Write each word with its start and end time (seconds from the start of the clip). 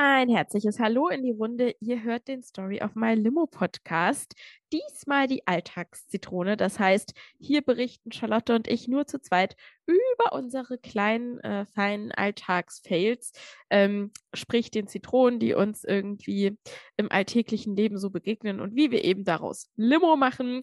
Ein 0.00 0.28
herzliches 0.28 0.78
Hallo 0.78 1.08
in 1.08 1.24
die 1.24 1.32
Runde. 1.32 1.74
Ihr 1.80 2.04
hört 2.04 2.28
den 2.28 2.40
Story 2.44 2.80
of 2.80 2.94
My 2.94 3.14
Limo 3.14 3.48
Podcast. 3.48 4.32
Diesmal 4.72 5.26
die 5.26 5.44
Alltagszitrone. 5.44 6.56
Das 6.56 6.78
heißt, 6.78 7.14
hier 7.40 7.62
berichten 7.62 8.12
Charlotte 8.12 8.54
und 8.54 8.68
ich 8.68 8.86
nur 8.86 9.08
zu 9.08 9.20
zweit 9.20 9.56
über 9.86 10.34
unsere 10.34 10.78
kleinen, 10.78 11.40
äh, 11.40 11.66
feinen 11.66 12.12
Alltagsfails. 12.12 13.32
Ähm, 13.70 14.12
sprich 14.34 14.70
den 14.70 14.86
Zitronen, 14.86 15.40
die 15.40 15.54
uns 15.54 15.82
irgendwie 15.82 16.56
im 16.96 17.10
alltäglichen 17.10 17.74
Leben 17.74 17.98
so 17.98 18.10
begegnen 18.10 18.60
und 18.60 18.76
wie 18.76 18.92
wir 18.92 19.02
eben 19.02 19.24
daraus 19.24 19.68
Limo 19.74 20.14
machen. 20.14 20.60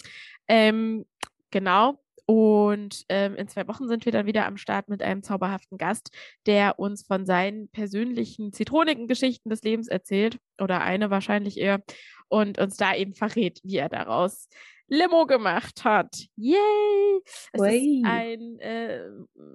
Ähm, 0.47 1.05
genau. 1.52 1.99
Und 2.27 3.05
ähm, 3.09 3.35
in 3.35 3.47
zwei 3.47 3.67
Wochen 3.67 3.88
sind 3.88 4.05
wir 4.05 4.11
dann 4.11 4.25
wieder 4.25 4.45
am 4.45 4.57
Start 4.57 4.89
mit 4.89 5.03
einem 5.03 5.21
zauberhaften 5.21 5.77
Gast, 5.77 6.09
der 6.47 6.79
uns 6.79 7.05
von 7.05 7.25
seinen 7.25 7.70
persönlichen 7.70 8.52
zitronigen 8.52 9.07
Geschichten 9.07 9.49
des 9.49 9.61
Lebens 9.61 9.88
erzählt. 9.88 10.39
Oder 10.59 10.81
eine 10.81 11.09
wahrscheinlich 11.11 11.59
eher. 11.59 11.83
Und 12.27 12.57
uns 12.57 12.77
da 12.77 12.95
eben 12.95 13.13
verrät, 13.13 13.59
wie 13.63 13.77
er 13.77 13.89
daraus 13.89 14.49
Limo 14.88 15.25
gemacht 15.25 15.83
hat. 15.83 16.16
Yay! 16.35 17.21
Es 17.53 17.61
Ui. 17.61 17.97
ist 17.97 18.05
ein 18.05 18.59
äh, 18.59 19.02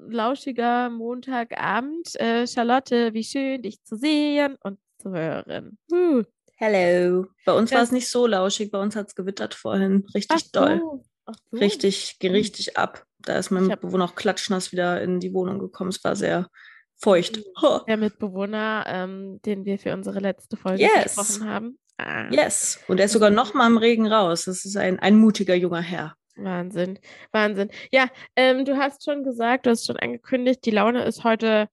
lauschiger 0.08 0.90
Montagabend. 0.90 2.18
Äh, 2.20 2.46
Charlotte, 2.46 3.14
wie 3.14 3.24
schön, 3.24 3.62
dich 3.62 3.82
zu 3.82 3.96
sehen 3.96 4.56
und 4.62 4.78
zu 4.98 5.10
hören. 5.10 5.78
Uh. 5.92 6.22
Hello. 6.56 7.26
Bei 7.46 7.52
uns 7.54 7.72
war 7.72 7.82
es 7.82 7.90
nicht 7.90 8.08
so 8.08 8.26
lauschig, 8.26 8.70
bei 8.70 8.78
uns 8.78 8.94
hat 8.94 9.08
es 9.08 9.14
gewittert 9.14 9.54
vorhin. 9.54 10.04
Richtig 10.14 10.42
Ach 10.44 10.52
doll. 10.52 10.78
so. 10.78 11.02
So. 11.26 11.58
Richtig, 11.58 12.18
ging 12.18 12.32
richtig 12.32 12.76
ab. 12.76 13.04
Da 13.18 13.36
ist 13.36 13.50
mein 13.50 13.66
Mitbewohner 13.66 14.04
auch 14.04 14.14
klatschnass 14.14 14.72
wieder 14.72 15.00
in 15.02 15.20
die 15.20 15.32
Wohnung 15.34 15.58
gekommen. 15.58 15.90
Es 15.90 16.02
war 16.02 16.16
sehr 16.16 16.48
feucht. 16.96 17.40
Oh, 17.62 17.80
Der 17.88 17.96
Mitbewohner, 17.96 18.84
ähm, 18.86 19.40
den 19.44 19.64
wir 19.64 19.78
für 19.78 19.92
unsere 19.92 20.20
letzte 20.20 20.56
Folge 20.56 20.82
Yes. 20.82 21.16
gesprochen 21.16 21.48
haben. 21.48 21.78
Ah, 21.98 22.30
yes. 22.32 22.80
Und 22.88 22.98
er 22.98 23.06
ist 23.06 23.12
sogar 23.12 23.30
noch 23.30 23.52
mal 23.54 23.66
im 23.66 23.76
Regen 23.76 24.06
raus. 24.06 24.46
Das 24.46 24.64
ist 24.64 24.76
ein, 24.76 24.98
ein 24.98 25.16
mutiger 25.16 25.54
junger 25.54 25.82
Herr. 25.82 26.14
Wahnsinn, 26.36 26.98
Wahnsinn. 27.32 27.70
Ja, 27.92 28.08
ähm, 28.36 28.64
du 28.64 28.78
hast 28.78 29.04
schon 29.04 29.22
gesagt, 29.24 29.66
du 29.66 29.70
hast 29.70 29.86
schon 29.86 29.98
angekündigt, 29.98 30.64
die 30.64 30.70
Laune 30.70 31.04
ist 31.04 31.24
heute 31.24 31.68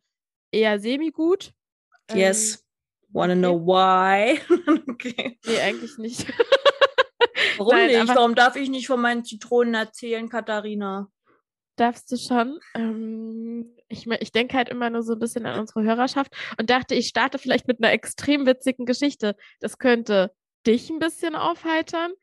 eher 0.52 0.80
semi-gut. 0.80 1.54
Ähm, 2.10 2.18
Yes. 2.18 2.64
Wanna 3.10 3.34
okay. 3.34 3.40
know 3.42 3.66
why? 3.66 4.40
okay. 4.92 5.40
Nee, 5.46 5.60
eigentlich 5.62 5.98
nicht. 5.98 6.28
Warum 7.58 7.74
Nein, 7.74 7.88
nicht? 7.88 8.08
Warum 8.16 8.36
darf 8.36 8.56
ich 8.56 8.70
nicht 8.70 8.88
von 8.88 9.02
meinen 9.02 9.24
Zitronen 9.24 9.74
erzählen, 9.74 10.30
Katharina? 10.30 11.10
Darfst 11.76 12.12
du 12.12 12.18
schon. 12.18 12.60
Ähm, 12.74 13.76
ich 13.88 14.08
ich 14.08 14.32
denke 14.32 14.58
halt 14.58 14.70
immer 14.70 14.90
nur 14.90 15.04
so 15.04 15.14
ein 15.14 15.20
bisschen 15.20 15.46
an 15.46 15.60
unsere 15.60 15.84
Hörerschaft 15.84 16.36
und 16.60 16.70
dachte, 16.70 16.96
ich 16.96 17.08
starte 17.08 17.38
vielleicht 17.38 17.68
mit 17.68 17.82
einer 17.82 17.92
extrem 17.92 18.46
witzigen 18.46 18.86
Geschichte. 18.86 19.36
Das 19.60 19.78
könnte 19.78 20.32
dich 20.66 20.90
ein 20.90 21.00
bisschen 21.00 21.36
aufheitern 21.36 22.14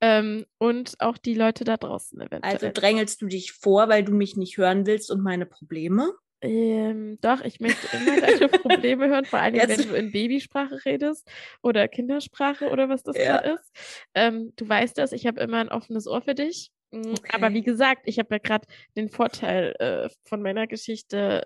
ähm, 0.00 0.44
und 0.58 0.96
auch 0.98 1.18
die 1.18 1.34
Leute 1.34 1.64
da 1.64 1.76
draußen 1.76 2.20
eventuell. 2.20 2.52
Also 2.52 2.70
drängelst 2.72 3.22
du 3.22 3.26
dich 3.26 3.52
vor, 3.52 3.88
weil 3.88 4.04
du 4.04 4.12
mich 4.12 4.36
nicht 4.36 4.58
hören 4.58 4.86
willst 4.86 5.10
und 5.10 5.22
meine 5.22 5.46
Probleme? 5.46 6.12
Ähm, 6.42 7.18
doch, 7.22 7.40
ich 7.42 7.60
möchte 7.60 7.88
immer 7.96 8.18
deine 8.18 8.48
Probleme 8.48 9.08
hören, 9.08 9.26
vor 9.26 9.38
allem 9.38 9.54
wenn 9.56 9.88
du 9.88 9.94
in 9.94 10.10
Babysprache 10.12 10.84
redest 10.84 11.30
oder 11.62 11.88
Kindersprache 11.88 12.68
oder 12.68 12.88
was 12.88 13.02
das 13.02 13.16
Ja. 13.16 13.38
da 13.38 13.54
ist. 13.54 13.72
Ähm, 14.14 14.52
du 14.56 14.68
weißt 14.68 14.98
das, 14.98 15.12
ich 15.12 15.26
habe 15.26 15.40
immer 15.40 15.58
ein 15.58 15.70
offenes 15.70 16.06
Ohr 16.06 16.20
für 16.22 16.34
dich. 16.34 16.70
Aber 16.92 17.46
Okay. 17.46 17.54
wie 17.54 17.62
gesagt, 17.62 18.02
ich 18.04 18.18
habe 18.18 18.28
ja 18.34 18.38
gerade 18.38 18.66
den 18.96 19.08
Vorteil 19.08 19.74
äh, 19.78 20.08
von 20.24 20.40
meiner 20.42 20.66
Geschichte 20.66 21.42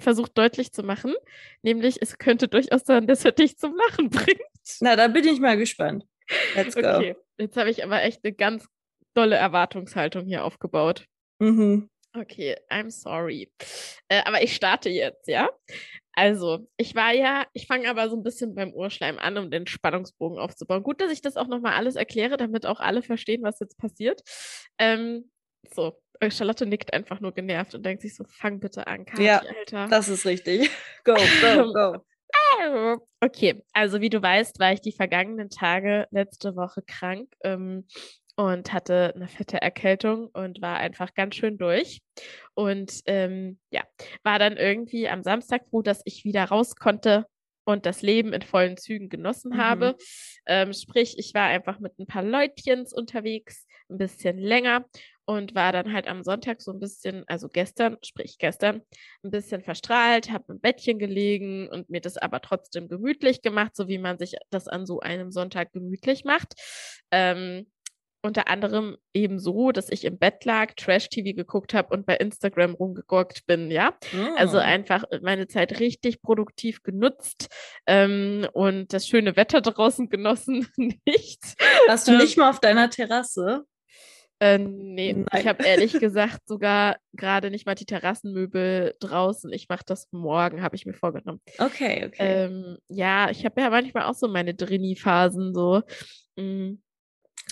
versucht 0.00 0.36
deutlich 0.36 0.72
zu 0.72 0.82
machen, 0.82 1.14
nämlich 1.62 2.02
es 2.02 2.18
könnte 2.18 2.48
durchaus 2.48 2.82
sein, 2.84 3.06
dass 3.06 3.24
er 3.24 3.32
dich 3.32 3.56
zum 3.56 3.74
Lachen 3.76 4.10
bringt. 4.10 4.40
Na, 4.80 4.96
da 4.96 5.08
bin 5.08 5.26
ich 5.26 5.40
mal 5.40 5.56
gespannt. 5.56 6.04
Let's 6.54 6.74
go. 6.74 6.80
Okay, 6.80 7.16
jetzt 7.38 7.56
habe 7.56 7.70
ich 7.70 7.82
aber 7.84 8.02
echt 8.02 8.24
eine 8.24 8.34
ganz 8.34 8.68
dolle 9.14 9.36
Erwartungshaltung 9.36 10.26
hier 10.26 10.44
aufgebaut. 10.44 11.06
Mhm. 11.38 11.88
Okay, 12.16 12.56
I'm 12.70 12.90
sorry. 12.90 13.50
Äh, 14.08 14.22
aber 14.24 14.42
ich 14.42 14.54
starte 14.54 14.88
jetzt, 14.88 15.26
ja? 15.26 15.50
Also, 16.12 16.68
ich 16.76 16.94
war 16.94 17.12
ja, 17.12 17.44
ich 17.52 17.66
fange 17.66 17.90
aber 17.90 18.08
so 18.08 18.16
ein 18.16 18.22
bisschen 18.22 18.54
beim 18.54 18.72
Urschleim 18.72 19.18
an, 19.18 19.36
um 19.36 19.50
den 19.50 19.66
Spannungsbogen 19.66 20.38
aufzubauen. 20.38 20.84
Gut, 20.84 21.00
dass 21.00 21.10
ich 21.10 21.22
das 21.22 21.36
auch 21.36 21.48
nochmal 21.48 21.72
alles 21.72 21.96
erkläre, 21.96 22.36
damit 22.36 22.66
auch 22.66 22.78
alle 22.78 23.02
verstehen, 23.02 23.42
was 23.42 23.58
jetzt 23.58 23.76
passiert. 23.78 24.22
Ähm, 24.78 25.30
so, 25.74 26.00
äh, 26.20 26.30
Charlotte 26.30 26.66
nickt 26.66 26.92
einfach 26.92 27.18
nur 27.18 27.32
genervt 27.32 27.74
und 27.74 27.84
denkt 27.84 28.02
sich 28.02 28.14
so, 28.14 28.24
fang 28.28 28.60
bitte 28.60 28.86
an, 28.86 29.04
Kathi, 29.04 29.24
Ja, 29.24 29.38
Alter. 29.40 29.88
Das 29.88 30.08
ist 30.08 30.24
richtig. 30.24 30.70
Go, 31.04 31.14
go, 31.14 31.72
go. 31.72 32.04
Okay, 33.20 33.62
also 33.72 34.00
wie 34.00 34.10
du 34.10 34.22
weißt, 34.22 34.58
war 34.58 34.72
ich 34.72 34.80
die 34.80 34.92
vergangenen 34.92 35.50
Tage 35.50 36.06
letzte 36.10 36.56
Woche 36.56 36.82
krank 36.86 37.28
ähm, 37.42 37.86
und 38.36 38.72
hatte 38.72 39.12
eine 39.14 39.28
fette 39.28 39.62
Erkältung 39.62 40.28
und 40.32 40.60
war 40.60 40.78
einfach 40.78 41.14
ganz 41.14 41.36
schön 41.36 41.58
durch. 41.58 42.00
Und 42.54 43.00
ähm, 43.06 43.58
ja, 43.70 43.82
war 44.22 44.38
dann 44.38 44.56
irgendwie 44.56 45.08
am 45.08 45.22
Samstag 45.22 45.66
froh, 45.68 45.82
dass 45.82 46.02
ich 46.04 46.24
wieder 46.24 46.44
raus 46.44 46.76
konnte 46.76 47.26
und 47.64 47.86
das 47.86 48.02
Leben 48.02 48.32
in 48.32 48.42
vollen 48.42 48.76
Zügen 48.76 49.08
genossen 49.08 49.52
Mhm. 49.52 49.58
habe. 49.58 49.96
Ähm, 50.46 50.72
sprich, 50.72 51.18
ich 51.18 51.32
war 51.34 51.46
einfach 51.46 51.78
mit 51.80 51.98
ein 51.98 52.06
paar 52.06 52.22
Leutchens 52.22 52.92
unterwegs, 52.92 53.66
ein 53.88 53.98
bisschen 53.98 54.38
länger 54.38 54.84
und 55.26 55.54
war 55.54 55.72
dann 55.72 55.92
halt 55.92 56.06
am 56.06 56.22
Sonntag 56.22 56.60
so 56.60 56.72
ein 56.72 56.80
bisschen, 56.80 57.24
also 57.26 57.48
gestern, 57.48 57.96
sprich 58.04 58.36
gestern, 58.38 58.82
ein 59.22 59.30
bisschen 59.30 59.62
verstrahlt, 59.62 60.30
habe 60.30 60.52
im 60.52 60.60
Bettchen 60.60 60.98
gelegen 60.98 61.68
und 61.70 61.88
mir 61.88 62.00
das 62.02 62.18
aber 62.18 62.40
trotzdem 62.42 62.88
gemütlich 62.88 63.40
gemacht, 63.40 63.74
so 63.74 63.88
wie 63.88 63.98
man 63.98 64.18
sich 64.18 64.34
das 64.50 64.68
an 64.68 64.84
so 64.84 65.00
einem 65.00 65.30
Sonntag 65.30 65.72
gemütlich 65.72 66.24
macht. 66.24 66.54
Ähm, 67.10 67.66
unter 68.24 68.48
anderem 68.48 68.96
eben 69.12 69.38
so, 69.38 69.70
dass 69.70 69.90
ich 69.90 70.04
im 70.04 70.18
Bett 70.18 70.44
lag, 70.44 70.72
Trash-TV 70.74 71.36
geguckt 71.36 71.74
habe 71.74 71.94
und 71.94 72.06
bei 72.06 72.16
Instagram 72.16 72.74
rumgegurkt 72.74 73.46
bin, 73.46 73.70
ja. 73.70 73.94
Also 74.36 74.56
Mm. 74.58 74.60
einfach 74.60 75.04
meine 75.22 75.46
Zeit 75.46 75.78
richtig 75.78 76.22
produktiv 76.22 76.82
genutzt 76.82 77.48
ähm, 77.86 78.46
und 78.52 78.92
das 78.92 79.06
schöne 79.06 79.36
Wetter 79.36 79.60
draußen 79.60 80.08
genossen, 80.10 80.66
nicht. 80.76 81.40
Hast 81.88 82.08
du 82.08 82.12
ähm, 82.12 82.18
nicht 82.18 82.36
mal 82.36 82.50
auf 82.50 82.60
deiner 82.60 82.90
Terrasse? 82.90 83.64
Äh, 84.40 84.58
nee, 84.58 85.10
ich 85.10 85.16
Nein. 85.16 85.46
habe 85.46 85.64
ehrlich 85.64 85.92
gesagt 86.00 86.40
sogar 86.48 86.96
gerade 87.12 87.50
nicht 87.50 87.66
mal 87.66 87.76
die 87.76 87.86
Terrassenmöbel 87.86 88.94
draußen. 88.98 89.52
Ich 89.52 89.68
mache 89.68 89.84
das 89.86 90.08
morgen, 90.10 90.60
habe 90.62 90.74
ich 90.76 90.86
mir 90.86 90.94
vorgenommen. 90.94 91.40
Okay, 91.58 92.04
okay. 92.06 92.16
Ähm, 92.46 92.78
ja, 92.88 93.30
ich 93.30 93.44
habe 93.44 93.60
ja 93.60 93.70
manchmal 93.70 94.04
auch 94.04 94.14
so 94.14 94.28
meine 94.28 94.54
Drini-Phasen 94.54 95.54
so. 95.54 95.82
Mm, 96.36 96.74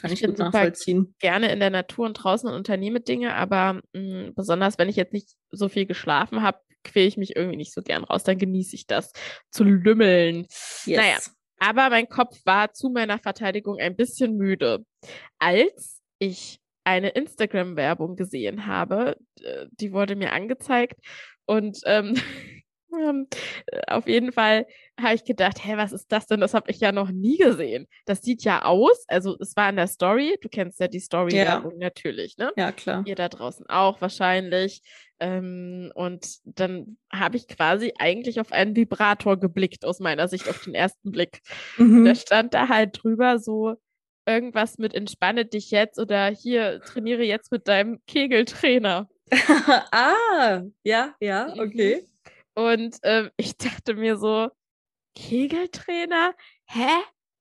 Kann 0.02 0.12
ich 0.12 0.20
ich 0.20 0.22
bin 0.22 0.32
gut 0.32 0.38
super 0.38 0.50
nachvollziehen. 0.50 1.14
gerne 1.20 1.52
in 1.52 1.60
der 1.60 1.70
Natur 1.70 2.06
und 2.06 2.14
draußen 2.14 2.48
und 2.48 2.54
unternehme 2.54 3.00
Dinge, 3.00 3.34
aber 3.34 3.80
mh, 3.94 4.32
besonders 4.34 4.78
wenn 4.78 4.88
ich 4.88 4.96
jetzt 4.96 5.12
nicht 5.12 5.30
so 5.50 5.68
viel 5.68 5.86
geschlafen 5.86 6.42
habe, 6.42 6.58
quäle 6.84 7.06
ich 7.06 7.16
mich 7.16 7.36
irgendwie 7.36 7.56
nicht 7.56 7.72
so 7.72 7.82
gern 7.82 8.04
raus. 8.04 8.24
Dann 8.24 8.38
genieße 8.38 8.74
ich 8.74 8.86
das 8.86 9.12
zu 9.50 9.64
lümmeln. 9.64 10.46
Yes. 10.84 10.96
Naja, 10.98 11.18
aber 11.60 11.90
mein 11.90 12.08
Kopf 12.08 12.36
war 12.44 12.72
zu 12.72 12.90
meiner 12.90 13.18
Verteidigung 13.18 13.78
ein 13.78 13.94
bisschen 13.96 14.36
müde, 14.36 14.84
als 15.38 16.00
ich 16.18 16.58
eine 16.84 17.10
Instagram-Werbung 17.10 18.16
gesehen 18.16 18.66
habe. 18.66 19.16
Die 19.80 19.92
wurde 19.92 20.16
mir 20.16 20.32
angezeigt 20.32 20.98
und 21.46 21.78
ähm, 21.86 22.16
auf 23.86 24.06
jeden 24.06 24.32
Fall 24.32 24.66
habe 25.00 25.14
ich 25.14 25.24
gedacht, 25.24 25.64
hä, 25.64 25.76
was 25.76 25.92
ist 25.92 26.12
das 26.12 26.26
denn? 26.26 26.40
Das 26.40 26.54
habe 26.54 26.70
ich 26.70 26.80
ja 26.80 26.92
noch 26.92 27.10
nie 27.10 27.38
gesehen. 27.38 27.86
Das 28.04 28.22
sieht 28.22 28.44
ja 28.44 28.64
aus, 28.64 29.04
also 29.08 29.36
es 29.40 29.56
war 29.56 29.70
in 29.70 29.76
der 29.76 29.86
Story, 29.86 30.36
du 30.40 30.48
kennst 30.48 30.80
ja 30.80 30.88
die 30.88 31.00
Story-Werbung 31.00 31.78
natürlich, 31.78 32.36
ne? 32.36 32.52
Ja, 32.56 32.72
klar. 32.72 33.02
Ihr 33.06 33.14
da 33.14 33.28
draußen 33.28 33.66
auch 33.68 34.00
wahrscheinlich. 34.00 34.82
Ähm, 35.20 35.92
und 35.94 36.38
dann 36.44 36.98
habe 37.12 37.36
ich 37.36 37.48
quasi 37.48 37.92
eigentlich 37.98 38.40
auf 38.40 38.52
einen 38.52 38.76
Vibrator 38.76 39.38
geblickt, 39.38 39.84
aus 39.84 40.00
meiner 40.00 40.28
Sicht, 40.28 40.48
auf 40.48 40.64
den 40.64 40.74
ersten 40.74 41.10
Blick. 41.12 41.40
Mhm. 41.78 42.04
Da 42.04 42.14
stand 42.14 42.54
da 42.54 42.68
halt 42.68 43.02
drüber 43.02 43.38
so 43.38 43.76
irgendwas 44.26 44.78
mit 44.78 44.94
entspanne 44.94 45.44
dich 45.44 45.70
jetzt 45.70 45.98
oder 45.98 46.26
hier 46.26 46.80
trainiere 46.80 47.22
jetzt 47.22 47.50
mit 47.50 47.68
deinem 47.68 48.00
Kegeltrainer. 48.06 49.08
ah, 49.92 50.62
ja, 50.84 51.14
ja, 51.20 51.54
okay. 51.58 52.04
Und 52.54 52.98
ähm, 53.02 53.30
ich 53.36 53.56
dachte 53.56 53.94
mir 53.94 54.16
so, 54.16 54.50
Kegeltrainer? 55.14 56.34
Hä? 56.66 56.88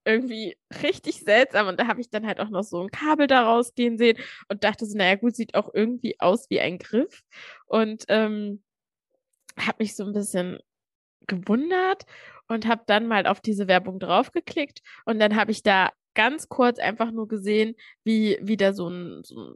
Irgendwie 0.03 0.57
richtig 0.81 1.19
seltsam. 1.21 1.67
Und 1.67 1.79
da 1.79 1.87
habe 1.87 2.01
ich 2.01 2.09
dann 2.09 2.25
halt 2.25 2.39
auch 2.39 2.49
noch 2.49 2.63
so 2.63 2.81
ein 2.81 2.89
Kabel 2.89 3.27
da 3.27 3.43
rausgehen 3.43 3.97
sehen 3.97 4.17
und 4.49 4.63
dachte 4.63 4.85
so, 4.85 4.97
naja 4.97 5.15
gut, 5.15 5.35
sieht 5.35 5.53
auch 5.55 5.69
irgendwie 5.73 6.19
aus 6.19 6.49
wie 6.49 6.59
ein 6.59 6.79
Griff. 6.79 7.21
Und 7.67 8.05
ähm, 8.07 8.63
habe 9.57 9.77
mich 9.79 9.95
so 9.95 10.03
ein 10.03 10.13
bisschen 10.13 10.59
gewundert 11.27 12.05
und 12.47 12.67
habe 12.67 12.83
dann 12.87 13.07
mal 13.07 13.27
auf 13.27 13.41
diese 13.41 13.67
Werbung 13.67 13.99
draufgeklickt. 13.99 14.81
Und 15.05 15.19
dann 15.19 15.35
habe 15.35 15.51
ich 15.51 15.63
da 15.63 15.91
ganz 16.15 16.49
kurz 16.49 16.79
einfach 16.79 17.11
nur 17.11 17.27
gesehen, 17.27 17.75
wie 18.03 18.37
wieder 18.41 18.73
so 18.73 18.89
ein, 18.89 19.23
so 19.23 19.51
ein 19.51 19.55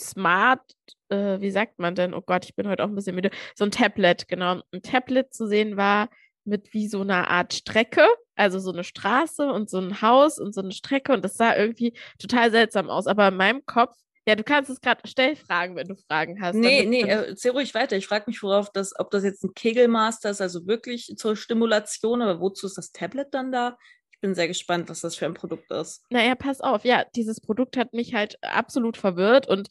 Smart, 0.00 0.62
äh, 1.08 1.40
wie 1.40 1.50
sagt 1.50 1.78
man 1.78 1.94
denn? 1.94 2.14
Oh 2.14 2.22
Gott, 2.22 2.44
ich 2.44 2.56
bin 2.56 2.68
heute 2.68 2.84
auch 2.84 2.88
ein 2.88 2.94
bisschen 2.94 3.14
müde. 3.14 3.30
So 3.54 3.64
ein 3.64 3.70
Tablet, 3.70 4.28
genau. 4.28 4.60
Ein 4.72 4.82
Tablet 4.82 5.32
zu 5.32 5.46
sehen 5.46 5.76
war 5.76 6.08
mit 6.44 6.72
wie 6.72 6.88
so 6.88 7.02
einer 7.02 7.30
Art 7.30 7.54
Strecke, 7.54 8.06
also 8.34 8.58
so 8.58 8.72
eine 8.72 8.84
Straße 8.84 9.50
und 9.52 9.70
so 9.70 9.78
ein 9.78 10.02
Haus 10.02 10.38
und 10.38 10.54
so 10.54 10.62
eine 10.62 10.72
Strecke 10.72 11.12
und 11.12 11.24
das 11.24 11.36
sah 11.36 11.54
irgendwie 11.54 11.94
total 12.18 12.50
seltsam 12.50 12.88
aus. 12.90 13.06
Aber 13.06 13.28
in 13.28 13.36
meinem 13.36 13.64
Kopf, 13.66 13.94
ja, 14.26 14.36
du 14.36 14.44
kannst 14.44 14.70
es 14.70 14.80
gerade 14.80 15.00
stell 15.06 15.34
Fragen, 15.36 15.76
wenn 15.76 15.88
du 15.88 15.96
Fragen 15.96 16.40
hast. 16.40 16.54
Nee, 16.54 16.84
nee, 16.84 17.02
äh, 17.02 17.28
erzähl 17.30 17.52
ruhig 17.52 17.74
weiter. 17.74 17.96
Ich 17.96 18.06
frage 18.06 18.24
mich, 18.26 18.42
worauf 18.42 18.70
das, 18.70 18.92
ob 18.98 19.10
das 19.10 19.24
jetzt 19.24 19.44
ein 19.44 19.54
Kegelmaster 19.54 20.30
ist, 20.30 20.40
also 20.40 20.66
wirklich 20.66 21.14
zur 21.16 21.36
Stimulation, 21.36 22.22
aber 22.22 22.40
wozu 22.40 22.66
ist 22.66 22.78
das 22.78 22.92
Tablet 22.92 23.28
dann 23.32 23.50
da? 23.50 23.76
Ich 24.12 24.20
bin 24.20 24.34
sehr 24.34 24.48
gespannt, 24.48 24.90
was 24.90 25.00
das 25.00 25.16
für 25.16 25.24
ein 25.24 25.34
Produkt 25.34 25.70
ist. 25.70 26.04
Naja, 26.10 26.34
pass 26.34 26.60
auf, 26.60 26.84
ja, 26.84 27.04
dieses 27.16 27.40
Produkt 27.40 27.78
hat 27.78 27.94
mich 27.94 28.12
halt 28.12 28.36
absolut 28.42 28.98
verwirrt 28.98 29.48
und 29.48 29.68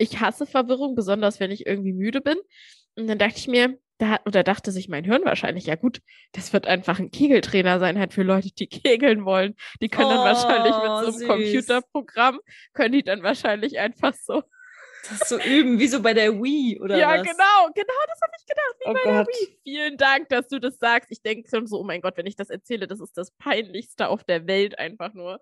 ich 0.00 0.20
hasse 0.20 0.46
Verwirrung, 0.46 0.94
besonders 0.94 1.40
wenn 1.40 1.50
ich 1.50 1.66
irgendwie 1.66 1.92
müde 1.92 2.20
bin. 2.20 2.38
Und 2.96 3.06
dann 3.06 3.18
dachte 3.18 3.36
ich 3.36 3.48
mir, 3.48 3.78
da, 3.98 4.18
oder 4.24 4.42
dachte 4.42 4.72
sich 4.72 4.88
mein 4.88 5.04
Hirn 5.04 5.24
wahrscheinlich, 5.24 5.66
ja 5.66 5.74
gut, 5.74 6.00
das 6.32 6.54
wird 6.54 6.66
einfach 6.66 6.98
ein 6.98 7.10
Kegeltrainer 7.10 7.78
sein, 7.78 7.98
halt 7.98 8.14
für 8.14 8.22
Leute, 8.22 8.50
die 8.50 8.66
kegeln 8.68 9.24
wollen. 9.24 9.54
Die 9.82 9.88
können 9.88 10.06
oh, 10.06 10.14
dann 10.14 10.24
wahrscheinlich 10.24 10.74
mit 10.74 10.84
so 10.84 10.96
einem 10.96 11.12
süß. 11.12 11.26
Computerprogramm, 11.26 12.40
können 12.72 12.92
die 12.92 13.02
dann 13.02 13.22
wahrscheinlich 13.22 13.78
einfach 13.78 14.14
so. 14.14 14.42
Das 15.08 15.30
so 15.30 15.40
üben, 15.40 15.78
wie 15.78 15.88
so 15.88 16.02
bei 16.02 16.12
der 16.12 16.42
Wii, 16.42 16.78
oder 16.78 16.98
ja, 16.98 17.08
was? 17.08 17.16
Ja, 17.16 17.22
genau, 17.22 17.72
genau, 17.74 17.94
das 18.06 18.20
habe 18.20 18.32
ich 18.38 18.46
gedacht, 18.46 18.74
wie 18.80 18.90
oh 18.90 18.92
bei 18.92 19.02
Gott. 19.02 19.12
der 19.12 19.26
Wii. 19.28 19.58
Vielen 19.62 19.96
Dank, 19.96 20.28
dass 20.28 20.46
du 20.48 20.60
das 20.60 20.76
sagst. 20.76 21.10
Ich 21.10 21.22
denke 21.22 21.48
schon 21.48 21.66
so, 21.66 21.80
oh 21.80 21.84
mein 21.84 22.02
Gott, 22.02 22.18
wenn 22.18 22.26
ich 22.26 22.36
das 22.36 22.50
erzähle, 22.50 22.86
das 22.86 23.00
ist 23.00 23.16
das 23.16 23.30
Peinlichste 23.30 24.08
auf 24.08 24.24
der 24.24 24.46
Welt 24.46 24.78
einfach 24.78 25.14
nur. 25.14 25.40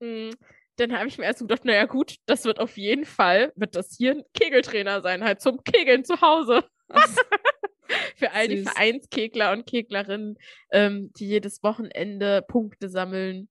Hm 0.00 0.30
dann 0.78 0.96
habe 0.96 1.08
ich 1.08 1.18
mir 1.18 1.24
erst 1.24 1.40
gedacht, 1.40 1.64
naja 1.64 1.86
gut, 1.86 2.16
das 2.26 2.44
wird 2.44 2.60
auf 2.60 2.76
jeden 2.76 3.04
Fall, 3.04 3.52
wird 3.56 3.74
das 3.74 3.94
hier 3.96 4.12
ein 4.12 4.22
Kegeltrainer 4.34 5.02
sein, 5.02 5.24
halt 5.24 5.40
zum 5.40 5.62
Kegeln 5.64 6.04
zu 6.04 6.20
Hause. 6.20 6.64
Für 8.16 8.32
all 8.32 8.48
Süß. 8.48 8.54
die 8.54 8.62
Vereinskegler 8.64 9.52
und 9.52 9.66
Keglerinnen, 9.66 10.38
ähm, 10.70 11.10
die 11.18 11.26
jedes 11.26 11.62
Wochenende 11.62 12.42
Punkte 12.42 12.88
sammeln 12.88 13.48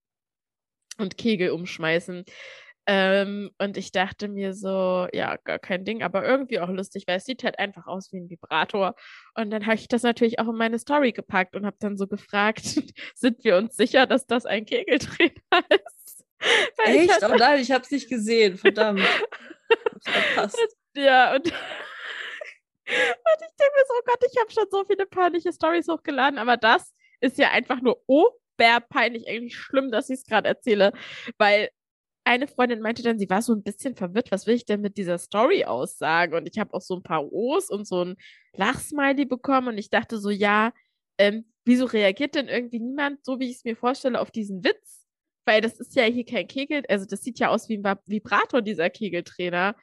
und 0.98 1.16
Kegel 1.18 1.50
umschmeißen. 1.50 2.24
Ähm, 2.90 3.50
und 3.58 3.76
ich 3.76 3.92
dachte 3.92 4.28
mir 4.28 4.54
so, 4.54 5.08
ja, 5.12 5.36
gar 5.44 5.58
kein 5.58 5.84
Ding, 5.84 6.02
aber 6.02 6.24
irgendwie 6.24 6.58
auch 6.60 6.70
lustig, 6.70 7.04
weil 7.06 7.18
es 7.18 7.24
sieht 7.24 7.44
halt 7.44 7.58
einfach 7.58 7.86
aus 7.86 8.12
wie 8.12 8.18
ein 8.18 8.30
Vibrator. 8.30 8.94
Und 9.34 9.50
dann 9.50 9.66
habe 9.66 9.74
ich 9.74 9.88
das 9.88 10.04
natürlich 10.04 10.38
auch 10.38 10.48
in 10.48 10.56
meine 10.56 10.78
Story 10.78 11.12
gepackt 11.12 11.54
und 11.54 11.66
habe 11.66 11.76
dann 11.80 11.98
so 11.98 12.06
gefragt, 12.06 12.62
sind 13.14 13.44
wir 13.44 13.58
uns 13.58 13.76
sicher, 13.76 14.06
dass 14.06 14.26
das 14.26 14.46
ein 14.46 14.64
Kegeltrainer 14.64 15.34
ist? 15.68 15.97
Echt? 16.84 17.12
Hatte... 17.12 17.32
Oh 17.32 17.36
nein, 17.36 17.60
ich 17.60 17.70
habe 17.70 17.84
es 17.84 17.90
nicht 17.90 18.08
gesehen. 18.08 18.56
Verdammt. 18.56 19.00
ja, 20.96 21.34
und, 21.34 21.44
und 21.46 21.52
ich 22.86 23.54
denke 23.56 23.74
mir 23.74 23.84
so, 23.86 23.94
oh 23.94 24.02
Gott, 24.04 24.22
ich 24.30 24.40
habe 24.40 24.50
schon 24.50 24.66
so 24.70 24.84
viele 24.84 25.06
peinliche 25.06 25.52
Stories 25.52 25.88
hochgeladen, 25.88 26.38
aber 26.38 26.56
das 26.56 26.94
ist 27.20 27.38
ja 27.38 27.50
einfach 27.50 27.80
nur 27.80 28.02
oberpeinlich, 28.06 29.28
eigentlich 29.28 29.56
schlimm, 29.56 29.90
dass 29.90 30.10
ich 30.10 30.20
es 30.20 30.24
gerade 30.24 30.48
erzähle, 30.48 30.92
weil 31.36 31.70
eine 32.24 32.46
Freundin 32.46 32.80
meinte 32.80 33.02
dann, 33.02 33.18
sie 33.18 33.30
war 33.30 33.40
so 33.40 33.54
ein 33.54 33.62
bisschen 33.62 33.94
verwirrt, 33.96 34.30
was 34.30 34.46
will 34.46 34.54
ich 34.54 34.66
denn 34.66 34.82
mit 34.82 34.98
dieser 34.98 35.16
Story 35.16 35.64
aussagen? 35.64 36.34
Und 36.34 36.46
ich 36.46 36.58
habe 36.58 36.74
auch 36.74 36.82
so 36.82 36.94
ein 36.96 37.02
paar 37.02 37.32
O's 37.32 37.70
und 37.70 37.86
so 37.86 38.04
ein 38.04 38.16
Lachsmiley 38.52 39.24
bekommen 39.24 39.68
und 39.68 39.78
ich 39.78 39.88
dachte 39.88 40.18
so, 40.18 40.28
ja, 40.28 40.72
ähm, 41.16 41.50
wieso 41.64 41.86
reagiert 41.86 42.34
denn 42.34 42.48
irgendwie 42.48 42.80
niemand, 42.80 43.24
so 43.24 43.40
wie 43.40 43.50
ich 43.50 43.56
es 43.56 43.64
mir 43.64 43.76
vorstelle, 43.76 44.20
auf 44.20 44.30
diesen 44.30 44.62
Witz? 44.62 44.97
Weil 45.48 45.62
das 45.62 45.80
ist 45.80 45.96
ja 45.96 46.04
hier 46.04 46.26
kein 46.26 46.46
Kegel, 46.46 46.82
also 46.88 47.06
das 47.06 47.22
sieht 47.22 47.38
ja 47.38 47.48
aus 47.48 47.70
wie 47.70 47.78
ein 47.78 47.98
Vibrator, 48.04 48.60
dieser 48.60 48.90
Kegeltrainer. 48.90 49.74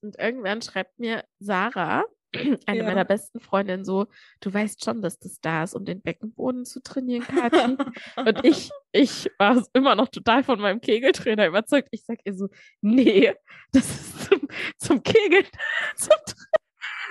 Und 0.00 0.18
irgendwann 0.18 0.60
schreibt 0.62 0.98
mir 0.98 1.24
Sarah, 1.38 2.04
eine 2.66 2.78
ja. 2.78 2.84
meiner 2.84 3.04
besten 3.04 3.38
Freundinnen, 3.38 3.84
so, 3.84 4.08
du 4.40 4.52
weißt 4.52 4.84
schon, 4.84 5.00
dass 5.00 5.20
das 5.20 5.40
da 5.40 5.62
ist, 5.62 5.74
um 5.76 5.84
den 5.84 6.02
Beckenboden 6.02 6.64
zu 6.64 6.82
trainieren, 6.82 7.22
Kathi. 7.22 7.76
und 8.16 8.44
ich, 8.44 8.70
ich 8.90 9.30
war 9.38 9.64
immer 9.74 9.94
noch 9.94 10.08
total 10.08 10.42
von 10.42 10.60
meinem 10.60 10.80
Kegeltrainer 10.80 11.46
überzeugt. 11.46 11.88
Ich 11.92 12.04
sag 12.04 12.18
ihr 12.24 12.34
so, 12.34 12.48
nee, 12.80 13.32
das 13.70 13.88
ist 13.88 14.24
zum, 14.24 14.48
zum 14.76 15.02
Kegeln, 15.04 15.46
zum 15.96 16.16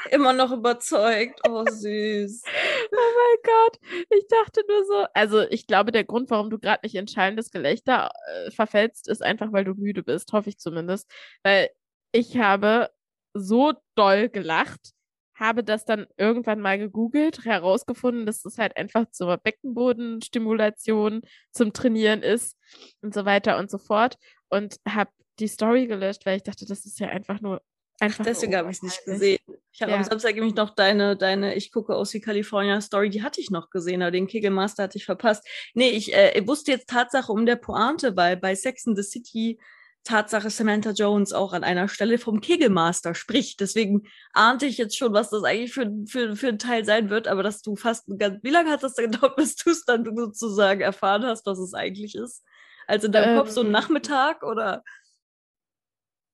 immer 0.09 0.33
noch 0.33 0.51
überzeugt. 0.51 1.39
Oh, 1.47 1.63
süß. 1.69 2.43
oh 2.91 2.95
mein 2.95 3.37
Gott. 3.43 3.79
Ich 4.09 4.27
dachte 4.27 4.63
nur 4.67 4.85
so, 4.85 5.05
also 5.13 5.41
ich 5.41 5.67
glaube, 5.67 5.91
der 5.91 6.03
Grund, 6.03 6.29
warum 6.29 6.49
du 6.49 6.59
gerade 6.59 6.81
nicht 6.83 6.95
entscheidendes 6.95 7.51
Gelächter 7.51 8.11
äh, 8.27 8.51
verfällst, 8.51 9.07
ist 9.07 9.23
einfach, 9.23 9.51
weil 9.53 9.65
du 9.65 9.73
müde 9.73 10.03
bist, 10.03 10.33
hoffe 10.33 10.49
ich 10.49 10.57
zumindest. 10.57 11.09
Weil 11.43 11.69
ich 12.11 12.37
habe 12.37 12.89
so 13.33 13.73
doll 13.95 14.29
gelacht, 14.29 14.93
habe 15.35 15.63
das 15.63 15.85
dann 15.85 16.07
irgendwann 16.17 16.59
mal 16.59 16.77
gegoogelt, 16.77 17.45
herausgefunden, 17.45 18.25
dass 18.25 18.45
es 18.45 18.57
halt 18.57 18.77
einfach 18.77 19.09
zur 19.11 19.37
Beckenbodenstimulation, 19.37 21.21
zum 21.51 21.73
Trainieren 21.73 22.21
ist 22.21 22.57
und 23.01 23.13
so 23.13 23.25
weiter 23.25 23.57
und 23.57 23.71
so 23.71 23.77
fort. 23.77 24.17
Und 24.49 24.77
habe 24.87 25.11
die 25.39 25.47
Story 25.47 25.87
gelöscht, 25.87 26.25
weil 26.25 26.37
ich 26.37 26.43
dachte, 26.43 26.65
das 26.65 26.85
ist 26.85 26.99
ja 26.99 27.07
einfach 27.07 27.41
nur 27.41 27.61
Einfach 28.01 28.23
Deswegen 28.23 28.55
habe 28.55 28.71
ich 28.71 28.77
es 28.77 28.81
nicht 28.81 29.05
gesehen. 29.05 29.39
Ich 29.71 29.81
habe 29.83 29.91
ja. 29.91 29.97
am 29.99 30.03
Samstag 30.03 30.33
nämlich 30.33 30.55
noch 30.55 30.71
deine, 30.73 31.15
deine 31.15 31.53
Ich 31.53 31.71
gucke 31.71 31.95
aus 31.95 32.11
wie 32.15 32.19
California 32.19 32.81
Story, 32.81 33.11
die 33.11 33.21
hatte 33.21 33.39
ich 33.39 33.51
noch 33.51 33.69
gesehen, 33.69 34.01
aber 34.01 34.09
den 34.09 34.25
Kegelmaster 34.25 34.83
hatte 34.83 34.97
ich 34.97 35.05
verpasst. 35.05 35.47
Nee, 35.75 35.89
ich 35.89 36.11
äh, 36.15 36.41
wusste 36.47 36.71
jetzt 36.71 36.89
Tatsache 36.89 37.31
um 37.31 37.45
der 37.45 37.57
Pointe, 37.57 38.17
weil 38.17 38.37
bei 38.37 38.55
Sex 38.55 38.87
in 38.87 38.95
the 38.95 39.03
City 39.03 39.59
Tatsache 40.03 40.49
Samantha 40.49 40.91
Jones 40.91 41.31
auch 41.31 41.53
an 41.53 41.63
einer 41.63 41.87
Stelle 41.87 42.17
vom 42.17 42.41
Kegelmaster 42.41 43.13
spricht. 43.13 43.59
Deswegen 43.59 44.07
ahnte 44.33 44.65
ich 44.65 44.79
jetzt 44.79 44.97
schon, 44.97 45.13
was 45.13 45.29
das 45.29 45.43
eigentlich 45.43 45.71
für, 45.71 45.91
für, 46.07 46.35
für 46.35 46.47
ein 46.47 46.57
Teil 46.57 46.83
sein 46.85 47.11
wird, 47.11 47.27
aber 47.27 47.43
dass 47.43 47.61
du 47.61 47.75
fast 47.75 48.07
ganz, 48.17 48.39
wie 48.41 48.49
lange 48.49 48.71
hat 48.71 48.81
das 48.81 48.95
gedauert, 48.95 49.35
bis 49.37 49.57
du 49.57 49.69
es 49.69 49.85
dann 49.85 50.03
sozusagen 50.15 50.81
erfahren 50.81 51.23
hast, 51.23 51.45
was 51.45 51.59
es 51.59 51.75
eigentlich 51.75 52.15
ist? 52.15 52.43
Also 52.87 53.05
in 53.05 53.13
deinem 53.13 53.33
ähm, 53.33 53.37
Kopf 53.37 53.51
so 53.51 53.61
ein 53.61 53.67
ähm. 53.67 53.73
Nachmittag 53.73 54.41
oder 54.41 54.83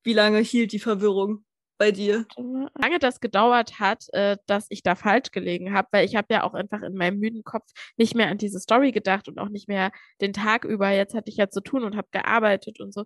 wie 0.04 0.14
lange 0.14 0.40
hielt 0.40 0.72
die 0.72 0.80
Verwirrung? 0.80 1.44
Bei 1.78 1.92
dir? 1.92 2.26
Lange 2.36 3.00
das 3.00 3.20
gedauert 3.20 3.80
hat, 3.80 4.06
äh, 4.14 4.38
dass 4.46 4.68
ich 4.70 4.84
da 4.84 4.96
falsch 4.96 5.32
gelegen 5.32 5.74
habe, 5.74 5.88
weil 5.92 6.06
ich 6.06 6.16
habe 6.16 6.28
ja 6.32 6.44
auch 6.44 6.54
einfach 6.54 6.82
in 6.82 6.96
meinem 6.96 7.20
müden 7.20 7.44
Kopf 7.44 7.72
nicht 7.98 8.16
mehr 8.16 8.28
an 8.30 8.38
diese 8.38 8.60
Story 8.60 8.92
gedacht 8.92 9.28
und 9.28 9.40
auch 9.40 9.50
nicht 9.50 9.68
mehr 9.68 9.92
den 10.22 10.34
Tag 10.34 10.66
über. 10.66 10.90
Jetzt 10.90 11.14
hatte 11.14 11.30
ich 11.30 11.38
ja 11.38 11.50
zu 11.50 11.62
tun 11.62 11.84
und 11.84 11.96
habe 11.96 12.08
gearbeitet 12.12 12.80
und 12.80 12.94
so. 12.94 13.06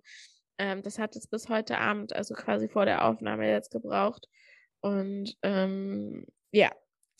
Ähm, 0.58 0.84
das 0.84 1.00
hat 1.00 1.16
es 1.16 1.28
bis 1.28 1.50
heute 1.50 1.78
Abend, 1.78 2.16
also 2.16 2.34
quasi 2.34 2.70
vor 2.70 2.86
der 2.86 3.06
Aufnahme 3.06 3.50
jetzt 3.50 3.72
gebraucht. 3.72 4.28
Und 4.82 5.36
ähm, 5.44 6.26
ja, 6.52 6.72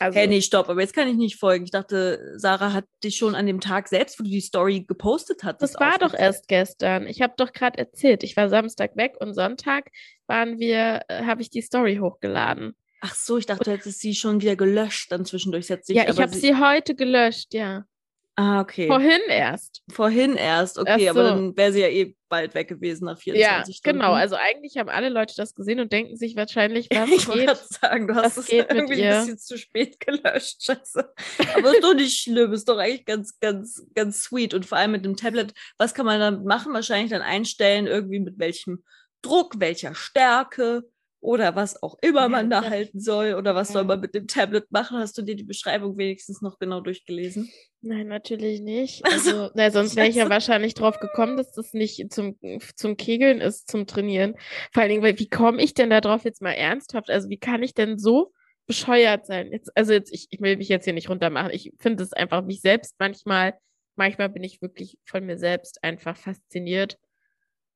also, 0.02 0.18
hey, 0.18 0.28
nee, 0.28 0.42
stopp, 0.42 0.68
aber 0.68 0.82
jetzt 0.82 0.96
kann 0.96 1.08
ich 1.08 1.16
nicht 1.16 1.38
folgen. 1.38 1.64
Ich 1.64 1.70
dachte, 1.70 2.34
Sarah 2.36 2.74
hat 2.74 2.86
dich 3.04 3.18
schon 3.18 3.36
an 3.36 3.46
dem 3.46 3.60
Tag 3.60 3.88
selbst, 3.88 4.20
wo 4.20 4.24
du 4.24 4.32
die 4.32 4.42
Story 4.42 4.82
gepostet 4.82 5.44
hattest. 5.44 5.76
Das 5.76 5.80
war 5.80 6.00
doch 6.00 6.16
erst 6.16 6.48
gestern. 6.48 7.06
Ich 7.06 7.22
habe 7.22 7.34
doch 7.38 7.54
gerade 7.54 7.78
erzählt, 7.78 8.24
ich 8.24 8.36
war 8.36 8.50
Samstag 8.50 8.96
weg 8.96 9.14
und 9.20 9.36
Sonntag 9.36 9.92
waren 10.26 10.58
wir, 10.58 11.02
äh, 11.08 11.26
habe 11.26 11.44
ich 11.44 11.52
die 11.52 11.62
Story 11.62 11.98
hochgeladen. 11.98 12.76
Ach 13.02 13.14
so, 13.14 13.38
ich 13.38 13.46
dachte, 13.46 13.64
du 13.64 13.72
hättest 13.72 14.00
sie 14.00 14.16
schon 14.16 14.42
wieder 14.42 14.56
gelöscht 14.56 15.12
dann 15.12 15.24
zwischendurch. 15.24 15.68
ja, 15.70 16.10
ich 16.10 16.20
habe 16.20 16.34
sie 16.34 16.56
heute 16.56 16.96
gelöscht, 16.96 17.54
ja. 17.54 17.86
Ah, 18.42 18.60
okay. 18.60 18.88
Vorhin 18.88 19.22
erst. 19.30 19.84
Vorhin 19.92 20.36
erst, 20.36 20.80
okay, 20.80 21.04
so. 21.04 21.10
aber 21.12 21.24
dann 21.24 21.56
wäre 21.56 21.72
sie 21.72 21.82
ja 21.82 21.90
eh 21.90 22.16
bald 22.28 22.56
weg 22.56 22.70
gewesen 22.70 23.06
nach 23.06 23.20
24 23.20 23.38
ja, 23.40 23.62
Stunden. 23.62 24.00
Genau, 24.00 24.14
also 24.14 24.36
eigentlich 24.36 24.78
haben 24.78 24.90
alle 24.90 25.10
Leute 25.10 25.36
das 25.38 25.54
gesehen 25.54 25.80
und 25.80 25.92
denken 25.92 26.18
sich 26.18 26.36
wahrscheinlich, 26.36 26.90
was 26.92 27.10
ich 27.12 27.30
geht. 27.30 27.52
Ich 27.52 27.78
sagen, 27.78 28.08
du 28.08 28.16
hast 28.16 28.38
es 28.38 28.50
irgendwie 28.50 29.04
ein 29.04 29.20
bisschen 29.20 29.38
zu 29.38 29.60
spät 29.60 30.00
gelöscht, 30.00 30.64
scheiße. 30.64 31.14
Aber 31.56 31.72
ist 31.72 31.84
doch 31.84 31.94
nicht 31.94 32.20
schlimm, 32.20 32.52
ist 32.52 32.68
doch 32.68 32.80
eigentlich 32.80 33.06
ganz, 33.06 33.40
ganz, 33.40 33.86
ganz 33.94 34.24
sweet. 34.24 34.56
Und 34.56 34.66
vor 34.66 34.80
allem 34.80 34.94
mit 34.94 35.06
dem 35.06 35.16
Tablet, 35.16 35.54
was 35.78 35.94
kann 35.94 36.08
man 36.08 36.20
dann 36.20 36.44
machen? 36.44 36.74
Wahrscheinlich 36.74 37.12
dann 37.12 37.22
einstellen, 37.22 37.86
irgendwie 37.86 38.22
mit 38.22 38.40
welchem 38.40 38.84
Druck, 39.22 39.60
welcher 39.60 39.94
Stärke 39.94 40.84
oder 41.22 41.56
was 41.56 41.82
auch 41.82 41.98
immer 42.02 42.28
man 42.30 42.50
da 42.50 42.64
halten 42.64 43.00
soll 43.00 43.36
oder 43.36 43.54
was 43.54 43.70
soll 43.72 43.84
man 43.84 44.00
mit 44.00 44.16
dem 44.16 44.28
Tablet 44.28 44.72
machen? 44.72 44.98
Hast 44.98 45.18
du 45.18 45.22
dir 45.22 45.36
die 45.36 45.44
Beschreibung 45.44 45.96
wenigstens 45.98 46.42
noch 46.42 46.58
genau 46.58 46.82
durchgelesen? 46.82 47.50
Nein, 47.82 48.08
natürlich 48.08 48.62
nicht. 48.62 49.04
Also, 49.12 49.52
na, 49.54 49.70
sonst 49.70 49.96
wäre 49.96 50.08
ich 50.08 50.16
ja 50.16 50.30
wahrscheinlich 50.30 50.74
drauf 50.74 51.00
gekommen, 51.00 51.38
dass 51.38 51.52
das 51.52 51.74
nicht 51.74 52.12
zum, 52.12 52.38
zum 52.76 52.98
Kegeln 52.98 53.40
ist, 53.40 53.70
zum 53.70 53.86
Trainieren. 53.86 54.36
Vor 54.74 54.82
allen 54.82 54.90
Dingen, 54.90 55.04
weil 55.04 55.20
wie 55.20 55.30
komme 55.30 55.62
ich 55.62 55.76
denn 55.76 55.92
da 55.92 56.02
drauf 56.02 56.24
jetzt 56.26 56.42
mal 56.42 56.54
ernsthaft? 56.54 57.12
Also 57.12 57.30
wie 57.30 57.38
kann 57.38 57.62
ich 57.62 57.76
denn 57.76 58.00
so 58.00 58.34
bescheuert 58.66 59.28
sein? 59.28 59.52
Jetzt, 59.52 59.76
also 59.78 59.94
jetzt, 59.94 60.12
ich, 60.12 60.28
ich 60.32 60.42
will 60.42 60.58
mich 60.58 60.70
jetzt 60.70 60.86
hier 60.86 60.94
nicht 60.94 61.10
runtermachen. 61.10 61.52
Ich 61.54 61.72
finde 61.78 62.04
es 62.04 62.14
einfach 62.14 62.44
mich 62.44 62.62
selbst 62.62 62.96
manchmal, 62.98 63.54
manchmal 63.96 64.30
bin 64.30 64.44
ich 64.44 64.62
wirklich 64.62 64.98
von 65.06 65.24
mir 65.24 65.38
selbst 65.38 65.84
einfach 65.84 66.18
fasziniert 66.18 66.98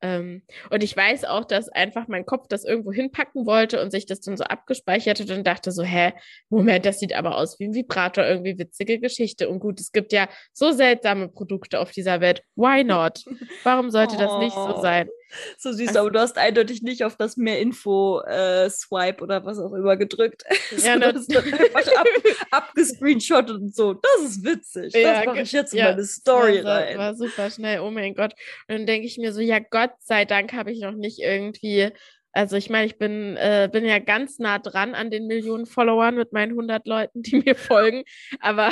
ähm, 0.05 0.43
und 0.69 0.83
ich 0.83 0.95
weiß 0.95 1.25
auch, 1.25 1.45
dass 1.45 1.67
einfach 1.69 2.07
mein 2.07 2.27
Kopf 2.27 2.47
das 2.47 2.63
irgendwo 2.63 2.91
hinpacken 2.91 3.47
wollte 3.47 3.81
und 3.81 3.89
sich 3.89 4.05
das 4.05 4.21
dann 4.21 4.37
so 4.37 4.43
abgespeichert 4.43 5.19
hat 5.19 5.31
und 5.31 5.45
dachte 5.47 5.71
so, 5.71 5.83
hä, 5.83 6.13
Moment, 6.49 6.85
das 6.85 6.99
sieht 6.99 7.15
aber 7.15 7.37
aus 7.37 7.59
wie 7.59 7.65
ein 7.65 7.73
Vibrator, 7.73 8.23
irgendwie 8.23 8.59
witzige 8.59 8.99
Geschichte. 8.99 9.49
Und 9.49 9.59
gut, 9.59 9.79
es 9.79 9.91
gibt 9.91 10.13
ja 10.13 10.29
so 10.53 10.71
seltsame 10.71 11.27
Produkte 11.27 11.79
auf 11.79 11.91
dieser 11.91 12.21
Welt. 12.21 12.43
Why 12.55 12.83
not? 12.83 13.23
Warum 13.63 13.89
sollte 13.89 14.15
oh. 14.17 14.19
das 14.19 14.37
nicht 14.37 14.53
so 14.53 14.79
sein? 14.79 15.09
So 15.57 15.71
süß, 15.71 15.89
also, 15.89 15.99
aber 16.01 16.11
du 16.11 16.19
hast 16.19 16.37
eindeutig 16.37 16.81
nicht 16.81 17.03
auf 17.03 17.15
das 17.15 17.37
mehr 17.37 17.59
Info 17.59 18.21
äh, 18.21 18.69
Swipe 18.69 19.23
oder 19.23 19.45
was 19.45 19.59
auch 19.59 19.73
immer 19.73 19.97
gedrückt. 19.97 20.43
Ja, 20.77 20.97
das 20.97 21.27
ist 21.27 21.35
einfach 21.35 21.95
ab, 21.95 22.07
abgescreenshottet 22.51 23.55
und 23.55 23.75
so. 23.75 23.93
Das 23.93 24.29
ist 24.29 24.43
witzig. 24.43 24.93
Das 24.93 25.01
ja, 25.01 25.23
mache 25.25 25.41
ich 25.41 25.51
jetzt 25.51 25.73
in 25.73 25.79
ja, 25.79 25.91
meine 25.91 26.03
Story 26.03 26.63
war, 26.63 26.81
rein. 26.81 26.97
War 26.97 27.15
super 27.15 27.49
schnell. 27.49 27.79
Oh 27.79 27.91
mein 27.91 28.13
Gott. 28.13 28.33
Und 28.67 28.75
dann 28.75 28.85
denke 28.85 29.07
ich 29.07 29.17
mir 29.17 29.31
so, 29.31 29.41
ja 29.41 29.59
Gott 29.59 29.91
sei 29.99 30.25
Dank 30.25 30.53
habe 30.53 30.71
ich 30.71 30.79
noch 30.79 30.93
nicht 30.93 31.19
irgendwie 31.19 31.91
also 32.35 32.57
ich 32.57 32.69
meine, 32.69 32.85
ich 32.85 32.97
bin, 32.97 33.37
äh, 33.37 33.69
bin 33.71 33.85
ja 33.85 33.97
ganz 33.99 34.39
nah 34.39 34.59
dran 34.59 34.93
an 34.93 35.09
den 35.09 35.25
Millionen 35.25 35.65
Followern 35.65 36.15
mit 36.15 36.33
meinen 36.33 36.51
100 36.51 36.85
Leuten, 36.85 37.21
die 37.23 37.37
mir 37.37 37.55
folgen. 37.55 38.03
Aber 38.41 38.71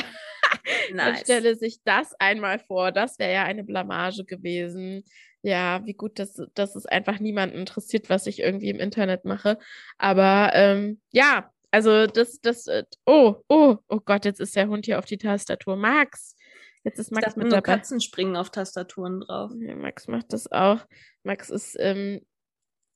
nice. 0.93 1.22
stelle 1.22 1.55
sich 1.55 1.79
das 1.86 2.13
einmal 2.20 2.60
vor. 2.60 2.91
Das 2.91 3.20
wäre 3.20 3.34
ja 3.34 3.43
eine 3.43 3.63
Blamage 3.63 4.25
gewesen. 4.25 5.05
Ja, 5.46 5.86
wie 5.86 5.94
gut, 5.94 6.20
dass, 6.20 6.42
dass 6.54 6.76
es 6.76 6.86
einfach 6.86 7.20
niemanden 7.20 7.58
interessiert, 7.58 8.10
was 8.10 8.28
ich 8.28 8.40
irgendwie 8.40 8.70
im 8.70 8.80
Internet 8.80 9.26
mache. 9.26 9.60
Aber 9.98 10.52
ähm, 10.54 11.02
ja, 11.12 11.52
also 11.70 12.08
das, 12.08 12.40
das, 12.40 12.68
äh, 12.68 12.86
oh, 13.06 13.36
oh, 13.50 13.78
oh 13.90 14.00
Gott, 14.06 14.24
jetzt 14.24 14.40
ist 14.40 14.56
der 14.56 14.70
Hund 14.70 14.86
hier 14.86 15.00
auf 15.00 15.06
die 15.06 15.18
Tastatur. 15.18 15.76
Max, 15.76 16.38
jetzt 16.86 16.98
ist 16.98 17.12
Max 17.12 17.32
ich 17.32 17.36
mit 17.36 17.48
nur 17.48 17.56
dabei. 17.56 17.76
Katzen 17.76 18.00
springen 18.00 18.38
auf 18.38 18.52
Tastaturen 18.52 19.20
drauf. 19.20 19.52
Ja, 19.60 19.76
Max 19.76 20.08
macht 20.08 20.32
das 20.32 20.50
auch. 20.50 20.80
Max 21.24 21.50
ist 21.50 21.76
ähm, 21.78 22.22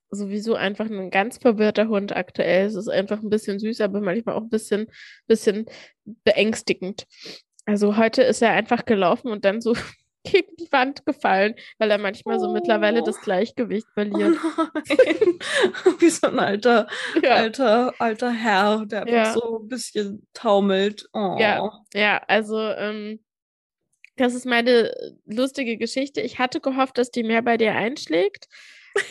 sowieso 0.09 0.55
einfach 0.55 0.85
ein 0.85 1.09
ganz 1.09 1.37
verwirrter 1.39 1.89
Hund 1.89 2.15
aktuell. 2.15 2.67
Es 2.67 2.75
ist 2.75 2.87
einfach 2.87 3.21
ein 3.21 3.29
bisschen 3.29 3.59
süß, 3.59 3.81
aber 3.81 3.99
manchmal 3.99 4.35
auch 4.35 4.43
ein 4.43 4.49
bisschen, 4.49 4.87
bisschen 5.27 5.65
beängstigend. 6.23 7.07
Also 7.65 7.97
heute 7.97 8.23
ist 8.23 8.41
er 8.41 8.51
einfach 8.51 8.85
gelaufen 8.85 9.29
und 9.29 9.43
dann 9.43 9.59
so 9.59 9.75
gegen 10.31 10.55
die 10.57 10.71
Wand 10.71 11.05
gefallen, 11.05 11.55
weil 11.77 11.91
er 11.91 11.97
manchmal 11.97 12.39
so 12.39 12.51
mittlerweile 12.51 13.03
das 13.03 13.17
oh. 13.17 13.21
Gleichgewicht 13.23 13.87
verliert. 13.93 14.37
Oh 14.43 15.91
Wie 15.99 16.09
so 16.09 16.27
ein 16.27 16.39
alter, 16.39 16.87
ja. 17.23 17.35
alter, 17.35 17.93
alter 17.99 18.31
Herr, 18.31 18.85
der 18.85 19.07
ja. 19.07 19.33
so 19.33 19.59
ein 19.59 19.67
bisschen 19.67 20.27
taumelt. 20.33 21.07
Oh. 21.13 21.37
Ja, 21.39 21.71
ja, 21.93 22.21
also 22.27 22.59
ähm, 22.59 23.19
das 24.15 24.33
ist 24.33 24.45
meine 24.45 24.93
lustige 25.25 25.77
Geschichte. 25.77 26.21
Ich 26.21 26.39
hatte 26.39 26.59
gehofft, 26.59 26.97
dass 26.97 27.11
die 27.11 27.23
mehr 27.23 27.41
bei 27.41 27.57
dir 27.57 27.75
einschlägt. 27.75 28.47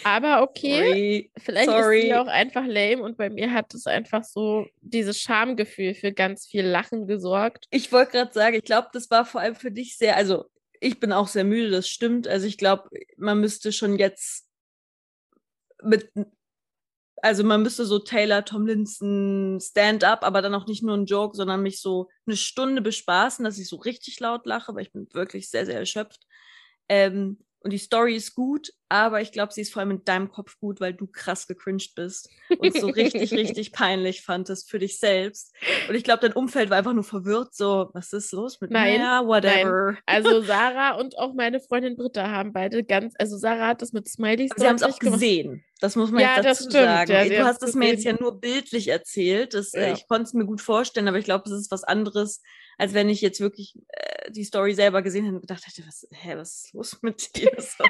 Aber 0.04 0.42
okay, 0.42 0.85
Sorry. 0.85 1.30
vielleicht 1.38 1.70
Sorry. 1.70 1.99
ist 1.99 2.04
sie 2.06 2.14
auch 2.14 2.26
einfach 2.26 2.64
lame 2.66 3.02
und 3.02 3.16
bei 3.16 3.30
mir 3.30 3.52
hat 3.52 3.73
es 3.75 3.87
einfach 3.87 4.25
so 4.25 4.66
dieses 4.80 5.20
Schamgefühl 5.20 5.94
für 5.94 6.12
ganz 6.12 6.46
viel 6.46 6.64
Lachen 6.64 7.06
gesorgt. 7.06 7.66
Ich 7.70 7.92
wollte 7.92 8.12
gerade 8.12 8.32
sagen, 8.32 8.56
ich 8.56 8.64
glaube, 8.64 8.88
das 8.92 9.11
war 9.11 9.25
vor 9.25 9.40
allem 9.40 9.54
für 9.54 9.70
dich 9.70 9.96
sehr, 9.96 10.16
also 10.16 10.46
ich 10.80 11.00
bin 11.00 11.12
auch 11.12 11.28
sehr 11.28 11.45
müde, 11.45 11.71
das 11.71 11.88
stimmt. 11.88 12.28
Also 12.28 12.47
ich 12.47 12.59
glaube, 12.59 12.88
man 13.16 13.40
müsste 13.40 13.73
schon 13.73 13.99
jetzt 13.99 14.49
mit, 15.83 16.11
also 17.23 17.45
man 17.45 17.62
müsste 17.62 17.85
so 17.87 17.99
Taylor 17.99 18.45
Tomlinson 18.45 19.59
Stand-up, 19.61 20.23
aber 20.23 20.42
dann 20.42 20.54
auch 20.54 20.66
nicht 20.66 20.83
nur 20.83 20.97
ein 20.97 21.06
Joke, 21.06 21.37
sondern 21.37 21.62
mich 21.62 21.80
so 21.80 22.09
eine 22.26 22.37
Stunde 22.37 22.83
bespaßen, 22.83 23.45
dass 23.45 23.59
ich 23.59 23.68
so 23.68 23.76
richtig 23.76 24.21
laut 24.21 24.47
lache, 24.47 24.75
weil 24.75 24.83
ich 24.83 24.92
bin 24.92 25.09
wirklich 25.12 25.50
sehr, 25.50 25.66
sehr 25.66 25.78
erschöpft. 25.78 26.26
Ähm, 26.88 27.38
und 27.61 27.73
die 27.73 27.78
Story 27.78 28.14
ist 28.14 28.35
gut, 28.35 28.73
aber 28.88 29.21
ich 29.21 29.33
glaube, 29.33 29.52
sie 29.52 29.62
ist 29.62 29.73
vor 29.73 29.81
allem 29.81 29.90
in 29.90 30.05
deinem 30.05 30.31
Kopf 30.31 30.59
gut, 30.59 30.81
weil 30.81 30.95
du 30.95 31.07
krass 31.07 31.47
gecringed 31.47 31.95
bist 31.95 32.28
und 32.59 32.78
so 32.78 32.87
richtig, 32.87 33.33
richtig 33.33 33.73
peinlich 33.73 34.23
fandest 34.23 34.71
für 34.71 34.78
dich 34.78 34.99
selbst. 34.99 35.52
Und 35.88 35.95
ich 35.95 36.05
glaube, 36.05 36.21
dein 36.21 36.33
Umfeld 36.33 36.71
war 36.71 36.78
einfach 36.78 36.93
nur 36.93 37.05
verwirrt, 37.05 37.55
so, 37.55 37.90
was 37.95 38.12
ist 38.12 38.33
los 38.33 38.61
mit 38.61 38.71
nein, 38.71 39.00
mir? 39.00 39.26
Whatever. 39.26 39.93
Nein. 39.93 40.02
Also 40.07 40.40
Sarah 40.43 40.97
und 40.97 41.19
auch 41.19 41.35
meine 41.35 41.61
Freundin 41.61 41.97
Britta 41.97 42.31
haben 42.31 42.52
beide 42.52 42.85
ganz, 42.85 43.14
also 43.19 43.37
Sarah 43.37 43.69
hat 43.69 43.83
das 43.83 43.93
mit 43.93 44.09
Smileys 44.09 44.50
Sie 44.57 44.66
haben 44.66 44.76
es 44.76 44.83
auch 44.83 44.99
gesehen. 44.99 45.64
Das 45.81 45.95
muss 45.95 46.11
man 46.11 46.23
ja, 46.23 46.37
jetzt 46.37 46.62
dazu 46.62 46.71
sagen. 46.71 47.11
Ja, 47.11 47.25
du 47.25 47.45
hast 47.45 47.62
es 47.62 47.75
mir 47.75 47.88
jetzt 47.88 48.05
ja 48.05 48.14
nur 48.19 48.40
bildlich 48.40 48.88
erzählt. 48.88 49.52
Das, 49.52 49.75
äh, 49.75 49.88
ja. 49.88 49.93
Ich 49.93 50.09
konnte 50.09 50.23
es 50.23 50.33
mir 50.33 50.47
gut 50.47 50.62
vorstellen, 50.62 51.07
aber 51.07 51.19
ich 51.19 51.26
glaube, 51.26 51.45
es 51.47 51.52
ist 51.52 51.71
was 51.71 51.85
anderes, 51.85 52.40
als 52.78 52.95
wenn 52.95 53.11
ich 53.11 53.21
jetzt 53.21 53.40
wirklich 53.40 53.75
äh, 53.88 54.31
die 54.31 54.45
Story 54.45 54.75
selber 54.75 55.02
gesehen 55.02 55.25
hätte 55.25 55.37
und 55.37 55.43
gedacht 55.43 55.66
hätte, 55.66 55.87
was, 55.87 56.07
hä, 56.11 56.37
was 56.37 56.64
ist 56.64 56.73
los 56.73 56.99
mit 57.02 57.37
dir? 57.37 57.50
So, 57.59 57.85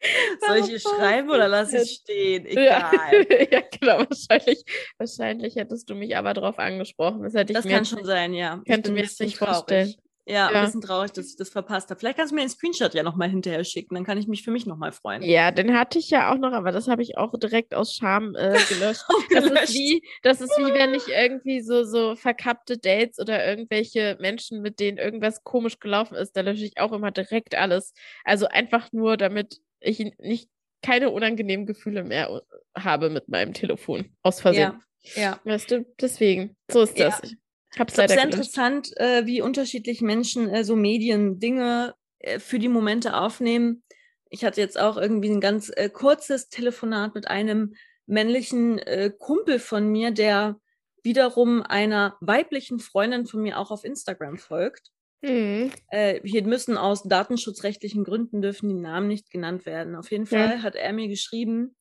Soll 0.46 0.58
ich 0.58 0.66
hier 0.66 0.80
schreiben 0.80 1.30
oder 1.30 1.48
lasse 1.48 1.82
ich 1.82 2.00
stehen? 2.02 2.46
Egal. 2.46 2.92
Ja. 3.28 3.46
ja, 3.52 3.62
genau, 3.78 3.98
wahrscheinlich, 3.98 4.64
wahrscheinlich 4.98 5.56
hättest 5.56 5.90
du 5.90 5.94
mich 5.94 6.16
aber 6.16 6.34
darauf 6.34 6.58
angesprochen. 6.58 7.22
Das, 7.22 7.34
hätte 7.34 7.52
ich 7.52 7.56
das 7.56 7.64
mir 7.64 7.74
kann 7.74 7.84
schon 7.84 8.04
sein, 8.04 8.32
ja. 8.32 8.62
Könnte 8.66 8.92
mir 8.92 9.02
jetzt 9.02 9.20
nicht 9.20 9.36
traurig. 9.36 9.54
vorstellen. 9.54 9.94
Ja, 10.26 10.50
ja, 10.52 10.60
ein 10.60 10.64
bisschen 10.66 10.80
traurig, 10.80 11.12
dass 11.12 11.28
ich 11.28 11.36
das 11.36 11.48
verpasst 11.48 11.90
habe. 11.90 11.98
Vielleicht 11.98 12.18
kannst 12.18 12.30
du 12.30 12.36
mir 12.36 12.42
den 12.42 12.50
Screenshot 12.50 12.94
ja 12.94 13.02
nochmal 13.02 13.28
hinterher 13.28 13.64
schicken, 13.64 13.96
dann 13.96 14.04
kann 14.04 14.16
ich 14.16 14.28
mich 14.28 14.44
für 14.44 14.52
mich 14.52 14.64
nochmal 14.64 14.92
freuen. 14.92 15.22
Ja, 15.22 15.50
den 15.50 15.76
hatte 15.76 15.98
ich 15.98 16.10
ja 16.10 16.32
auch 16.32 16.38
noch, 16.38 16.52
aber 16.52 16.70
das 16.70 16.86
habe 16.86 17.02
ich 17.02 17.18
auch 17.18 17.36
direkt 17.36 17.74
aus 17.74 17.94
Scham 17.94 18.36
äh, 18.36 18.52
gelöscht. 18.68 19.02
das, 19.30 19.44
ist 19.46 19.74
wie, 19.74 20.02
das 20.22 20.40
ist 20.40 20.56
wie, 20.56 20.72
wenn 20.72 20.94
ich 20.94 21.08
irgendwie 21.08 21.62
so, 21.62 21.82
so 21.84 22.14
verkappte 22.14 22.78
Dates 22.78 23.18
oder 23.18 23.44
irgendwelche 23.44 24.16
Menschen, 24.20 24.60
mit 24.62 24.78
denen 24.78 24.98
irgendwas 24.98 25.42
komisch 25.42 25.80
gelaufen 25.80 26.14
ist, 26.14 26.36
da 26.36 26.42
lösche 26.42 26.64
ich 26.64 26.78
auch 26.78 26.92
immer 26.92 27.10
direkt 27.10 27.56
alles. 27.56 27.92
Also 28.24 28.46
einfach 28.46 28.92
nur, 28.92 29.16
damit 29.16 29.60
ich 29.80 29.98
nicht 30.18 30.48
keine 30.82 31.10
unangenehmen 31.10 31.66
Gefühle 31.66 32.04
mehr 32.04 32.42
habe 32.74 33.10
mit 33.10 33.28
meinem 33.28 33.52
Telefon. 33.52 34.16
Aus 34.22 34.40
Versehen. 34.40 34.80
Ja. 35.14 35.22
ja. 35.22 35.40
Weißt 35.44 35.70
du, 35.70 35.86
deswegen. 36.00 36.56
So 36.70 36.82
ist 36.82 36.98
das. 36.98 37.20
Ja. 37.22 37.30
Ich 37.72 37.78
habe 37.78 37.90
es 37.90 37.96
leider 37.96 38.14
sehr 38.14 38.24
interessant, 38.24 38.96
äh, 38.96 39.26
wie 39.26 39.42
unterschiedlich 39.42 40.00
Menschen 40.00 40.48
äh, 40.48 40.64
so 40.64 40.74
Medien 40.74 41.38
Dinge 41.38 41.94
äh, 42.18 42.38
für 42.38 42.58
die 42.58 42.68
Momente 42.68 43.16
aufnehmen. 43.16 43.82
Ich 44.28 44.44
hatte 44.44 44.60
jetzt 44.60 44.78
auch 44.78 44.96
irgendwie 44.96 45.30
ein 45.30 45.40
ganz 45.40 45.70
äh, 45.76 45.88
kurzes 45.88 46.48
Telefonat 46.48 47.14
mit 47.14 47.28
einem 47.28 47.74
männlichen 48.06 48.78
äh, 48.78 49.10
Kumpel 49.16 49.58
von 49.58 49.88
mir, 49.88 50.10
der 50.10 50.60
wiederum 51.02 51.62
einer 51.62 52.16
weiblichen 52.20 52.78
Freundin 52.78 53.26
von 53.26 53.42
mir 53.42 53.58
auch 53.58 53.70
auf 53.70 53.84
Instagram 53.84 54.36
folgt. 54.36 54.90
Mhm. 55.22 55.70
Äh, 55.88 56.20
hier 56.24 56.42
müssen 56.44 56.76
aus 56.76 57.02
datenschutzrechtlichen 57.02 58.04
Gründen 58.04 58.40
dürfen 58.40 58.68
die 58.68 58.74
Namen 58.74 59.08
nicht 59.08 59.30
genannt 59.30 59.66
werden. 59.66 59.94
Auf 59.94 60.10
jeden 60.10 60.26
Fall 60.26 60.56
ja. 60.56 60.62
hat 60.62 60.74
er 60.74 60.92
mir 60.92 61.08
geschrieben, 61.08 61.76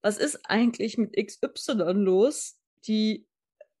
was 0.00 0.18
ist 0.18 0.40
eigentlich 0.44 0.96
mit 0.96 1.16
XY 1.16 1.92
los? 1.94 2.56
Die 2.86 3.26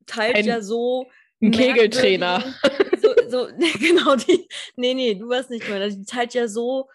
teilt 0.06 0.36
ein, 0.36 0.44
ja 0.46 0.62
so 0.62 1.06
ein 1.40 1.52
Kegeltrainer. 1.52 2.42
So, 3.00 3.14
so, 3.28 3.48
genau, 3.78 4.16
die, 4.16 4.48
nee, 4.76 4.94
nee, 4.94 5.14
du 5.14 5.28
warst 5.28 5.50
nicht 5.50 5.68
mehr. 5.68 5.88
Die 5.88 6.04
teilt 6.04 6.34
ja 6.34 6.48
so 6.48 6.88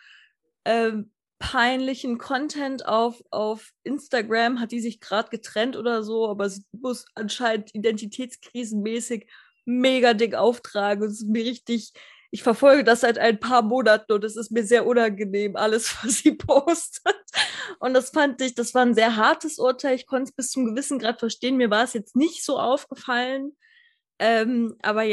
ähm, 0.65 1.11
peinlichen 1.39 2.17
Content 2.17 2.85
auf, 2.85 3.23
auf 3.29 3.71
Instagram, 3.83 4.59
hat 4.59 4.71
die 4.71 4.81
sich 4.81 4.99
gerade 4.99 5.29
getrennt 5.29 5.75
oder 5.75 6.03
so, 6.03 6.29
aber 6.29 6.49
sie 6.49 6.63
muss 6.71 7.05
anscheinend 7.15 7.73
identitätskrisenmäßig 7.73 9.27
mega 9.65 10.13
dick 10.13 10.35
auftragen. 10.35 11.03
Es 11.03 11.21
ist 11.21 11.27
mir 11.27 11.43
richtig, 11.45 11.93
ich 12.31 12.43
verfolge 12.43 12.83
das 12.83 13.01
seit 13.01 13.17
ein 13.17 13.39
paar 13.39 13.61
Monaten 13.61 14.11
und 14.13 14.23
es 14.23 14.35
ist 14.35 14.51
mir 14.51 14.63
sehr 14.63 14.85
unangenehm, 14.85 15.55
alles, 15.55 15.95
was 16.03 16.19
sie 16.19 16.33
postet. 16.33 17.15
Und 17.79 17.93
das 17.93 18.09
fand 18.09 18.41
ich, 18.41 18.55
das 18.55 18.73
war 18.73 18.83
ein 18.83 18.95
sehr 18.95 19.15
hartes 19.15 19.59
Urteil. 19.59 19.95
Ich 19.95 20.07
konnte 20.07 20.29
es 20.29 20.35
bis 20.35 20.51
zum 20.51 20.65
gewissen 20.65 20.99
Grad 20.99 21.19
verstehen. 21.19 21.57
Mir 21.57 21.69
war 21.69 21.83
es 21.83 21.93
jetzt 21.93 22.15
nicht 22.15 22.43
so 22.43 22.59
aufgefallen. 22.59 23.55
Ähm, 24.19 24.75
aber 24.81 25.03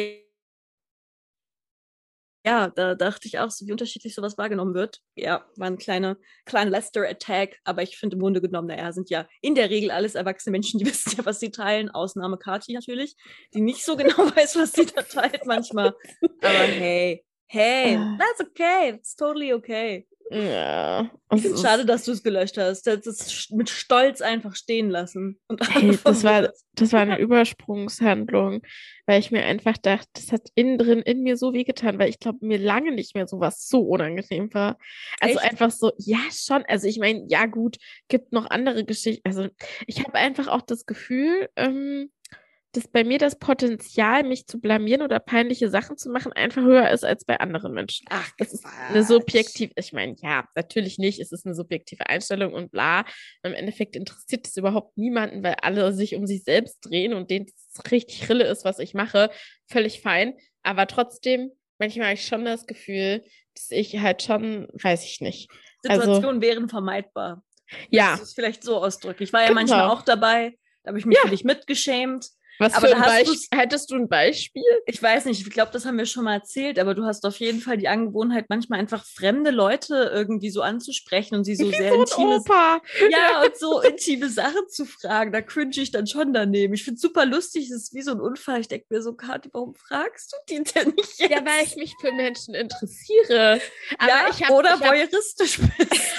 ja, 2.45 2.69
da 2.69 2.95
dachte 2.95 3.29
ich 3.29 3.39
auch, 3.39 3.51
so, 3.51 3.67
wie 3.67 3.73
unterschiedlich 3.73 4.15
sowas 4.15 4.39
wahrgenommen 4.39 4.75
wird. 4.75 5.01
Ja, 5.15 5.45
war 5.57 5.67
ein 5.67 5.77
kleiner, 5.77 6.17
kleiner 6.47 6.71
Lester-Attack, 6.71 7.59
aber 7.65 7.83
ich 7.83 7.99
finde 7.99 8.17
im 8.17 8.21
Grunde 8.21 8.41
genommen, 8.41 8.69
naja, 8.69 8.93
sind 8.93 9.11
ja 9.11 9.27
in 9.43 9.55
der 9.55 9.69
Regel 9.69 9.91
alles 9.91 10.15
erwachsene 10.15 10.53
Menschen, 10.53 10.79
die 10.79 10.87
wissen 10.87 11.15
ja, 11.17 11.27
was 11.27 11.41
sie 11.41 11.51
teilen. 11.51 11.91
Ausnahme 11.91 12.39
Kati 12.39 12.73
natürlich, 12.73 13.17
die 13.53 13.61
nicht 13.61 13.85
so 13.85 13.97
genau 13.97 14.17
weiß, 14.37 14.57
was 14.57 14.73
sie 14.73 14.87
da 14.87 15.03
teilt 15.03 15.45
manchmal. 15.45 15.95
Aber 16.41 16.65
hey, 16.65 17.25
hey, 17.47 17.97
ah. 17.97 18.17
that's 18.19 18.41
okay, 18.41 18.95
it's 18.95 19.15
totally 19.15 19.53
okay. 19.53 20.07
Ja. 20.33 21.11
Ich 21.35 21.43
finde 21.43 21.57
es 21.57 21.63
schade, 21.63 21.85
dass 21.85 22.05
du 22.05 22.13
es 22.13 22.23
gelöscht 22.23 22.57
hast. 22.57 22.87
Du 22.87 22.93
hättest 22.93 23.21
es 23.21 23.51
mit 23.51 23.69
Stolz 23.69 24.21
einfach 24.21 24.55
stehen 24.55 24.89
lassen. 24.89 25.41
Hey, 25.71 25.99
das, 26.05 26.23
war, 26.25 26.53
das 26.75 26.93
war 26.93 27.01
eine 27.01 27.19
Übersprungshandlung, 27.19 28.63
weil 29.07 29.19
ich 29.19 29.33
mir 29.33 29.45
einfach 29.45 29.77
dachte, 29.77 30.09
das 30.13 30.31
hat 30.31 30.43
innen 30.55 30.79
drin 30.79 31.01
in 31.01 31.23
mir 31.23 31.37
so 31.37 31.53
wehgetan, 31.53 31.99
weil 31.99 32.11
ich 32.11 32.21
glaube, 32.21 32.47
mir 32.47 32.59
lange 32.59 32.93
nicht 32.93 33.17
mehr 33.17 33.27
sowas 33.27 33.67
so 33.67 33.81
unangenehm 33.81 34.55
war. 34.55 34.79
Also 35.19 35.41
Echt? 35.41 35.51
einfach 35.51 35.73
so, 35.73 35.91
ja, 35.99 36.21
schon. 36.33 36.65
Also 36.69 36.87
ich 36.87 37.01
meine, 37.01 37.25
ja, 37.29 37.47
gut, 37.47 37.79
gibt 38.07 38.33
noch 38.33 38.49
andere 38.49 38.85
Geschichten. 38.85 39.23
Also 39.27 39.49
ich 39.89 40.05
habe 40.05 40.15
einfach 40.15 40.47
auch 40.47 40.63
das 40.63 40.87
Gefühl, 40.87 41.49
ähm, 41.57 42.13
dass 42.73 42.87
bei 42.87 43.03
mir 43.03 43.19
das 43.19 43.39
Potenzial, 43.39 44.23
mich 44.23 44.47
zu 44.47 44.61
blamieren 44.61 45.03
oder 45.03 45.19
peinliche 45.19 45.69
Sachen 45.69 45.97
zu 45.97 46.09
machen, 46.11 46.33
einfach 46.33 46.63
höher 46.63 46.91
ist 46.91 47.05
als 47.05 47.25
bei 47.25 47.41
anderen 47.41 47.73
Menschen. 47.73 48.07
Ach, 48.11 48.31
das 48.39 48.53
ist 48.53 48.65
eine 48.89 49.03
subjektive, 49.03 49.73
ich 49.77 49.93
meine, 49.93 50.15
ja, 50.23 50.45
natürlich 50.55 50.99
nicht, 50.99 51.19
es 51.19 51.33
ist 51.33 51.47
eine 51.47 51.55
subjektive 51.55 52.07
Einstellung 52.07 52.53
und 52.55 52.71
bla. 52.71 53.05
Im 53.43 53.55
Endeffekt 53.55 53.97
interessiert 53.97 54.47
es 54.47 54.57
überhaupt 54.57 54.97
niemanden, 54.97 55.43
weil 55.43 55.57
alle 55.63 55.93
sich 55.93 56.15
um 56.15 56.27
sich 56.27 56.45
selbst 56.45 56.79
drehen 56.83 57.13
und 57.13 57.31
denen 57.31 57.47
es 57.47 57.91
richtig 57.91 58.29
Rille 58.29 58.45
ist, 58.45 58.65
was 58.65 58.79
ich 58.79 58.95
mache, 58.95 59.31
völlig 59.67 60.01
fein. 60.01 60.35
Aber 60.63 60.87
trotzdem, 60.87 61.51
manchmal 61.79 62.07
habe 62.07 62.15
ich 62.15 62.27
schon 62.27 62.45
das 62.45 62.67
Gefühl, 62.67 63.25
dass 63.55 63.71
ich 63.71 63.99
halt 63.99 64.23
schon, 64.23 64.69
weiß 64.75 65.05
ich 65.05 65.21
nicht. 65.21 65.51
Situationen 65.83 66.25
also, 66.37 66.41
wären 66.43 66.69
vermeidbar. 66.69 67.43
Ja. 67.89 68.13
Das 68.13 68.23
ist 68.23 68.35
vielleicht 68.35 68.63
so 68.63 68.77
ausdrücken. 68.77 69.23
Ich 69.23 69.33
war 69.33 69.41
ja 69.41 69.49
Genau. 69.49 69.61
manchmal 69.61 69.89
auch 69.89 70.03
dabei, 70.03 70.57
da 70.85 70.89
habe 70.91 70.99
ich 70.99 71.07
mich 71.07 71.17
Ja. 71.17 71.23
für 71.25 71.31
dich 71.31 71.45
mitgeschämt. 71.45 72.29
Was 72.61 72.75
Aber 72.75 72.89
für 72.89 72.97
ein 72.97 73.03
Beispiel? 73.03 73.59
Hättest 73.59 73.91
du 73.91 73.97
ein 73.97 74.07
Beispiel? 74.07 74.63
Ich 74.85 75.03
weiß 75.03 75.25
nicht, 75.25 75.41
ich 75.41 75.51
glaube, 75.51 75.73
das 75.73 75.87
haben 75.87 75.97
wir 75.97 76.05
schon 76.05 76.25
mal 76.25 76.35
erzählt, 76.35 76.79
aber 76.79 76.95
du 76.95 77.05
hast 77.05 77.25
auf 77.25 77.37
jeden 77.41 77.61
Fall 77.61 77.79
die 77.79 77.89
Angewohnheit, 77.89 78.47
manchmal 78.51 78.79
einfach 78.79 79.03
fremde 79.05 79.51
Leute 79.51 80.11
irgendwie 80.13 80.51
so 80.51 80.61
anzusprechen 80.61 81.37
und 81.37 81.45
sie 81.45 81.57
so 81.57 81.71
sehr 81.71 81.93
so 81.95 82.01
intime, 82.03 82.37
Opa. 82.37 82.83
ja, 83.11 83.43
und 83.43 83.57
so 83.57 83.81
intime 83.81 84.29
Sachen 84.29 84.69
zu 84.69 84.85
fragen. 84.85 85.33
Da 85.33 85.41
cringe 85.41 85.73
ich 85.77 85.91
dann 85.91 86.07
schon 86.07 86.35
daneben. 86.35 86.75
Ich 86.75 86.85
finde 86.85 86.97
es 86.97 87.01
super 87.01 87.25
lustig, 87.25 87.71
es 87.71 87.85
ist 87.85 87.95
wie 87.95 88.03
so 88.03 88.11
ein 88.11 88.21
Unfall. 88.21 88.61
Ich 88.61 88.69
denke 88.69 88.87
mir 88.91 89.01
so, 89.01 89.15
Kathi, 89.15 89.49
warum 89.53 89.75
fragst 89.75 90.33
du 90.33 90.37
die 90.51 90.63
denn 90.63 90.91
nicht 90.91 91.19
jetzt? 91.19 91.31
Ja, 91.31 91.39
weil 91.39 91.65
ich 91.65 91.77
mich 91.77 91.95
für 91.99 92.13
Menschen 92.13 92.55
interessiere. 92.55 93.59
Aber 93.99 94.09
ja, 94.09 94.27
ich 94.31 94.43
hab, 94.43 94.51
oder 94.51 94.75
ich 94.75 94.81
hab, 94.83 94.91
voyeuristisch 94.91 95.59
bist. 95.61 96.03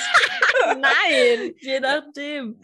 Nein. 0.65 1.53
Je 1.60 1.79
nachdem. 1.79 2.60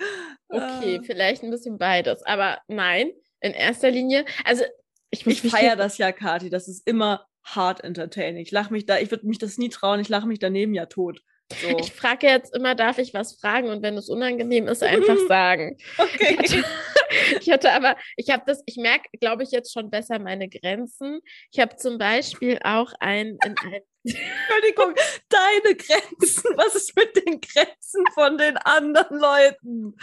Okay, 0.50 0.96
Äh, 0.96 1.04
vielleicht 1.04 1.44
ein 1.44 1.52
bisschen 1.52 1.78
beides. 1.78 2.24
Aber 2.24 2.60
nein, 2.68 3.12
in 3.42 3.54
erster 3.54 3.92
Linie. 3.92 4.26
Also, 4.44 4.64
ich 5.10 5.26
Ich 5.26 5.42
feiere 5.42 5.76
das 5.76 5.98
ja, 5.98 6.12
Kathi. 6.12 6.50
Das 6.50 6.68
ist 6.68 6.88
immer 6.88 7.26
hart 7.44 7.84
entertaining. 7.84 8.42
Ich 8.42 8.52
lache 8.52 8.74
mich 8.74 8.86
da, 8.86 9.00
ich 9.00 9.10
würde 9.12 9.28
mich 9.28 9.38
das 9.38 9.58
nie 9.58 9.70
trauen, 9.70 10.00
ich 10.00 10.10
lache 10.10 10.28
mich 10.28 10.40
daneben 10.40 10.74
ja 10.74 10.86
tot. 10.86 11.22
So. 11.62 11.78
Ich 11.80 11.94
frage 11.94 12.28
jetzt 12.28 12.54
immer, 12.54 12.76
darf 12.76 12.98
ich 12.98 13.14
was 13.14 13.40
fragen? 13.40 13.70
Und 13.70 13.82
wenn 13.82 13.98
es 13.98 14.10
unangenehm 14.10 14.68
ist, 14.68 14.84
einfach 14.84 15.18
sagen. 15.28 15.78
okay. 15.98 16.38
Ich 16.44 16.58
hatte, 16.58 16.66
ich 17.42 17.52
hatte 17.52 17.72
aber, 17.72 17.96
ich 18.18 18.30
habe 18.30 18.44
das, 18.46 18.62
ich 18.66 18.76
merke, 18.76 19.08
glaube 19.20 19.44
ich, 19.44 19.52
jetzt 19.52 19.72
schon 19.72 19.90
besser 19.90 20.20
meine 20.20 20.50
Grenzen. 20.50 21.22
Ich 21.52 21.60
habe 21.60 21.78
zum 21.78 21.98
Beispiel 21.98 22.60
auch 22.64 22.92
ein, 23.00 23.38
in 23.46 23.56
ein 23.64 23.82
Entschuldigung, 24.16 24.94
deine 25.30 25.76
Grenzen. 25.76 26.52
Was 26.56 26.76
ist 26.76 26.96
mit 26.96 27.16
den 27.16 27.42
Grenzen 27.42 28.04
von 28.14 28.38
den 28.38 28.58
anderen 28.58 29.20
Leuten? 29.20 29.96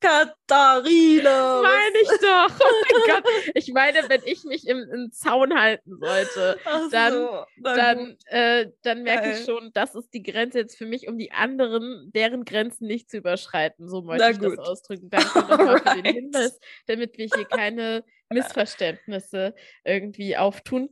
Katharina. 0.00 1.62
meine 1.62 1.98
ich 2.02 2.08
doch. 2.08 2.50
Oh 2.60 2.82
mein 2.92 3.02
Gott. 3.22 3.32
Ich 3.54 3.72
meine, 3.72 4.08
wenn 4.08 4.22
ich 4.24 4.44
mich 4.44 4.66
im, 4.66 4.78
im 4.92 5.12
Zaun 5.12 5.58
halten 5.58 5.98
sollte, 6.00 6.58
dann- 6.90 7.12
so, 7.12 7.44
dann, 7.62 7.98
gut. 7.98 8.16
äh, 8.26 8.70
dann 8.82 9.02
merke 9.02 9.32
ich 9.32 9.44
schon, 9.44 9.70
das 9.72 9.94
ist 9.94 10.10
die 10.14 10.22
Grenze 10.22 10.58
jetzt 10.58 10.76
für 10.76 10.86
mich, 10.86 11.08
um 11.08 11.18
die 11.18 11.32
anderen, 11.32 12.10
deren 12.14 12.44
Grenzen 12.44 12.86
nicht 12.86 13.10
zu 13.10 13.18
überschreiten. 13.18 13.88
So 13.88 14.02
möchte 14.02 14.30
ich 14.30 14.38
das 14.38 14.58
ausdrücken. 14.58 15.08
Danke 15.10 15.38
nochmal 15.40 15.78
für 15.78 16.02
den. 16.02 16.12
Hinweis, 16.14 16.58
damit 16.86 17.16
wir 17.16 17.26
hier 17.34 17.44
keine 17.46 18.04
Missverständnisse 18.30 19.54
irgendwie 19.84 20.36
auftun. 20.36 20.88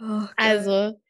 Oh. 0.00 0.22
Also, 0.36 1.00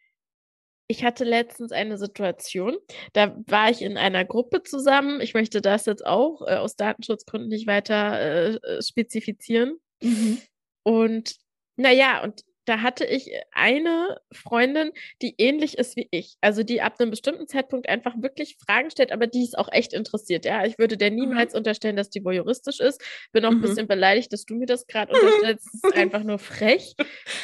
ich 0.93 1.05
hatte 1.05 1.25
letztens 1.25 1.73
eine 1.73 1.97
Situation, 1.97 2.77
da 3.15 3.35
war 3.47 3.71
ich 3.71 3.81
in 3.81 3.97
einer 3.97 4.27
Gruppe 4.27 4.63
zusammen. 4.63 5.21
Ich 5.23 5.33
möchte 5.33 5.63
das 5.63 5.87
jetzt 5.87 6.05
auch 6.05 6.43
äh, 6.47 6.57
aus 6.57 6.77
Datenschutzgründen 6.77 7.49
nicht 7.49 7.67
weiter 7.67 8.21
äh, 8.21 8.55
äh, 8.57 8.83
spezifizieren. 8.83 9.79
Mhm. 10.03 10.39
Und 10.83 11.37
naja, 11.77 12.23
und 12.23 12.43
da 12.67 12.83
hatte 12.83 13.05
ich 13.07 13.31
eine 13.53 14.21
Freundin, 14.33 14.93
die 15.23 15.35
ähnlich 15.39 15.79
ist 15.79 15.97
wie 15.97 16.07
ich. 16.13 16.37
Also 16.43 16.63
die 16.63 16.83
ab 16.83 17.01
einem 17.01 17.11
bestimmten 17.11 17.49
Zeitpunkt 17.49 17.89
einfach 17.89 18.15
wirklich 18.19 18.57
Fragen 18.65 18.91
stellt, 18.91 19.11
aber 19.13 19.27
die 19.27 19.43
ist 19.43 19.57
auch 19.59 19.69
echt 19.73 19.93
interessiert. 19.95 20.45
Ja, 20.45 20.65
ich 20.67 20.79
würde 20.79 20.97
der 20.97 21.11
niemals 21.11 21.55
unterstellen, 21.55 21.97
dass 21.97 22.11
die 22.11 22.23
voyeuristisch 22.23 22.79
ist. 22.81 23.03
Bin 23.33 23.45
auch 23.47 23.51
ein 23.51 23.57
Mhm. 23.57 23.63
bisschen 23.63 23.89
beleidigt, 23.89 24.33
dass 24.33 24.45
du 24.45 24.55
mir 24.55 24.67
das 24.67 24.87
gerade 24.87 25.13
unterstellst. 25.49 25.67
Das 25.73 25.91
ist 25.91 25.97
einfach 25.97 26.23
nur 26.23 26.39
frech. 26.39 26.95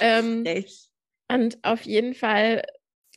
Ähm, 0.00 0.45
Echt. 0.45 0.90
und 1.33 1.59
auf 1.62 1.83
jeden 1.83 2.14
Fall 2.14 2.62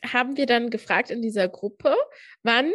haben 0.04 0.36
wir 0.36 0.46
dann 0.46 0.70
gefragt 0.70 1.10
in 1.10 1.22
dieser 1.22 1.48
Gruppe, 1.48 1.96
wann 2.42 2.72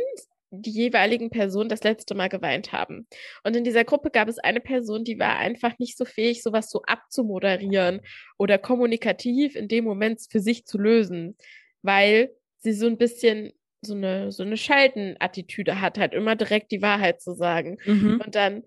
die 0.49 0.71
jeweiligen 0.71 1.29
Personen 1.29 1.67
das 1.67 1.83
letzte 1.83 2.15
Mal 2.15 2.29
geweint 2.29 2.71
haben. 2.71 3.07
Und 3.43 3.55
in 3.55 3.63
dieser 3.63 3.83
Gruppe 3.83 4.11
gab 4.11 4.29
es 4.29 4.39
eine 4.39 4.61
Person, 4.61 5.03
die 5.03 5.19
war 5.19 5.37
einfach 5.37 5.77
nicht 5.77 5.97
so 5.97 6.05
fähig, 6.05 6.41
sowas 6.41 6.69
so 6.69 6.81
abzumoderieren 6.83 8.01
oder 8.37 8.57
kommunikativ 8.57 9.55
in 9.55 9.67
dem 9.67 9.83
Moment 9.83 10.21
für 10.29 10.39
sich 10.39 10.65
zu 10.65 10.77
lösen, 10.77 11.35
weil 11.81 12.31
sie 12.59 12.73
so 12.73 12.87
ein 12.87 12.97
bisschen 12.97 13.51
so 13.81 13.93
eine, 13.93 14.31
so 14.31 14.43
eine 14.43 14.57
Schaltenattitüde 14.57 15.81
hat, 15.81 15.97
halt 15.97 16.13
immer 16.13 16.35
direkt 16.35 16.71
die 16.71 16.81
Wahrheit 16.81 17.21
zu 17.21 17.33
sagen. 17.33 17.77
Mhm. 17.85 18.21
Und 18.25 18.35
dann 18.35 18.63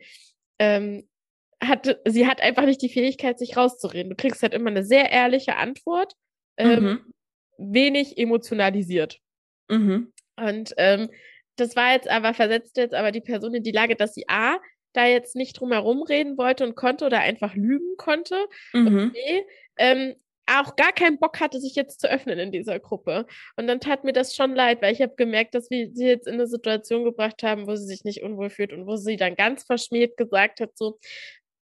ähm, 0.58 1.08
hat 1.62 1.98
sie 2.06 2.26
hat 2.26 2.40
einfach 2.40 2.64
nicht 2.64 2.82
die 2.82 2.88
Fähigkeit, 2.88 3.38
sich 3.38 3.56
rauszureden. 3.56 4.10
Du 4.10 4.16
kriegst 4.16 4.42
halt 4.42 4.54
immer 4.54 4.70
eine 4.70 4.84
sehr 4.84 5.10
ehrliche 5.10 5.56
Antwort, 5.56 6.14
ähm, 6.56 6.84
Mhm. 6.84 7.14
Wenig 7.60 8.18
emotionalisiert. 8.18 9.18
Mhm. 9.68 10.12
Und 10.36 10.74
ähm, 10.76 11.10
das 11.56 11.76
war 11.76 11.92
jetzt 11.92 12.08
aber, 12.08 12.34
versetzt 12.34 12.76
jetzt 12.76 12.94
aber 12.94 13.12
die 13.12 13.20
Person 13.20 13.54
in 13.54 13.62
die 13.62 13.72
Lage, 13.72 13.96
dass 13.96 14.14
sie 14.14 14.24
A, 14.28 14.58
da 14.92 15.06
jetzt 15.06 15.36
nicht 15.36 15.60
drum 15.60 15.72
herum 15.72 16.02
reden 16.02 16.36
wollte 16.36 16.64
und 16.64 16.74
konnte 16.74 17.04
oder 17.06 17.20
einfach 17.20 17.54
lügen 17.54 17.96
konnte. 17.96 18.36
Und 18.72 18.84
Mhm. 18.84 19.12
B, 19.12 19.42
ähm, 19.76 20.14
auch 20.46 20.74
gar 20.74 20.92
keinen 20.92 21.18
Bock 21.20 21.38
hatte, 21.38 21.60
sich 21.60 21.76
jetzt 21.76 22.00
zu 22.00 22.10
öffnen 22.10 22.38
in 22.40 22.50
dieser 22.50 22.80
Gruppe. 22.80 23.26
Und 23.56 23.68
dann 23.68 23.78
tat 23.80 24.02
mir 24.02 24.12
das 24.12 24.34
schon 24.34 24.54
leid, 24.54 24.82
weil 24.82 24.92
ich 24.92 25.00
habe 25.00 25.14
gemerkt, 25.16 25.54
dass 25.54 25.70
wir 25.70 25.90
sie 25.92 26.06
jetzt 26.06 26.26
in 26.26 26.34
eine 26.34 26.48
Situation 26.48 27.04
gebracht 27.04 27.42
haben, 27.44 27.68
wo 27.68 27.76
sie 27.76 27.86
sich 27.86 28.02
nicht 28.02 28.22
unwohl 28.22 28.50
fühlt 28.50 28.72
und 28.72 28.86
wo 28.86 28.96
sie 28.96 29.16
dann 29.16 29.36
ganz 29.36 29.62
verschmäht 29.62 30.16
gesagt 30.16 30.60
hat, 30.60 30.76
so, 30.76 30.98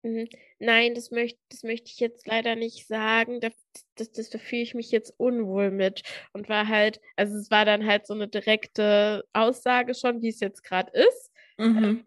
"Mm, 0.02 0.24
nein, 0.58 0.94
das 0.94 1.10
möchte 1.10 1.38
das 1.50 1.62
möchte 1.62 1.90
ich 1.90 2.00
jetzt 2.00 2.26
leider 2.26 2.56
nicht 2.56 2.86
sagen, 2.86 3.40
da, 3.40 3.50
das, 3.96 4.12
das, 4.12 4.30
da 4.30 4.38
fühle 4.38 4.62
ich 4.62 4.74
mich 4.74 4.90
jetzt 4.90 5.12
unwohl 5.18 5.70
mit. 5.70 6.02
Und 6.32 6.48
war 6.48 6.68
halt, 6.68 7.00
also 7.16 7.36
es 7.36 7.50
war 7.50 7.64
dann 7.64 7.86
halt 7.86 8.06
so 8.06 8.14
eine 8.14 8.28
direkte 8.28 9.24
Aussage 9.32 9.94
schon, 9.94 10.22
wie 10.22 10.28
es 10.28 10.40
jetzt 10.40 10.62
gerade 10.62 10.90
ist. 10.92 11.30
Mhm. 11.58 11.84
Ähm, 11.84 12.04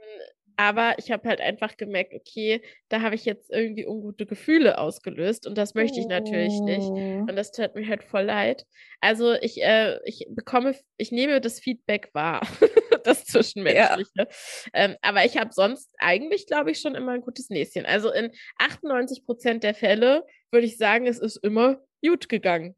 aber 0.56 0.96
ich 1.00 1.12
habe 1.12 1.28
halt 1.28 1.42
einfach 1.42 1.78
gemerkt, 1.78 2.14
okay, 2.14 2.62
da 2.90 3.02
habe 3.02 3.16
ich 3.16 3.26
jetzt 3.26 3.52
irgendwie 3.52 3.88
ungute 3.88 4.26
Gefühle 4.26 4.78
ausgelöst 4.78 5.48
und 5.48 5.58
das 5.58 5.74
möchte 5.74 6.00
ich 6.00 6.08
natürlich 6.08 6.60
nicht. 6.62 6.88
Oh. 6.90 7.26
Und 7.28 7.36
das 7.36 7.52
tat 7.52 7.76
mir 7.76 7.88
halt 7.88 8.04
voll 8.04 8.24
leid. 8.24 8.66
Also 9.02 9.34
ich, 9.34 9.62
äh, 9.64 9.98
ich 10.06 10.28
bekomme, 10.30 10.76
ich 10.98 11.12
nehme 11.12 11.42
das 11.42 11.60
Feedback 11.60 12.10
wahr, 12.14 12.42
das 13.08 13.26
Zwischenmenschliche. 13.26 14.28
Ähm, 14.74 14.96
aber 15.02 15.26
ich 15.26 15.38
habe 15.38 15.52
sonst 15.54 15.90
eigentlich, 15.98 16.48
glaube 16.48 16.72
ich, 16.72 16.80
schon 16.80 16.96
immer 16.96 17.14
ein 17.14 17.22
gutes 17.22 17.50
Näschen. 17.50 17.86
Also 17.86 18.12
in 18.12 18.32
98 18.58 19.26
Prozent 19.26 19.64
der 19.64 19.76
Fälle 19.76 20.26
würde 20.52 20.66
ich 20.66 20.78
sagen, 20.78 21.08
es 21.08 21.20
ist 21.20 21.38
immer 21.38 21.82
gut 22.04 22.30
gegangen. 22.30 22.76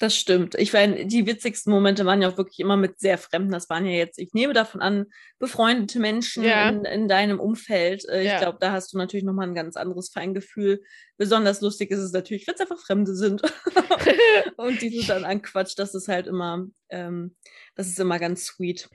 Das 0.00 0.16
stimmt. 0.16 0.56
Ich 0.56 0.72
meine, 0.72 1.06
die 1.06 1.24
witzigsten 1.24 1.72
Momente 1.72 2.04
waren 2.04 2.20
ja 2.20 2.28
auch 2.28 2.36
wirklich 2.36 2.58
immer 2.58 2.76
mit 2.76 2.98
sehr 2.98 3.16
Fremden. 3.16 3.52
Das 3.52 3.70
waren 3.70 3.86
ja 3.86 3.92
jetzt, 3.92 4.18
ich 4.18 4.32
nehme 4.32 4.52
davon 4.52 4.80
an, 4.80 5.06
befreundete 5.38 6.00
Menschen 6.00 6.42
Ja. 6.42 6.68
in, 6.68 6.84
in 6.84 7.06
deinem 7.06 7.38
Umfeld. 7.38 8.04
Äh, 8.08 8.24
Ja. 8.24 8.34
Ich 8.34 8.40
glaube, 8.40 8.58
da 8.60 8.72
hast 8.72 8.92
du 8.92 8.98
natürlich 8.98 9.24
nochmal 9.24 9.46
ein 9.46 9.54
ganz 9.54 9.76
anderes 9.76 10.10
Feingefühl. 10.10 10.82
Besonders 11.16 11.60
lustig 11.60 11.92
ist 11.92 12.00
es 12.00 12.12
natürlich, 12.12 12.44
wenn 12.48 12.54
es 12.54 12.60
einfach 12.60 12.80
Fremde 12.80 13.14
sind 13.14 13.42
und 14.56 14.82
die 14.82 14.90
du 14.90 15.04
dann 15.06 15.24
anquatscht. 15.24 15.78
Das 15.78 15.94
ist 15.94 16.08
halt 16.08 16.26
immer, 16.26 16.66
ähm, 16.88 17.36
das 17.76 17.86
ist 17.86 18.00
immer 18.00 18.18
ganz 18.18 18.46
sweet. 18.46 18.88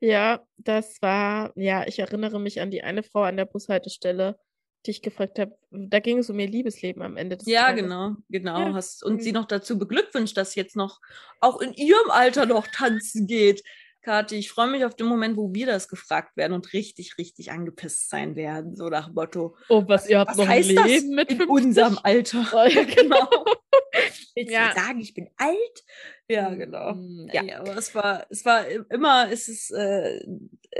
Ja, 0.00 0.42
das 0.58 1.00
war, 1.00 1.52
ja, 1.56 1.86
ich 1.86 1.98
erinnere 1.98 2.38
mich 2.40 2.60
an 2.60 2.70
die 2.70 2.82
eine 2.82 3.02
Frau 3.02 3.22
an 3.22 3.36
der 3.38 3.46
Bushaltestelle, 3.46 4.36
die 4.86 4.90
ich 4.92 5.02
gefragt 5.02 5.38
habe. 5.38 5.56
Da 5.70 6.00
ging 6.00 6.18
es 6.18 6.28
um 6.30 6.38
ihr 6.38 6.48
Liebesleben 6.48 7.02
am 7.02 7.16
Ende 7.16 7.36
des 7.36 7.46
Ja, 7.46 7.66
Tages. 7.66 7.82
genau, 7.84 8.16
genau. 8.28 8.58
Ja. 8.68 8.74
Hast, 8.74 9.04
und 9.04 9.14
Mhm. 9.16 9.20
sie 9.20 9.32
noch 9.32 9.46
dazu 9.46 9.78
beglückwünscht, 9.78 10.36
dass 10.36 10.54
jetzt 10.54 10.76
noch 10.76 11.00
auch 11.40 11.60
in 11.60 11.72
ihrem 11.74 12.10
Alter 12.10 12.46
noch 12.46 12.66
tanzen 12.66 13.26
geht. 13.26 13.62
Kathi, 14.04 14.34
ich 14.34 14.50
freue 14.50 14.66
mich 14.66 14.84
auf 14.84 14.96
den 14.96 15.06
Moment, 15.06 15.36
wo 15.36 15.54
wir 15.54 15.64
das 15.66 15.86
gefragt 15.86 16.36
werden 16.36 16.54
und 16.54 16.72
richtig, 16.72 17.18
richtig 17.18 17.52
angepisst 17.52 18.10
sein 18.10 18.34
werden. 18.34 18.74
So 18.74 18.88
nach 18.88 19.12
Motto, 19.12 19.56
Oh, 19.68 19.84
was, 19.86 20.08
ihr 20.08 20.18
habt 20.18 20.30
was 20.32 20.38
noch 20.38 20.48
heißt 20.48 20.70
ein 20.70 20.74
das 20.74 20.86
Leben 20.86 21.14
mit 21.14 21.30
in 21.30 21.36
50? 21.36 21.48
unserem 21.66 21.98
Alter? 22.02 22.44
Oh, 22.52 22.66
ja, 22.68 22.82
genau. 22.96 23.28
Willst 24.34 24.50
Ja. 24.52 24.70
du 24.74 24.80
sagen, 24.80 25.00
ich 25.00 25.14
bin 25.14 25.28
alt? 25.36 25.84
Ja, 26.28 26.52
genau. 26.52 26.94
Mm, 26.94 27.28
Ja, 27.32 27.44
ja. 27.44 27.60
aber 27.60 27.76
es 27.76 27.94
war, 27.94 28.26
es 28.30 28.44
war 28.44 28.66
immer, 28.90 29.30
es 29.30 29.46
ist 29.46 29.70
äh, 29.70 30.20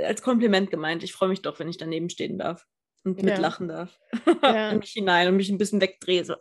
als 0.03 0.21
Kompliment 0.21 0.69
gemeint. 0.69 1.03
Ich 1.03 1.13
freue 1.13 1.29
mich 1.29 1.41
doch, 1.41 1.59
wenn 1.59 1.69
ich 1.69 1.77
daneben 1.77 2.09
stehen 2.09 2.37
darf 2.37 2.65
und 3.03 3.19
Ja. 3.19 3.25
mitlachen 3.25 3.67
darf. 3.67 3.97
Ja. 4.43 4.71
in 4.71 4.79
mich 4.79 4.91
hinein 4.91 5.27
und 5.27 5.37
mich 5.37 5.49
ein 5.49 5.57
bisschen 5.57 5.81
wegdrehe. 5.81 6.23
So. 6.25 6.35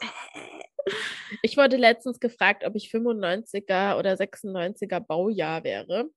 Ich 1.43 1.57
wurde 1.57 1.77
letztens 1.77 2.21
gefragt, 2.21 2.65
ob 2.65 2.75
ich 2.75 2.91
95er 2.91 3.99
oder 3.99 4.15
96er 4.17 5.01
Baujahr 5.01 5.65
wäre. 5.65 6.11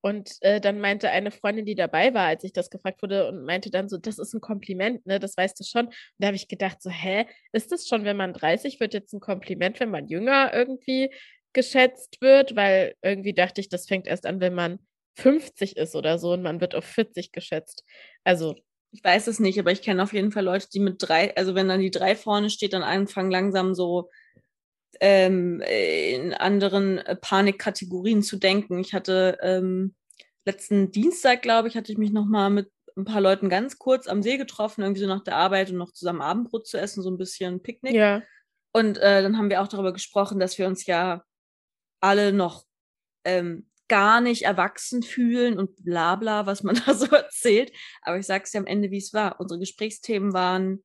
Und 0.00 0.36
äh, 0.42 0.60
dann 0.60 0.80
meinte 0.80 1.10
eine 1.10 1.30
Freundin, 1.32 1.64
die 1.66 1.74
dabei 1.74 2.14
war, 2.14 2.26
als 2.26 2.44
ich 2.44 2.52
das 2.52 2.70
gefragt 2.70 3.02
wurde, 3.02 3.28
und 3.28 3.44
meinte 3.44 3.70
dann 3.70 3.88
so, 3.88 3.96
das 3.98 4.18
ist 4.18 4.32
ein 4.34 4.40
Kompliment, 4.40 5.04
ne? 5.06 5.18
Das 5.18 5.36
weißt 5.36 5.58
du 5.58 5.64
schon. 5.64 5.86
Und 5.86 5.94
da 6.18 6.28
habe 6.28 6.36
ich 6.36 6.46
gedacht, 6.46 6.80
so, 6.82 6.90
hä, 6.90 7.26
ist 7.52 7.72
das 7.72 7.88
schon, 7.88 8.04
wenn 8.04 8.16
man 8.16 8.32
30 8.32 8.78
wird, 8.78 8.94
jetzt 8.94 9.12
ein 9.12 9.20
Kompliment, 9.20 9.80
wenn 9.80 9.90
man 9.90 10.06
jünger 10.06 10.52
irgendwie 10.54 11.12
geschätzt 11.52 12.20
wird? 12.20 12.54
Weil 12.54 12.94
irgendwie 13.02 13.34
dachte 13.34 13.60
ich, 13.60 13.68
das 13.68 13.86
fängt 13.88 14.06
erst 14.06 14.26
an, 14.26 14.40
wenn 14.40 14.54
man 14.54 14.78
50 15.16 15.76
ist 15.76 15.96
oder 15.96 16.18
so 16.18 16.32
und 16.32 16.42
man 16.42 16.60
wird 16.60 16.76
auf 16.76 16.84
40 16.84 17.32
geschätzt. 17.32 17.84
Also, 18.22 18.54
Ich 18.90 19.04
weiß 19.04 19.26
es 19.26 19.38
nicht, 19.38 19.58
aber 19.58 19.70
ich 19.70 19.82
kenne 19.82 20.02
auf 20.02 20.12
jeden 20.12 20.32
Fall 20.32 20.44
Leute, 20.44 20.68
die 20.72 20.80
mit 20.80 20.96
drei, 20.98 21.36
also 21.36 21.54
wenn 21.54 21.68
dann 21.68 21.80
die 21.80 21.90
drei 21.90 22.16
vorne 22.16 22.48
steht, 22.50 22.72
dann 22.72 22.82
anfangen 22.82 23.30
langsam 23.30 23.74
so 23.74 24.10
ähm, 25.00 25.60
in 25.60 26.32
anderen 26.34 26.98
äh, 26.98 27.16
Panikkategorien 27.16 28.22
zu 28.22 28.38
denken. 28.38 28.78
Ich 28.78 28.94
hatte 28.94 29.38
ähm, 29.42 29.94
letzten 30.46 30.90
Dienstag, 30.90 31.42
glaube 31.42 31.68
ich, 31.68 31.76
hatte 31.76 31.92
ich 31.92 31.98
mich 31.98 32.10
nochmal 32.10 32.50
mit 32.50 32.70
ein 32.96 33.04
paar 33.04 33.20
Leuten 33.20 33.48
ganz 33.48 33.78
kurz 33.78 34.08
am 34.08 34.22
See 34.22 34.38
getroffen, 34.38 34.82
irgendwie 34.82 35.02
so 35.02 35.06
nach 35.06 35.22
der 35.22 35.36
Arbeit 35.36 35.70
und 35.70 35.76
noch 35.76 35.92
zusammen 35.92 36.20
Abendbrot 36.20 36.66
zu 36.66 36.78
essen, 36.78 37.02
so 37.02 37.10
ein 37.10 37.18
bisschen 37.18 37.62
Picknick. 37.62 37.94
Ja. 37.94 38.22
Und 38.72 38.98
äh, 38.98 39.22
dann 39.22 39.38
haben 39.38 39.50
wir 39.50 39.62
auch 39.62 39.68
darüber 39.68 39.92
gesprochen, 39.92 40.40
dass 40.40 40.58
wir 40.58 40.66
uns 40.66 40.84
ja 40.86 41.22
alle 42.00 42.32
noch 42.32 42.64
ähm, 43.24 43.67
gar 43.88 44.20
nicht 44.20 44.42
erwachsen 44.42 45.02
fühlen 45.02 45.58
und 45.58 45.84
bla 45.84 46.16
bla, 46.16 46.46
was 46.46 46.62
man 46.62 46.74
da 46.86 46.94
so 46.94 47.06
erzählt. 47.06 47.72
Aber 48.02 48.18
ich 48.18 48.26
sage 48.26 48.44
es 48.44 48.52
ja 48.52 48.60
am 48.60 48.66
Ende, 48.66 48.90
wie 48.90 48.98
es 48.98 49.12
war. 49.12 49.40
Unsere 49.40 49.60
Gesprächsthemen 49.60 50.32
waren, 50.32 50.84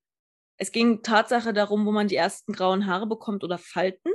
es 0.58 0.72
ging 0.72 1.02
Tatsache 1.04 1.54
darum, 1.54 1.86
wo 1.86 1.92
man 1.92 2.08
die 2.08 2.16
ersten 2.16 2.54
grauen 2.54 2.88
Haare 2.88 3.08
bekommt 3.08 3.44
oder 3.44 3.58
Falten. 3.58 4.12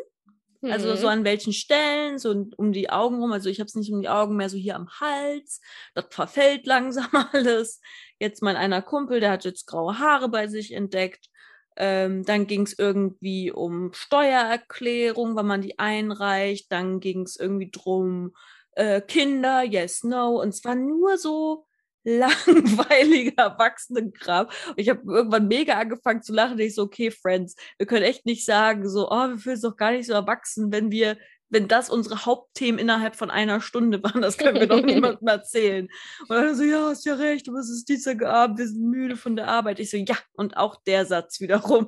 Mhm. 0.61 0.73
Also 0.73 0.95
so 0.97 1.07
mhm. 1.07 1.13
an 1.13 1.25
welchen 1.25 1.53
Stellen, 1.53 2.19
so 2.19 2.47
um 2.57 2.73
die 2.73 2.91
Augen 2.91 3.21
rum. 3.21 3.33
Also 3.33 3.49
ich 3.49 3.61
habe 3.61 3.67
es 3.67 3.75
nicht 3.75 3.93
um 3.93 4.01
die 4.01 4.09
Augen, 4.09 4.37
mehr 4.37 4.49
so 4.49 4.57
hier 4.57 4.77
am 4.77 4.89
Hals. 5.01 5.61
Das 5.95 6.07
verfällt 6.11 6.67
langsam 6.67 7.09
alles. 7.33 7.81
Jetzt 8.19 8.43
mein 8.43 8.57
einer 8.57 8.83
Kumpel, 8.83 9.21
der 9.21 9.33
hat 9.33 9.45
jetzt 9.45 9.67
graue 9.67 9.99
Haare 9.99 10.29
bei 10.29 10.47
sich 10.47 10.73
entdeckt. 10.73 11.29
Ähm, 11.77 12.25
dann 12.25 12.49
ging 12.49 12.63
es 12.63 12.77
irgendwie 12.77 13.53
um 13.53 13.93
Steuererklärung, 13.93 15.37
wenn 15.37 15.47
man 15.47 15.61
die 15.61 15.79
einreicht. 15.79 16.73
Dann 16.73 16.99
ging 16.99 17.23
es 17.23 17.37
irgendwie 17.37 17.71
drum, 17.71 18.35
äh, 18.79 19.01
Kinder, 19.01 19.63
yes, 19.63 20.05
no. 20.05 20.41
Und 20.41 20.55
zwar 20.55 20.75
nur 20.77 21.19
so 21.19 21.67
langweiliger 22.05 23.43
Erwachsenenkram. 23.43 24.47
Und 24.47 24.79
ich 24.79 24.89
habe 24.89 25.03
irgendwann 25.07 25.49
mega 25.49 25.75
angefangen 25.75 26.23
zu 26.23 26.33
lachen. 26.33 26.59
Ich 26.59 26.75
so, 26.75 26.83
okay, 26.85 27.11
Friends, 27.11 27.57
wir 27.77 27.87
können 27.87 28.05
echt 28.05 28.25
nicht 28.25 28.45
sagen, 28.45 28.89
so, 28.89 29.11
oh, 29.11 29.29
wir 29.29 29.39
fühlen 29.39 29.57
uns 29.57 29.63
doch 29.63 29.77
gar 29.77 29.91
nicht 29.91 30.07
so 30.07 30.15
erwachsen, 30.15 30.73
wenn 30.73 30.91
wir 30.91 31.19
wenn 31.51 31.67
das 31.67 31.89
unsere 31.89 32.27
Hauptthemen 32.27 32.79
innerhalb 32.79 33.17
von 33.17 33.31
einer 33.31 33.63
Stunde 33.63 34.03
waren, 34.05 34.21
das 34.21 34.37
können 34.37 34.61
wir 34.61 34.67
doch 34.67 34.83
niemandem 34.85 35.27
erzählen. 35.27 35.89
Und 36.29 36.37
dann 36.37 36.55
so, 36.55 36.63
ja, 36.63 36.89
hast 36.89 37.07
ja 37.07 37.15
recht, 37.15 37.49
aber 37.49 37.59
es 37.59 37.71
ist 37.71 37.89
Dienstagabend, 37.89 38.59
wir 38.59 38.69
sind 38.69 38.83
müde 38.83 39.17
von 39.17 39.35
der 39.35 39.49
Arbeit. 39.49 39.81
Ich 39.81 39.91
so, 39.91 39.97
ja, 39.97 40.19
und 40.35 40.59
auch 40.59 40.77
der 40.83 41.07
Satz 41.07 41.41
wiederum 41.41 41.87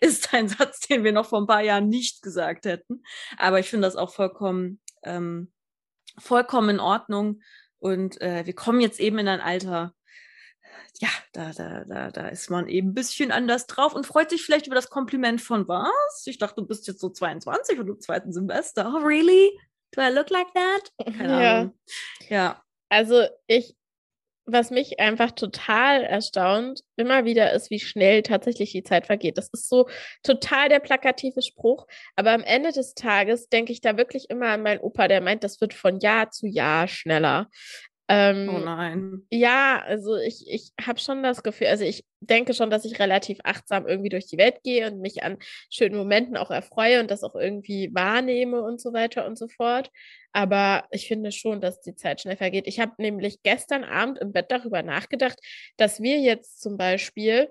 ist 0.00 0.34
ein 0.34 0.48
Satz, 0.48 0.80
den 0.80 1.04
wir 1.04 1.12
noch 1.12 1.26
vor 1.26 1.40
ein 1.40 1.46
paar 1.46 1.62
Jahren 1.62 1.88
nicht 1.88 2.22
gesagt 2.22 2.66
hätten. 2.66 3.02
Aber 3.36 3.60
ich 3.60 3.70
finde 3.70 3.86
das 3.86 3.94
auch 3.94 4.12
vollkommen, 4.12 4.80
ähm, 5.04 5.52
vollkommen 6.18 6.70
in 6.70 6.80
Ordnung. 6.80 7.40
Und 7.78 8.20
äh, 8.20 8.46
wir 8.46 8.54
kommen 8.54 8.80
jetzt 8.80 9.00
eben 9.00 9.18
in 9.18 9.28
ein 9.28 9.40
Alter, 9.40 9.92
ja, 11.00 11.08
da, 11.32 11.52
da, 11.52 11.84
da, 11.84 12.10
da 12.10 12.28
ist 12.28 12.50
man 12.50 12.68
eben 12.68 12.90
ein 12.90 12.94
bisschen 12.94 13.30
anders 13.30 13.66
drauf 13.66 13.94
und 13.94 14.06
freut 14.06 14.30
sich 14.30 14.42
vielleicht 14.42 14.66
über 14.66 14.74
das 14.74 14.88
Kompliment 14.88 15.40
von 15.40 15.68
was? 15.68 16.24
Ich 16.26 16.38
dachte, 16.38 16.62
du 16.62 16.66
bist 16.66 16.86
jetzt 16.86 17.00
so 17.00 17.10
22 17.10 17.78
und 17.78 17.88
im 17.88 18.00
zweiten 18.00 18.32
Semester. 18.32 18.92
Oh, 18.94 19.04
really? 19.04 19.50
Do 19.92 20.02
I 20.02 20.10
look 20.10 20.30
like 20.30 20.48
that? 20.54 21.16
Keine 21.18 21.42
ja. 21.42 21.58
Ahnung. 21.58 21.78
Ja. 22.28 22.62
Also 22.88 23.26
ich, 23.46 23.75
was 24.46 24.70
mich 24.70 25.00
einfach 25.00 25.32
total 25.32 26.04
erstaunt, 26.04 26.82
immer 26.96 27.24
wieder 27.24 27.52
ist, 27.52 27.70
wie 27.70 27.80
schnell 27.80 28.22
tatsächlich 28.22 28.72
die 28.72 28.84
Zeit 28.84 29.06
vergeht. 29.06 29.36
Das 29.38 29.48
ist 29.52 29.68
so 29.68 29.88
total 30.22 30.68
der 30.68 30.78
plakative 30.78 31.42
Spruch. 31.42 31.86
Aber 32.14 32.30
am 32.30 32.42
Ende 32.42 32.72
des 32.72 32.94
Tages 32.94 33.48
denke 33.48 33.72
ich 33.72 33.80
da 33.80 33.96
wirklich 33.96 34.30
immer 34.30 34.48
an 34.48 34.62
meinen 34.62 34.80
Opa, 34.80 35.08
der 35.08 35.20
meint, 35.20 35.44
das 35.44 35.60
wird 35.60 35.74
von 35.74 35.98
Jahr 35.98 36.30
zu 36.30 36.46
Jahr 36.46 36.86
schneller. 36.88 37.48
Ähm, 38.08 38.48
oh 38.54 38.58
nein. 38.58 39.26
Ja, 39.30 39.82
also 39.84 40.16
ich, 40.16 40.44
ich 40.48 40.72
habe 40.80 41.00
schon 41.00 41.24
das 41.24 41.42
Gefühl, 41.42 41.66
also 41.66 41.84
ich 41.84 42.04
denke 42.20 42.54
schon, 42.54 42.70
dass 42.70 42.84
ich 42.84 43.00
relativ 43.00 43.38
achtsam 43.42 43.88
irgendwie 43.88 44.10
durch 44.10 44.26
die 44.26 44.38
Welt 44.38 44.62
gehe 44.62 44.86
und 44.86 45.00
mich 45.00 45.24
an 45.24 45.38
schönen 45.70 45.96
Momenten 45.96 46.36
auch 46.36 46.50
erfreue 46.52 47.00
und 47.00 47.10
das 47.10 47.24
auch 47.24 47.34
irgendwie 47.34 47.90
wahrnehme 47.92 48.62
und 48.62 48.80
so 48.80 48.92
weiter 48.92 49.26
und 49.26 49.36
so 49.36 49.48
fort. 49.48 49.90
Aber 50.32 50.84
ich 50.90 51.08
finde 51.08 51.32
schon, 51.32 51.60
dass 51.60 51.80
die 51.80 51.96
Zeit 51.96 52.20
schnell 52.20 52.36
vergeht. 52.36 52.68
Ich 52.68 52.78
habe 52.78 52.92
nämlich 52.98 53.42
gestern 53.42 53.82
Abend 53.82 54.18
im 54.18 54.32
Bett 54.32 54.46
darüber 54.50 54.82
nachgedacht, 54.82 55.38
dass 55.76 56.00
wir 56.00 56.20
jetzt 56.20 56.60
zum 56.60 56.76
Beispiel 56.76 57.48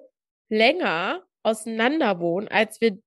länger 0.47 1.23
auseinander 1.43 2.19
wohnen, 2.19 2.47
als 2.47 2.79
wir 2.79 2.97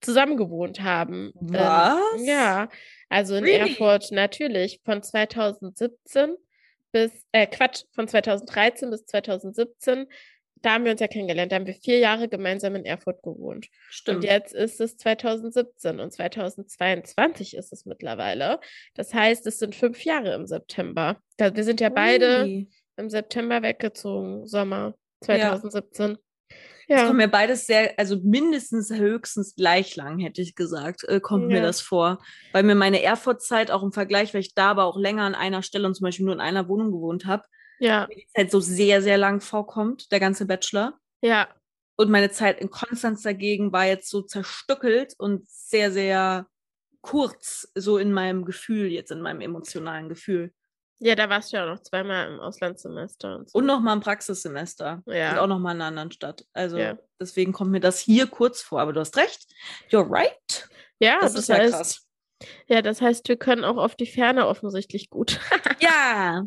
zusammen 0.00 0.36
gewohnt 0.36 0.80
haben. 0.82 1.32
Ähm, 1.40 1.48
Was? 1.52 2.20
Ähm, 2.20 2.24
ja, 2.24 2.68
also 3.08 3.34
in 3.34 3.44
really? 3.44 3.70
Erfurt 3.72 4.10
natürlich 4.10 4.80
von 4.84 5.02
2017 5.02 6.36
bis, 6.92 7.12
äh, 7.32 7.46
Quatsch, 7.46 7.84
von 7.92 8.08
2013 8.08 8.90
bis 8.90 9.04
2017. 9.06 10.06
Da 10.62 10.72
haben 10.72 10.84
wir 10.84 10.92
uns 10.92 11.00
ja 11.00 11.06
kennengelernt. 11.06 11.52
Da 11.52 11.56
haben 11.56 11.66
wir 11.66 11.74
vier 11.74 11.98
Jahre 11.98 12.28
gemeinsam 12.28 12.74
in 12.74 12.84
Erfurt 12.84 13.22
gewohnt. 13.22 13.68
Stimmt. 13.90 14.16
Und 14.16 14.24
jetzt 14.24 14.52
ist 14.54 14.80
es 14.80 14.96
2017 14.96 16.00
und 16.00 16.12
2022 16.12 17.56
ist 17.56 17.72
es 17.72 17.84
mittlerweile. 17.86 18.58
Das 18.94 19.14
heißt, 19.14 19.46
es 19.46 19.58
sind 19.58 19.76
fünf 19.76 20.04
Jahre 20.04 20.34
im 20.34 20.46
September. 20.46 21.20
Da, 21.36 21.54
wir 21.54 21.64
sind 21.64 21.80
ja 21.80 21.90
beide 21.90 22.42
Ui. 22.42 22.68
im 22.96 23.10
September 23.10 23.62
weggezogen, 23.62 24.46
Sommer 24.46 24.94
2017. 25.20 26.10
Ja. 26.10 26.16
Ja. 26.88 26.96
Das 26.96 27.06
kommt 27.06 27.18
mir 27.18 27.28
beides 27.28 27.66
sehr, 27.66 27.94
also 27.98 28.16
mindestens 28.22 28.90
höchstens 28.90 29.54
gleich 29.54 29.94
lang, 29.94 30.18
hätte 30.18 30.40
ich 30.40 30.54
gesagt, 30.54 31.04
äh, 31.04 31.20
kommt 31.20 31.50
ja. 31.50 31.58
mir 31.58 31.62
das 31.62 31.82
vor. 31.82 32.18
Weil 32.52 32.62
mir 32.62 32.74
meine 32.74 33.02
Erfurt-Zeit 33.02 33.70
auch 33.70 33.82
im 33.82 33.92
Vergleich, 33.92 34.32
weil 34.32 34.40
ich 34.40 34.54
da 34.54 34.70
aber 34.70 34.84
auch 34.84 34.96
länger 34.98 35.24
an 35.24 35.34
einer 35.34 35.62
Stelle 35.62 35.86
und 35.86 35.94
zum 35.94 36.04
Beispiel 36.04 36.24
nur 36.24 36.34
in 36.34 36.40
einer 36.40 36.66
Wohnung 36.66 36.90
gewohnt 36.90 37.26
habe, 37.26 37.44
ja. 37.78 38.06
die 38.06 38.26
Zeit 38.34 38.50
so 38.50 38.60
sehr, 38.60 39.02
sehr 39.02 39.18
lang 39.18 39.42
vorkommt, 39.42 40.10
der 40.12 40.18
ganze 40.18 40.46
Bachelor. 40.46 40.98
Ja. 41.20 41.48
Und 41.96 42.10
meine 42.10 42.30
Zeit 42.30 42.58
in 42.60 42.70
Konstanz 42.70 43.22
dagegen 43.22 43.70
war 43.72 43.84
jetzt 43.84 44.08
so 44.08 44.22
zerstückelt 44.22 45.14
und 45.18 45.46
sehr, 45.48 45.92
sehr 45.92 46.46
kurz, 47.02 47.70
so 47.74 47.98
in 47.98 48.12
meinem 48.12 48.44
Gefühl, 48.44 48.86
jetzt 48.86 49.10
in 49.10 49.20
meinem 49.20 49.42
emotionalen 49.42 50.08
Gefühl. 50.08 50.52
Ja, 51.00 51.14
da 51.14 51.28
warst 51.28 51.52
du 51.52 51.56
ja 51.56 51.64
auch 51.64 51.68
noch 51.68 51.82
zweimal 51.82 52.28
im 52.28 52.40
Auslandssemester. 52.40 53.36
Und, 53.36 53.50
so. 53.50 53.58
und 53.58 53.66
noch 53.66 53.80
mal 53.80 53.92
im 53.92 54.00
Praxissemester. 54.00 55.02
Ja. 55.06 55.32
Und 55.32 55.38
auch 55.38 55.46
noch 55.46 55.58
mal 55.58 55.72
in 55.72 55.80
einer 55.80 55.86
anderen 55.86 56.10
Stadt. 56.10 56.44
Also 56.52 56.76
ja. 56.76 56.98
deswegen 57.20 57.52
kommt 57.52 57.70
mir 57.70 57.80
das 57.80 58.00
hier 58.00 58.26
kurz 58.26 58.62
vor. 58.62 58.80
Aber 58.80 58.92
du 58.92 59.00
hast 59.00 59.16
recht. 59.16 59.46
You're 59.90 60.10
right. 60.10 60.68
Ja, 60.98 61.18
das, 61.20 61.34
das 61.34 61.42
ist 61.42 61.48
heißt, 61.50 61.72
ja 61.72 61.78
krass. 61.78 62.04
Ja, 62.66 62.82
das 62.82 63.00
heißt, 63.00 63.28
wir 63.28 63.36
können 63.36 63.64
auch 63.64 63.76
auf 63.76 63.96
die 63.96 64.06
Ferne 64.06 64.46
offensichtlich 64.46 65.10
gut. 65.10 65.40
ja. 65.80 66.44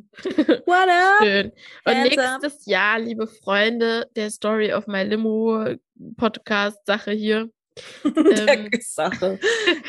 What 0.66 0.90
up? 0.90 1.24
Schön. 1.24 1.52
Und 1.86 1.96
Hands 1.96 2.10
nächstes 2.10 2.54
up. 2.56 2.68
Jahr, 2.68 3.00
liebe 3.00 3.28
Freunde, 3.28 4.10
der 4.16 4.30
Story 4.30 4.74
of 4.74 4.88
My 4.88 5.04
Limo 5.04 5.76
Podcast 6.18 6.86
Sache 6.86 7.12
hier. 7.12 7.50
der 8.04 8.48
ähm, 8.48 8.70
Sache. 8.82 9.40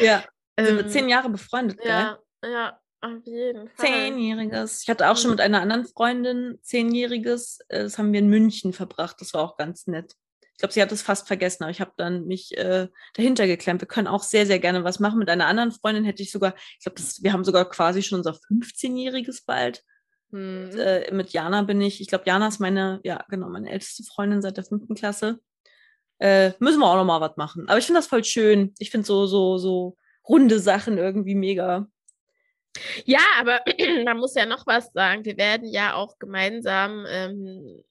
ja. 0.01 0.25
Sind 0.59 0.77
wir 0.77 0.85
ähm, 0.85 0.91
zehn 0.91 1.09
Jahre 1.09 1.31
befreundet, 1.31 1.79
ja, 1.83 2.19
gell? 2.43 2.53
Ja, 2.53 2.82
auf 3.03 3.27
jeden 3.27 3.69
Fall. 3.69 3.87
Zehnjähriges. 3.87 4.83
Ich 4.83 4.89
hatte 4.89 5.11
auch 5.11 5.17
schon 5.17 5.31
mit 5.31 5.41
einer 5.41 5.61
anderen 5.61 5.85
Freundin 5.87 6.59
zehnjähriges. 6.63 7.59
Äh, 7.69 7.83
das 7.83 7.99
haben 7.99 8.13
wir 8.13 8.21
in 8.21 8.29
München 8.29 8.73
verbracht. 8.73 9.21
Das 9.21 9.35
war 9.35 9.43
auch 9.43 9.57
ganz 9.57 9.87
nett. 9.87 10.15
Ich 10.53 10.59
glaube, 10.59 10.73
sie 10.73 10.83
hat 10.83 10.93
es 10.93 11.03
fast 11.03 11.27
vergessen, 11.27 11.65
aber 11.65 11.73
ich 11.73 11.81
habe 11.81 11.93
dann 11.97 12.27
mich 12.27 12.57
äh, 12.57 12.87
dahinter 13.15 13.49
geklemmt. 13.49 13.81
Wir 13.81 13.89
können 13.89 14.07
auch 14.07 14.23
sehr, 14.23 14.47
sehr 14.47 14.61
gerne 14.61 14.85
was 14.85 15.01
machen. 15.01 15.19
Mit 15.19 15.29
einer 15.29 15.47
anderen 15.47 15.73
Freundin 15.73 16.05
hätte 16.05 16.23
ich 16.23 16.31
sogar, 16.31 16.55
ich 16.79 16.85
glaube, 16.85 17.03
wir 17.21 17.33
haben 17.33 17.45
sogar 17.45 17.69
quasi 17.69 18.03
schon 18.03 18.19
unser 18.19 18.33
15-jähriges 18.33 19.45
bald. 19.45 19.83
Mhm. 20.31 20.71
Und, 20.71 20.79
äh, 20.79 21.13
mit 21.13 21.33
Jana 21.33 21.63
bin 21.63 21.81
ich, 21.81 22.01
ich 22.01 22.07
glaube, 22.07 22.25
Jana 22.27 22.47
ist 22.47 22.61
meine, 22.61 23.01
ja, 23.03 23.25
genau, 23.29 23.49
meine 23.49 23.71
älteste 23.71 24.05
Freundin 24.05 24.43
seit 24.43 24.57
der 24.57 24.65
fünften 24.65 24.95
Klasse. 24.95 25.41
Äh, 26.19 26.53
müssen 26.61 26.79
wir 26.79 26.87
auch 26.87 26.95
noch 26.95 27.05
mal 27.05 27.21
was 27.21 27.37
machen. 27.37 27.69
Aber 27.69 27.79
ich 27.79 27.87
finde 27.87 27.99
das 27.99 28.07
voll 28.07 28.23
schön. 28.23 28.75
Ich 28.79 28.91
finde 28.91 29.07
so, 29.07 29.27
so, 29.27 29.59
so 29.59 29.97
runde 30.29 30.61
Sachen 30.61 30.99
irgendwie 30.99 31.35
mega. 31.35 31.89
Ja, 33.05 33.21
aber 33.39 33.61
man 34.05 34.19
muss 34.19 34.35
ja 34.35 34.47
noch 34.47 34.67
was 34.67 34.93
sagen. 34.93 35.25
Wir 35.25 35.37
werden 35.37 35.69
ja 35.69 35.95
auch 35.95 36.19
gemeinsam 36.19 37.05
ähm, 37.09 37.83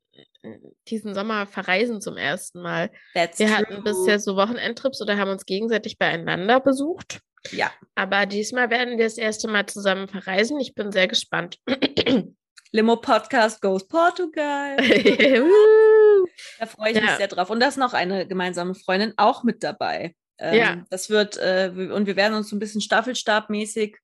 diesen 0.88 1.13
Sommer 1.13 1.46
verreisen 1.46 2.02
zum 2.02 2.17
ersten 2.17 2.62
Mal. 2.62 2.91
That's 3.13 3.39
wir 3.39 3.48
true. 3.48 3.58
hatten 3.58 3.84
bisher 3.84 4.20
so 4.20 4.36
Wochenendtrips 4.36 5.02
oder 5.02 5.17
haben 5.17 5.32
uns 5.32 5.46
gegenseitig 5.46 5.98
beieinander 5.98 6.60
besucht. 6.60 7.22
Ja. 7.52 7.72
Aber 7.96 8.26
diesmal 8.26 8.70
werden 8.70 8.98
wir 8.98 9.06
das 9.06 9.17
erste 9.17 9.48
Mal 9.48 9.65
zusammen 9.65 10.08
verreisen. 10.08 10.60
Ich 10.60 10.76
bin 10.76 10.91
sehr 10.91 11.08
gespannt. 11.08 11.58
Limo 12.72 12.98
Podcast 12.98 13.62
goes 13.62 13.88
Portugal. 13.88 14.78
da 16.60 16.65
freue 16.65 16.91
ich 16.91 16.98
ja. 16.98 17.04
mich 17.04 17.12
sehr 17.12 17.28
drauf. 17.28 17.50
Und 17.50 17.60
da 17.60 17.67
ist 17.67 17.78
noch 17.78 17.94
eine 17.94 18.28
gemeinsame 18.28 18.76
Freundin 18.76 19.13
auch 19.17 19.44
mit 19.44 19.63
dabei. 19.63 20.15
Ähm, 20.38 20.56
ja. 20.56 20.86
Das 20.89 21.10
wird, 21.10 21.38
äh, 21.38 21.72
und 21.94 22.06
wir 22.06 22.15
werden 22.15 22.36
uns 22.36 22.50
so 22.50 22.56
ein 22.56 22.60
bisschen 22.60 22.82
staffelstabmäßig 22.82 23.98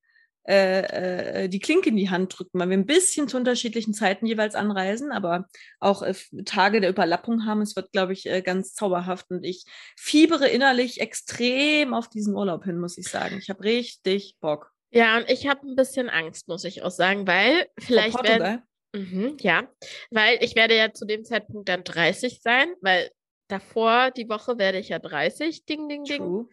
äh, 0.47 1.43
äh, 1.43 1.49
die 1.49 1.59
Klinke 1.59 1.89
in 1.89 1.97
die 1.97 2.09
Hand 2.09 2.37
drücken, 2.37 2.57
weil 2.59 2.69
wir 2.69 2.77
ein 2.77 2.85
bisschen 2.85 3.27
zu 3.27 3.35
unterschiedlichen 3.35 3.93
Zeiten 3.93 4.25
jeweils 4.25 4.55
anreisen, 4.55 5.11
aber 5.11 5.47
auch 5.79 6.01
äh, 6.01 6.13
Tage 6.45 6.79
der 6.79 6.89
Überlappung 6.89 7.45
haben. 7.45 7.61
Es 7.61 7.75
wird, 7.75 7.91
glaube 7.91 8.13
ich, 8.13 8.25
äh, 8.27 8.41
ganz 8.41 8.73
zauberhaft 8.73 9.29
und 9.29 9.43
ich 9.43 9.65
fiebere 9.97 10.47
innerlich 10.47 11.01
extrem 11.01 11.93
auf 11.93 12.07
diesen 12.09 12.33
Urlaub 12.33 12.63
hin, 12.63 12.79
muss 12.79 12.97
ich 12.97 13.09
sagen. 13.09 13.37
Ich 13.41 13.49
habe 13.49 13.63
richtig 13.63 14.37
Bock. 14.39 14.71
Ja, 14.89 15.17
und 15.17 15.29
ich 15.29 15.47
habe 15.47 15.67
ein 15.67 15.75
bisschen 15.75 16.09
Angst, 16.09 16.47
muss 16.47 16.63
ich 16.63 16.81
auch 16.81 16.91
sagen, 16.91 17.27
weil 17.27 17.67
vielleicht 17.77 18.23
werden, 18.23 18.63
mhm, 18.93 19.35
ja, 19.41 19.67
weil 20.11 20.41
ich 20.41 20.55
werde 20.55 20.77
ja 20.77 20.93
zu 20.93 21.05
dem 21.05 21.25
Zeitpunkt 21.25 21.67
dann 21.67 21.83
30 21.83 22.39
sein, 22.41 22.69
weil 22.79 23.11
davor 23.49 24.11
die 24.11 24.29
Woche 24.29 24.57
werde 24.57 24.79
ich 24.79 24.89
ja 24.89 24.99
30, 24.99 25.65
ding, 25.65 25.89
ding, 25.89 26.05
ding. 26.05 26.19
True. 26.19 26.47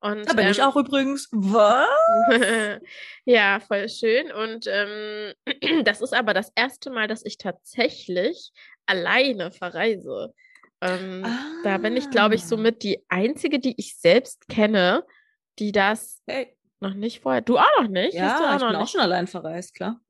Und, 0.00 0.28
da 0.28 0.32
bin 0.32 0.46
ähm, 0.46 0.50
ich 0.50 0.62
auch 0.62 0.76
übrigens. 0.76 1.28
Was? 1.32 1.86
ja, 3.24 3.60
voll 3.60 3.88
schön. 3.88 4.32
Und 4.32 4.66
ähm, 4.66 5.34
das 5.84 6.00
ist 6.00 6.14
aber 6.14 6.32
das 6.34 6.52
erste 6.54 6.90
Mal, 6.90 7.06
dass 7.06 7.24
ich 7.24 7.36
tatsächlich 7.38 8.52
alleine 8.86 9.50
verreise. 9.52 10.32
Ähm, 10.80 11.22
ah. 11.24 11.38
Da 11.64 11.78
bin 11.78 11.96
ich, 11.96 12.08
glaube 12.10 12.34
ich, 12.34 12.42
Ah. 12.42 12.46
somit 12.46 12.82
die 12.82 13.04
einzige, 13.08 13.58
die 13.58 13.74
ich 13.76 13.98
selbst 13.98 14.48
kenne, 14.48 15.04
die 15.58 15.72
das 15.72 16.22
Hey. 16.26 16.56
noch 16.80 16.94
nicht 16.94 17.20
vorher. 17.20 17.42
Du 17.42 17.58
auch 17.58 17.82
noch 17.82 17.88
nicht? 17.88 18.14
Ja, 18.14 18.36
auch 18.36 18.54
ich 18.54 18.66
bin 18.66 18.74
auch 18.76 18.80
nicht? 18.80 18.90
schon 18.92 19.02
allein 19.02 19.26
verreist, 19.26 19.74
klar. 19.74 20.00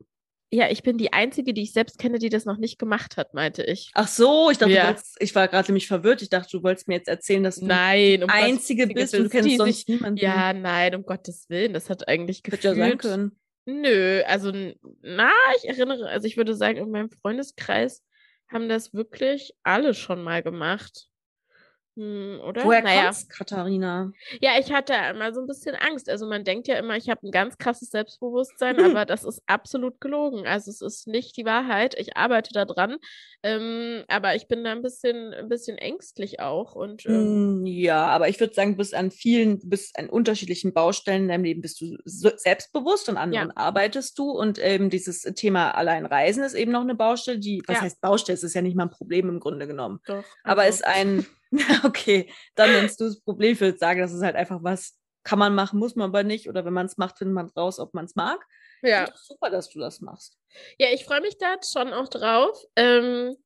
Ja, 0.52 0.68
ich 0.68 0.82
bin 0.82 0.98
die 0.98 1.12
einzige, 1.12 1.54
die 1.54 1.62
ich 1.62 1.72
selbst 1.72 1.98
kenne, 1.98 2.18
die 2.18 2.28
das 2.28 2.44
noch 2.44 2.56
nicht 2.56 2.78
gemacht 2.78 3.16
hat, 3.16 3.34
meinte 3.34 3.62
ich. 3.62 3.90
Ach 3.94 4.08
so, 4.08 4.50
ich 4.50 4.58
dachte, 4.58 4.72
Ja. 4.72 4.88
wolltest, 4.88 5.16
ich 5.20 5.32
war 5.36 5.46
gerade 5.46 5.68
nämlich 5.68 5.86
verwirrt. 5.86 6.22
Ich 6.22 6.28
dachte, 6.28 6.50
du 6.50 6.62
wolltest 6.64 6.88
mir 6.88 6.94
jetzt 6.94 7.08
erzählen, 7.08 7.44
dass 7.44 7.56
du 7.60 7.66
Nein, 7.66 8.24
um 8.24 8.30
einzige 8.30 8.88
bist 8.88 9.14
und 9.14 9.24
du 9.24 9.28
kennst 9.30 9.56
sonst 9.58 9.88
niemanden. 9.88 10.16
Ja, 10.18 10.52
nein, 10.52 10.94
um 10.96 11.04
Gottes 11.04 11.48
Willen. 11.48 11.72
Das 11.72 11.88
hat 11.88 12.08
eigentlich 12.08 12.42
Hätte 12.44 12.66
ja 12.68 12.74
sein 12.74 12.98
gefühlt. 12.98 13.00
können. 13.00 13.36
Nö, 13.66 14.22
also 14.26 14.50
na, 15.02 15.30
ich 15.58 15.68
erinnere, 15.68 16.08
also 16.08 16.26
ich 16.26 16.36
würde 16.36 16.54
sagen, 16.54 16.78
in 16.78 16.90
meinem 16.90 17.10
Freundeskreis 17.10 18.02
haben 18.48 18.68
das 18.68 18.92
wirklich 18.92 19.52
alle 19.62 19.94
schon 19.94 20.24
mal 20.24 20.42
gemacht. 20.42 21.06
Hm, 22.00 22.40
oder? 22.46 22.64
Woher 22.64 22.82
naja. 22.82 23.02
kommt's, 23.02 23.28
Katharina? 23.28 24.10
Ja, 24.40 24.52
ich 24.58 24.72
hatte 24.72 24.94
immer 25.10 25.34
so 25.34 25.40
ein 25.40 25.46
bisschen 25.46 25.74
Angst. 25.76 26.08
Also 26.08 26.26
man 26.26 26.44
denkt 26.44 26.66
ja 26.66 26.76
immer, 26.76 26.96
ich 26.96 27.10
habe 27.10 27.26
ein 27.26 27.30
ganz 27.30 27.58
krasses 27.58 27.90
Selbstbewusstsein, 27.90 28.76
aber 29.02 29.04
das 29.04 29.22
ist 29.24 29.42
absolut 29.46 30.00
gelogen. 30.00 30.46
Also 30.46 30.70
es 30.70 30.80
ist 30.80 31.06
nicht 31.06 31.36
die 31.36 31.44
Wahrheit. 31.44 31.94
Ich 31.98 32.16
arbeite 32.16 32.50
da 32.54 32.64
dran. 32.64 32.96
Ähm, 33.42 34.04
aber 34.08 34.34
ich 34.34 34.48
bin 34.48 34.64
da 34.64 34.72
ein 34.72 34.82
bisschen, 34.82 35.34
ein 35.34 35.48
bisschen 35.48 35.76
ängstlich 35.78 36.40
auch. 36.40 36.74
Und 36.74 37.04
ähm, 37.06 37.62
Mm, 37.62 37.66
Ja, 37.66 38.06
aber 38.06 38.28
ich 38.28 38.40
würde 38.40 38.54
sagen, 38.54 38.72
du 38.72 38.76
bist 38.78 38.94
an 38.94 39.10
vielen, 39.10 39.58
du 39.60 39.68
bist 39.68 39.98
an 39.98 40.08
unterschiedlichen 40.08 40.72
Baustellen 40.72 41.22
in 41.24 41.28
deinem 41.28 41.44
Leben 41.44 41.60
bist 41.60 41.80
du 41.82 41.96
so 42.04 42.30
selbstbewusst 42.34 43.08
und 43.10 43.16
an 43.18 43.32
Ja. 43.32 43.42
anderen 43.42 43.56
arbeitest 43.58 44.18
du. 44.18 44.30
Und 44.30 44.58
eben 44.58 44.88
dieses 44.90 45.20
Thema 45.22 45.72
Alleinreisen 45.72 46.42
ist 46.44 46.54
eben 46.54 46.72
noch 46.72 46.80
eine 46.82 46.94
Baustelle, 46.94 47.38
die, 47.38 47.62
was 47.66 47.76
Ja. 47.76 47.82
heißt 47.82 48.00
Baustelle? 48.00 48.34
Es 48.34 48.42
ist 48.44 48.54
ja 48.54 48.62
nicht 48.62 48.76
mal 48.76 48.84
ein 48.84 48.90
Problem 48.90 49.28
im 49.28 49.40
Grunde 49.40 49.66
genommen. 49.66 50.00
doch. 50.06 50.24
Aber 50.44 50.62
also- 50.62 50.70
ist 50.80 50.86
ein, 50.86 51.26
okay, 51.84 52.32
dann 52.54 52.72
nennst 52.72 53.00
du 53.00 53.06
es 53.06 53.20
Problem. 53.20 53.52
Ich 53.52 53.60
würde 53.60 53.78
sagen, 53.78 54.00
das 54.00 54.12
ist 54.12 54.22
halt 54.22 54.36
einfach 54.36 54.62
was, 54.62 54.96
kann 55.24 55.38
man 55.38 55.54
machen, 55.54 55.78
muss 55.78 55.96
man 55.96 56.10
aber 56.10 56.22
nicht. 56.22 56.48
Oder 56.48 56.64
wenn 56.64 56.72
man 56.72 56.86
es 56.86 56.96
macht, 56.96 57.18
findet 57.18 57.34
man 57.34 57.48
raus, 57.48 57.78
ob 57.78 57.94
man 57.94 58.04
es 58.04 58.14
mag. 58.14 58.44
ja. 58.82 59.08
Super, 59.14 59.50
dass 59.50 59.68
du 59.70 59.80
das 59.80 60.00
machst. 60.00 60.38
Ja, 60.78 60.88
ich 60.92 61.04
freue 61.04 61.20
mich 61.20 61.38
da 61.38 61.56
schon 61.62 61.92
auch 61.92 62.08
drauf. 62.08 62.62
Ähm, 62.76 63.36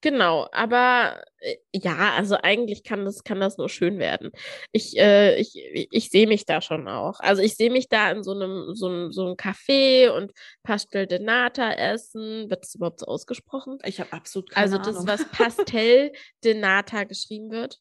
genau, 0.00 0.48
aber 0.52 1.22
äh, 1.38 1.56
ja, 1.72 2.14
also 2.16 2.36
eigentlich 2.42 2.84
kann 2.84 3.04
das, 3.04 3.24
kann 3.24 3.40
das 3.40 3.58
nur 3.58 3.68
schön 3.68 3.98
werden. 3.98 4.30
Ich, 4.72 4.96
äh, 4.98 5.38
ich, 5.40 5.54
ich 5.90 6.10
sehe 6.10 6.26
mich 6.26 6.46
da 6.46 6.60
schon 6.60 6.88
auch. 6.88 7.20
Also 7.20 7.42
ich 7.42 7.56
sehe 7.56 7.70
mich 7.70 7.88
da 7.88 8.10
in 8.10 8.22
so 8.22 8.32
einem, 8.32 8.74
so 8.74 8.88
einem, 8.88 9.12
so 9.12 9.24
einem 9.26 9.34
Café 9.36 10.10
und 10.10 10.32
Pastel 10.62 11.06
de 11.06 11.18
Nata 11.18 11.72
essen. 11.72 12.50
Wird 12.50 12.62
das 12.64 12.74
überhaupt 12.74 13.00
so 13.00 13.06
ausgesprochen? 13.06 13.78
Ich 13.84 14.00
habe 14.00 14.12
absolut 14.12 14.50
keine 14.50 14.64
Also 14.64 14.78
das, 14.78 14.96
Ahnung. 14.96 15.06
was 15.08 15.24
Pastel 15.32 16.12
de 16.44 16.54
Nata 16.54 17.04
geschrieben 17.04 17.50
wird. 17.50 17.78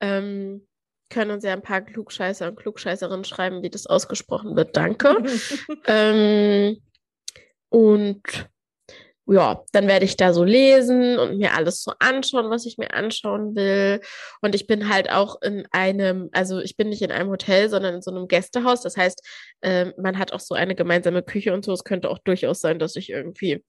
Ähm, 0.00 0.66
können 1.08 1.30
uns 1.30 1.44
ja 1.44 1.52
ein 1.52 1.62
paar 1.62 1.82
Klugscheißer 1.82 2.48
und 2.48 2.56
Klugscheißerinnen 2.56 3.24
schreiben, 3.24 3.62
wie 3.62 3.70
das 3.70 3.86
ausgesprochen 3.86 4.56
wird. 4.56 4.76
Danke. 4.76 5.16
Ähm, 5.86 6.80
und 7.68 8.22
ja, 9.26 9.62
dann 9.72 9.86
werde 9.86 10.04
ich 10.04 10.16
da 10.16 10.32
so 10.32 10.42
lesen 10.42 11.18
und 11.18 11.38
mir 11.38 11.54
alles 11.54 11.82
so 11.82 11.92
anschauen, 12.00 12.50
was 12.50 12.66
ich 12.66 12.76
mir 12.76 12.92
anschauen 12.92 13.54
will. 13.54 14.00
Und 14.40 14.54
ich 14.54 14.66
bin 14.66 14.88
halt 14.88 15.10
auch 15.10 15.40
in 15.42 15.66
einem, 15.70 16.28
also 16.32 16.60
ich 16.60 16.76
bin 16.76 16.88
nicht 16.88 17.02
in 17.02 17.12
einem 17.12 17.30
Hotel, 17.30 17.68
sondern 17.68 17.94
in 17.96 18.02
so 18.02 18.10
einem 18.10 18.26
Gästehaus. 18.26 18.82
Das 18.82 18.96
heißt, 18.96 19.22
ähm, 19.62 19.92
man 19.96 20.18
hat 20.18 20.32
auch 20.32 20.40
so 20.40 20.54
eine 20.54 20.74
gemeinsame 20.74 21.22
Küche 21.22 21.52
und 21.52 21.64
so. 21.64 21.72
Es 21.72 21.84
könnte 21.84 22.10
auch 22.10 22.18
durchaus 22.18 22.60
sein, 22.60 22.80
dass 22.80 22.96
ich 22.96 23.10
irgendwie 23.10 23.64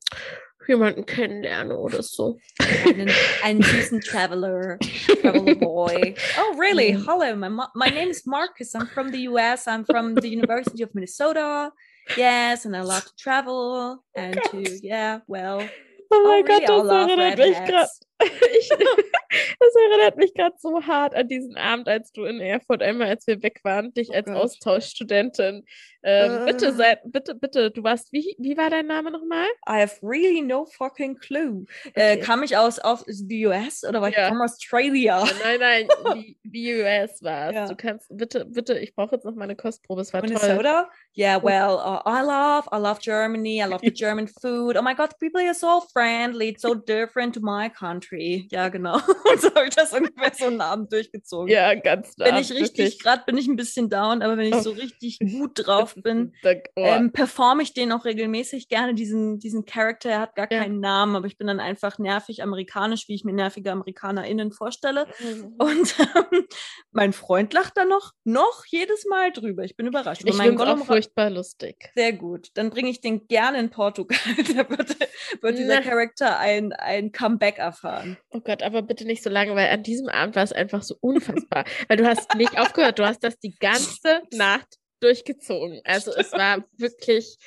jemanden 0.67 1.05
kennenlerne 1.05 1.77
oder 1.77 2.01
so. 2.01 2.39
einen, 2.85 3.11
einen 3.43 3.61
süßen 3.61 4.01
Traveler, 4.01 4.77
Traveler 5.21 5.55
Boy. 5.59 6.15
Oh, 6.39 6.57
really? 6.57 6.93
Mm. 6.93 7.05
Hello, 7.05 7.35
my, 7.35 7.49
my 7.75 7.89
name 7.89 8.09
is 8.09 8.25
Marcus. 8.25 8.73
I'm 8.73 8.87
from 8.87 9.11
the 9.11 9.27
US. 9.27 9.67
I'm 9.67 9.85
from 9.85 10.15
the 10.15 10.29
University 10.29 10.83
of 10.83 10.93
Minnesota. 10.95 11.71
Yes, 12.17 12.65
and 12.65 12.75
I 12.75 12.81
love 12.81 13.05
to 13.05 13.15
travel 13.17 14.03
and 14.15 14.39
to, 14.51 14.79
yeah, 14.81 15.19
well. 15.27 15.67
Oh 16.11 16.43
oh, 16.69 16.83
Gott, 16.83 17.07
really? 17.07 17.23
I 17.23 17.35
das 17.35 17.47
mich 17.49 17.63
gerade. 17.65 17.89
Ich, 18.59 18.69
das 18.69 19.75
erinnert 19.89 20.15
mich 20.17 20.33
gerade 20.35 20.55
so 20.59 20.83
hart 20.85 21.15
an 21.15 21.27
diesen 21.27 21.57
Abend, 21.57 21.87
als 21.87 22.11
du 22.11 22.23
in 22.25 22.39
Erfurt 22.39 22.83
einmal, 22.83 23.07
als 23.09 23.25
wir 23.25 23.41
weg 23.41 23.59
waren, 23.63 23.91
dich 23.93 24.09
Oh 24.11 24.13
als 24.13 24.27
Gott. 24.27 24.35
Austauschstudentin. 24.35 25.65
Ähm, 26.03 26.45
bitte 26.45 26.67
Äh. 26.67 26.71
sei, 26.73 26.97
bitte, 27.05 27.33
bitte, 27.33 27.71
du 27.71 27.81
warst, 27.83 28.11
wie, 28.13 28.35
wie 28.37 28.57
war 28.57 28.69
dein 28.69 28.85
Name 28.87 29.09
nochmal? 29.09 29.47
I 29.67 29.79
have 29.81 29.97
really 30.03 30.41
no 30.41 30.65
fucking 30.65 31.17
clue. 31.17 31.65
Äh, 31.95 32.13
Okay. 32.13 32.19
kam 32.19 32.43
ich 32.43 32.55
aus, 32.57 32.77
aus 32.79 33.03
the 33.07 33.45
US 33.47 33.83
oder 33.83 34.01
war 34.01 34.09
ich 34.09 34.15
Ja. 34.15 34.27
from 34.27 34.41
Australia? 34.41 35.23
Nein, 35.43 35.59
nein, 35.59 35.87
wie, 36.13 36.37
wie 36.43 36.81
US 36.81 37.23
war 37.23 37.49
es. 37.49 37.55
Ja. 37.55 37.67
Du 37.67 37.75
kannst, 37.75 38.07
bitte, 38.15 38.45
bitte, 38.45 38.77
ich 38.77 38.93
brauche 38.93 39.15
jetzt 39.15 39.23
noch 39.25 39.33
mal 39.35 39.45
eine 39.45 39.55
Kostprobe, 39.55 40.01
es 40.01 40.13
war 40.13 40.21
toll. 40.21 40.29
Minnesota? 40.33 40.89
Yeah, 41.17 41.37
Oh. 41.41 41.45
well, 41.45 41.75
uh, 41.77 42.01
I 42.05 42.21
love, 42.21 42.67
I 42.71 42.77
love 42.79 42.99
Germany. 43.01 43.61
I 43.61 43.65
love 43.65 43.81
the 43.81 43.91
German 43.93 44.27
food. 44.27 44.77
Oh 44.77 44.81
my 44.81 44.93
God, 44.93 45.17
people 45.19 45.41
are 45.41 45.53
so 45.53 45.81
friendly. 45.93 46.49
It's 46.49 46.61
so 46.61 46.73
different 46.75 47.33
to 47.35 47.39
my 47.41 47.69
country. 47.69 48.02
Ja, 48.51 48.69
genau. 48.69 48.95
Und 49.31 49.41
so 49.41 49.49
habe 49.53 49.67
ich 49.67 49.75
das 49.75 49.93
ungefähr 49.93 50.31
so 50.33 50.45
einen 50.45 50.61
Abend 50.61 50.91
durchgezogen. 50.91 51.47
Ja, 51.49 51.73
ganz 51.75 52.17
nah. 52.17 52.25
wenn 52.25 52.37
ich 52.37 52.51
richtig, 52.51 52.99
gerade 52.99 53.23
bin 53.25 53.37
ich 53.37 53.47
ein 53.47 53.55
bisschen 53.55 53.89
down, 53.89 54.21
aber 54.21 54.37
wenn 54.37 54.47
ich 54.47 54.55
Oh. 54.55 54.61
so 54.61 54.71
richtig 54.71 55.19
gut 55.19 55.51
drauf 55.65 55.95
bin, 56.03 56.33
oh. 56.43 56.49
ähm, 56.75 57.11
performe 57.11 57.63
ich 57.63 57.73
den 57.73 57.91
auch 57.91 58.05
regelmäßig 58.05 58.67
gerne, 58.67 58.93
diesen, 58.93 59.39
diesen 59.39 59.65
Charakter. 59.65 60.09
Er 60.09 60.19
hat 60.19 60.35
gar 60.35 60.51
Ja. 60.51 60.61
keinen 60.61 60.79
Namen, 60.79 61.15
aber 61.15 61.27
ich 61.27 61.37
bin 61.37 61.47
dann 61.47 61.59
einfach 61.59 61.97
nervig 61.97 62.43
amerikanisch, 62.43 63.07
wie 63.07 63.15
ich 63.15 63.23
mir 63.23 63.33
nervige 63.33 63.71
AmerikanerInnen 63.71 64.51
vorstelle. 64.51 65.07
Mhm. 65.19 65.55
Und 65.57 65.95
ähm, 65.99 66.45
mein 66.91 67.13
Freund 67.13 67.53
lacht 67.53 67.77
da 67.77 67.85
noch, 67.85 68.11
noch 68.23 68.65
jedes 68.67 69.05
Mal 69.05 69.31
drüber. 69.31 69.63
Ich 69.63 69.75
bin 69.75 69.87
überrascht. 69.87 70.21
Über 70.21 70.31
ich 70.31 70.37
finde 70.37 70.67
auch 70.67 70.85
furchtbar 70.85 71.29
lustig. 71.29 71.91
Sehr 71.95 72.13
gut. 72.13 72.49
Dann 72.55 72.69
bringe 72.69 72.89
ich 72.89 73.01
den 73.01 73.27
gerne 73.27 73.59
in 73.59 73.69
Portugal. 73.69 74.17
da 74.55 74.69
wird, 74.69 74.97
wird 75.41 75.57
dieser 75.57 75.75
Na. 75.75 75.81
Charakter 75.81 76.37
ein, 76.39 76.73
ein 76.73 77.11
Comeback 77.11 77.57
erfahren. 77.57 77.92
Oh 78.29 78.39
Gott, 78.39 78.63
aber 78.63 78.81
bitte 78.81 79.05
nicht 79.05 79.23
so 79.23 79.29
lange, 79.29 79.55
weil 79.55 79.69
an 79.69 79.83
diesem 79.83 80.09
Abend 80.09 80.35
war 80.35 80.43
es 80.43 80.53
einfach 80.53 80.83
so 80.83 80.95
unfassbar. 81.01 81.65
weil 81.87 81.97
du 81.97 82.07
hast 82.07 82.35
nicht 82.35 82.57
aufgehört, 82.57 82.99
du 82.99 83.05
hast 83.05 83.23
das 83.23 83.37
die 83.39 83.55
ganze 83.59 84.21
Nacht 84.31 84.77
durchgezogen. 84.99 85.81
Also 85.83 86.13
es 86.15 86.31
war 86.31 86.63
wirklich, 86.77 87.37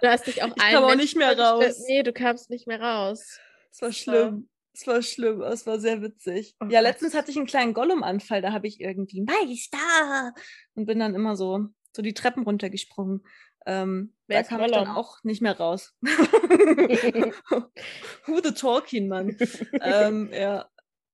du 0.00 0.08
hast 0.08 0.26
dich 0.26 0.42
auch 0.42 0.48
Ich 0.48 0.62
kam 0.62 0.84
auch 0.84 0.94
nicht 0.94 1.16
mehr 1.16 1.38
raus. 1.38 1.84
Nee, 1.86 2.02
du 2.02 2.12
kamst 2.12 2.50
nicht 2.50 2.66
mehr 2.66 2.80
raus. 2.80 3.38
Es 3.70 3.82
war 3.82 3.92
schlimm. 3.92 4.48
Es 4.74 4.86
war 4.86 5.00
schlimm, 5.00 5.40
es 5.40 5.66
war 5.66 5.80
sehr 5.80 6.02
witzig. 6.02 6.54
Oh 6.60 6.66
ja, 6.68 6.80
letztens 6.80 7.14
hatte 7.14 7.30
ich 7.30 7.38
einen 7.38 7.46
kleinen 7.46 7.72
Gollum-Anfall, 7.72 8.42
da 8.42 8.52
habe 8.52 8.66
ich 8.66 8.78
irgendwie 8.78 9.22
Meister 9.22 10.34
und 10.74 10.84
bin 10.84 10.98
dann 10.98 11.14
immer 11.14 11.34
so, 11.34 11.68
so 11.96 12.02
die 12.02 12.14
Treppen 12.14 12.44
runtergesprungen. 12.44 13.26
Ähm, 13.66 14.14
Wer 14.28 14.44
kam 14.44 14.60
ich 14.60 14.70
dann 14.70 14.88
auch 14.88 15.24
nicht 15.24 15.42
mehr 15.42 15.58
raus. 15.58 15.94
Who 18.26 18.40
the 18.42 18.52
Tolkien, 18.52 19.08
Mann. 19.08 19.36
ähm, 19.82 20.30
ja, 20.32 20.66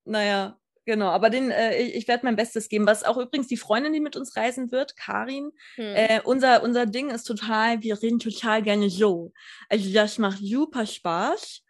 naja, 0.05 0.59
genau. 0.85 1.09
Aber 1.09 1.31
den, 1.31 1.51
äh, 1.51 1.79
ich, 1.79 1.95
ich 1.95 2.09
werde 2.09 2.27
mein 2.27 2.37
Bestes 2.37 2.69
geben. 2.69 2.87
Was 2.87 3.05
auch 3.05 3.17
übrigens 3.17 3.49
die 3.49 3.57
Freundin, 3.57 3.95
die 3.95 4.01
mit 4.01 4.17
uns 4.17 4.37
reisen 4.37 4.71
wird, 4.71 4.97
Karin, 4.97 5.53
Hm. 5.77 5.95
äh, 5.95 6.21
unser, 6.25 6.63
unser 6.63 6.85
Ding 6.85 7.11
ist 7.11 7.25
total, 7.25 7.83
wir 7.83 8.03
reden 8.03 8.19
total 8.19 8.63
gerne 8.63 8.91
so. 8.91 9.33
Also 9.71 9.91
das 9.93 10.19
macht 10.19 10.39
super 10.43 10.85
Spaß. 10.85 11.63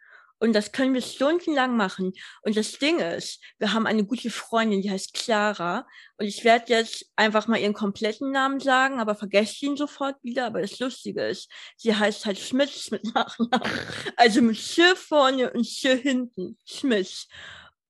Und 0.43 0.51
das 0.51 0.73
können 0.73 0.93
wir 0.93 1.01
stundenlang 1.01 1.77
machen. 1.77 2.11
Und 2.41 2.57
das 2.57 2.73
Ding 2.73 2.99
ist, 2.99 3.39
wir 3.59 3.71
haben 3.71 3.87
eine 3.87 4.03
gute 4.03 4.29
Freundin, 4.29 4.81
die 4.81 4.91
heißt 4.91 5.13
Clara. 5.13 5.87
Und 6.17 6.25
ich 6.25 6.43
werde 6.43 6.65
jetzt 6.67 7.05
einfach 7.15 7.47
mal 7.47 7.61
ihren 7.61 7.71
kompletten 7.71 8.29
Namen 8.31 8.59
sagen, 8.59 8.99
aber 8.99 9.15
vergesst 9.15 9.63
ihn 9.63 9.77
sofort 9.77 10.17
wieder. 10.21 10.47
Aber 10.47 10.59
das 10.59 10.79
Lustige 10.79 11.25
ist, 11.25 11.49
sie 11.77 11.95
heißt 11.95 12.25
halt 12.25 12.39
Schmitz 12.39 12.91
mit 12.91 13.15
Nachnamen. 13.15 13.71
Also 14.17 14.41
mit 14.41 14.57
Sch 14.57 14.81
vorne 14.97 15.49
und 15.53 15.65
Sch 15.65 15.87
hinten. 16.01 16.57
Schmitz. 16.65 17.29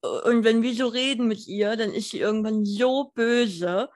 Und 0.01 0.43
wenn 0.43 0.61
wir 0.61 0.75
so 0.75 0.89
reden 0.89 1.27
mit 1.27 1.47
ihr, 1.47 1.75
dann 1.75 1.91
ist 1.91 2.11
sie 2.11 2.19
irgendwann 2.19 2.65
so 2.65 3.11
böse. 3.15 3.89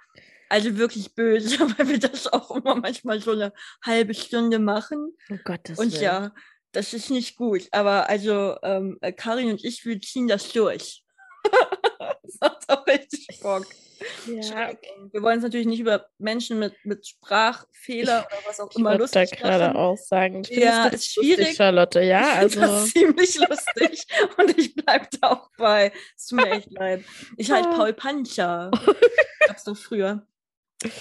Also 0.49 0.77
wirklich 0.79 1.13
böse, 1.13 1.59
weil 1.77 1.89
wir 1.89 1.99
das 1.99 2.25
auch 2.25 2.49
immer 2.55 2.73
manchmal 2.73 3.21
so 3.21 3.33
eine 3.33 3.53
halbe 3.85 4.15
Stunde 4.15 4.57
machen. 4.57 5.15
oh 5.29 5.37
Gottes 5.43 5.77
Und 5.77 5.91
Willen. 5.91 6.01
ja, 6.03 6.31
das 6.71 6.93
ist 6.93 7.09
nicht 7.09 7.35
gut. 7.37 7.67
Aber 7.71 8.09
also 8.09 8.57
ähm, 8.63 8.97
äh, 9.01 9.11
Karin 9.11 9.49
und 9.51 9.63
ich, 9.63 9.85
wir 9.85 9.99
ziehen 10.01 10.27
das 10.27 10.51
durch. 10.51 11.03
das 12.23 12.37
macht 12.41 12.69
auch 12.69 12.85
richtig 12.87 13.39
Bock. 13.41 13.65
Ja. 14.27 14.73
Wir 15.11 15.23
wollen 15.23 15.37
es 15.39 15.43
natürlich 15.43 15.65
nicht 15.65 15.79
über 15.79 16.05
Menschen 16.19 16.59
mit, 16.59 16.75
mit 16.83 17.07
Sprachfehler 17.07 18.27
oder 18.27 18.37
was 18.47 18.59
auch 18.59 18.69
ich 18.69 18.77
immer 18.77 18.91
da 18.91 18.97
lustig 18.97 19.31
gerade 19.31 19.65
machen. 19.69 19.77
auch 19.77 19.97
sagen. 19.97 20.43
Ja, 20.43 20.49
Findest 20.49 20.77
du 20.85 20.89
das 20.91 20.93
ist 21.01 21.13
schwierig. 21.13 21.37
Lustig, 21.39 21.57
Charlotte, 21.57 22.01
ja, 22.01 22.21
Ich 22.33 22.37
also. 22.37 22.59
das 22.61 22.89
ziemlich 22.91 23.37
lustig 23.39 24.05
und 24.37 24.57
ich 24.57 24.75
bleibe 24.75 25.07
da 25.19 25.31
auch 25.31 25.49
bei. 25.57 25.91
Es 26.15 26.27
tut 26.27 26.41
mir 26.41 26.51
echt 26.51 26.71
leid. 26.77 27.03
Ich 27.37 27.49
halt 27.49 27.65
Ah. 27.65 27.73
Paul 27.75 27.93
Pancher. 27.93 28.69
Gab's 29.47 29.63
doch 29.63 29.77
früher. 29.77 30.27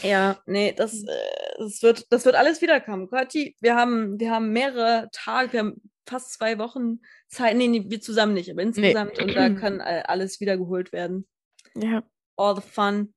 Ja, 0.03 0.39
nee, 0.47 0.73
das, 0.73 1.03
äh, 1.03 1.59
das, 1.59 1.83
wird, 1.83 2.07
das 2.11 2.25
wird 2.25 2.35
alles 2.35 2.63
wiederkommen. 2.63 3.11
Kathi, 3.11 3.57
wir 3.61 3.77
haben, 3.77 4.19
wir 4.19 4.31
haben 4.31 4.53
mehrere 4.53 5.09
Tage, 5.13 5.53
wir 5.53 5.61
haben 5.61 5.83
fast 6.07 6.33
zwei 6.33 6.59
Wochen 6.59 7.01
Zeit. 7.29 7.57
Nee, 7.57 7.69
nee 7.69 7.85
wir 7.87 8.01
zusammen 8.01 8.35
nicht, 8.35 8.51
aber 8.51 8.63
insgesamt. 8.63 9.19
Nee. 9.19 9.25
Und 9.25 9.35
da 9.35 9.51
kann 9.61 9.81
alles 9.81 10.41
wiedergeholt 10.41 10.93
werden. 10.93 11.27
Ja. 11.75 12.03
All 12.37 12.57
the 12.57 12.63
fun. 12.63 13.13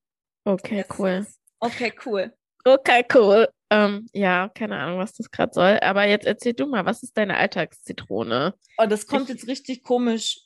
Okay, 0.45 0.77
yes. 0.77 0.87
cool. 0.97 1.27
Okay, 1.59 1.93
cool. 2.05 2.33
Okay, 2.65 3.05
cool. 3.13 3.47
Ähm, 3.69 4.07
ja, 4.13 4.49
keine 4.49 4.77
Ahnung, 4.77 4.99
was 4.99 5.13
das 5.13 5.29
gerade 5.29 5.53
soll. 5.53 5.79
Aber 5.81 6.05
jetzt 6.05 6.25
erzähl 6.25 6.53
du 6.53 6.65
mal, 6.65 6.85
was 6.85 7.03
ist 7.03 7.17
deine 7.17 7.37
Alltagszitrone? 7.37 8.55
Oh, 8.77 8.85
das 8.85 9.05
kommt 9.05 9.29
ich... 9.29 9.35
jetzt 9.35 9.47
richtig 9.47 9.83
komisch, 9.83 10.41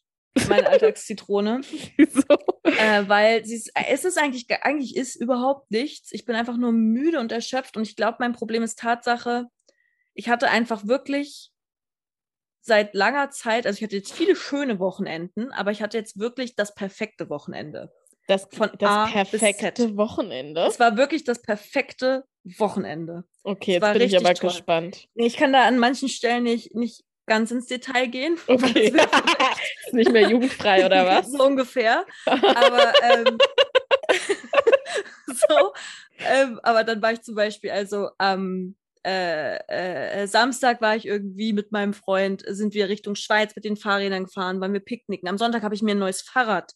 meine 0.50 0.69
Alltagszitrone. 0.69 1.62
Wieso? 1.98 2.38
Äh, 2.63 3.08
weil 3.08 3.46
sie 3.46 3.56
ist, 3.56 3.72
es 3.89 4.06
ist 4.06 4.17
eigentlich, 4.17 4.48
eigentlich 4.63 4.96
ist 4.96 5.15
überhaupt 5.15 5.69
nichts. 5.72 6.12
Ich 6.12 6.26
bin 6.26 6.36
einfach 6.36 6.58
nur 6.58 6.72
müde 6.72 7.19
und 7.19 7.32
erschöpft 7.32 7.78
und 7.78 7.84
ich 7.84 7.96
glaube, 7.96 8.17
mein 8.19 8.34
Problem 8.34 8.63
ist 8.63 8.80
Tatsache, 8.80 9.48
ich 10.13 10.30
hatte 10.30 10.50
einfach 10.50 10.86
wirklich 10.88 11.52
seit 12.62 12.93
langer 12.93 13.30
Zeit, 13.30 13.67
also 13.67 13.78
ich 13.78 13.84
hatte 13.84 13.98
jetzt 13.98 14.13
viele 14.13 14.36
schöne 14.36 14.80
Wochenenden, 14.80 15.52
aber 15.52 15.72
ich 15.72 15.82
hatte 15.82 15.98
jetzt 15.98 16.17
wirklich 16.17 16.56
das 16.56 16.74
perfekte 16.74 17.30
Wochenende. 17.30 17.91
Das, 18.28 18.48
von 18.52 18.72
das 18.80 18.89
A 18.89 19.06
perfekte 19.08 19.98
Wochenende? 19.98 20.62
Es 20.65 20.80
war 20.80 20.96
wirklich 20.96 21.26
das 21.26 21.41
perfekte 21.41 22.24
Wochenende. 22.58 23.26
Okay, 23.43 23.74
jetzt 23.74 23.93
bin 23.93 24.02
ich 24.02 24.17
aber 24.17 24.34
toll. 24.34 24.50
gespannt. 24.50 25.10
Ich 25.15 25.36
kann 25.36 25.52
da 25.52 25.67
an 25.67 25.78
manchen 25.78 26.08
Stellen 26.08 26.43
nicht, 26.43 26.74
nicht 26.74 27.04
ganz 27.25 27.51
ins 27.51 27.67
Detail 27.67 28.07
gehen. 28.07 28.38
Okay. 28.47 28.93
ist 29.86 29.93
nicht 29.93 30.12
mehr 30.12 30.29
jugendfrei 30.29 30.86
oder 30.86 31.05
was? 31.07 31.31
so 31.31 31.43
ungefähr. 31.45 32.05
Aber 32.25 32.93
ähm, 33.03 33.38
so. 35.27 35.73
Ähm, 36.19 36.59
aber 36.63 36.83
dann 36.83 37.01
war 37.01 37.13
ich 37.13 37.21
zum 37.21 37.36
Beispiel, 37.36 37.71
also 37.71 38.09
am 38.17 38.75
äh, 39.05 39.57
äh, 40.21 40.27
Samstag 40.27 40.81
war 40.81 40.95
ich 40.95 41.05
irgendwie 41.05 41.53
mit 41.53 41.71
meinem 41.71 41.93
Freund, 41.93 42.43
sind 42.47 42.73
wir 42.73 42.88
Richtung 42.88 43.15
Schweiz 43.15 43.55
mit 43.55 43.65
den 43.65 43.75
Fahrrädern 43.75 44.25
gefahren, 44.25 44.62
waren 44.62 44.73
wir 44.73 44.79
picknicken. 44.79 45.27
Am 45.27 45.38
Sonntag 45.38 45.63
habe 45.63 45.75
ich 45.75 45.81
mir 45.81 45.95
ein 45.95 45.99
neues 45.99 46.21
Fahrrad 46.21 46.73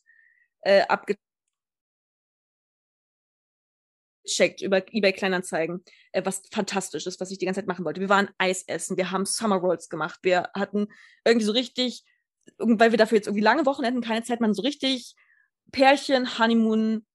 äh, 0.62 0.82
abgetan 0.82 1.27
checkt 4.28 4.62
über 4.62 4.84
eBay 4.94 5.14
Kleinanzeigen, 5.14 5.84
äh, 6.12 6.24
was 6.24 6.42
fantastisch 6.52 7.08
ist, 7.08 7.20
was 7.20 7.32
ich 7.32 7.38
die 7.38 7.46
ganze 7.46 7.62
Zeit 7.62 7.68
machen 7.68 7.86
wollte. 7.86 8.02
Wir 8.02 8.10
waren 8.10 8.30
Eis 8.38 8.64
essen, 8.68 8.98
wir 8.98 9.12
haben 9.12 9.26
Summer 9.26 9.58
Rolls 9.58 9.90
gemacht, 9.90 10.20
wir 10.24 10.50
hatten 10.54 10.88
irgendwie 11.26 11.46
so 11.46 11.52
richtig, 11.54 12.04
weil 12.58 12.92
wir 12.92 12.98
dafür 12.98 13.18
jetzt 13.18 13.28
irgendwie 13.28 13.44
lange 13.44 13.66
Wochenenden 13.66 14.02
keine 14.02 14.24
Zeit 14.24 14.40
machen, 14.40 14.54
so 14.54 14.62
richtig 14.62 15.16
Pärchen, 15.72 16.38
Honeymoon, 16.40 17.06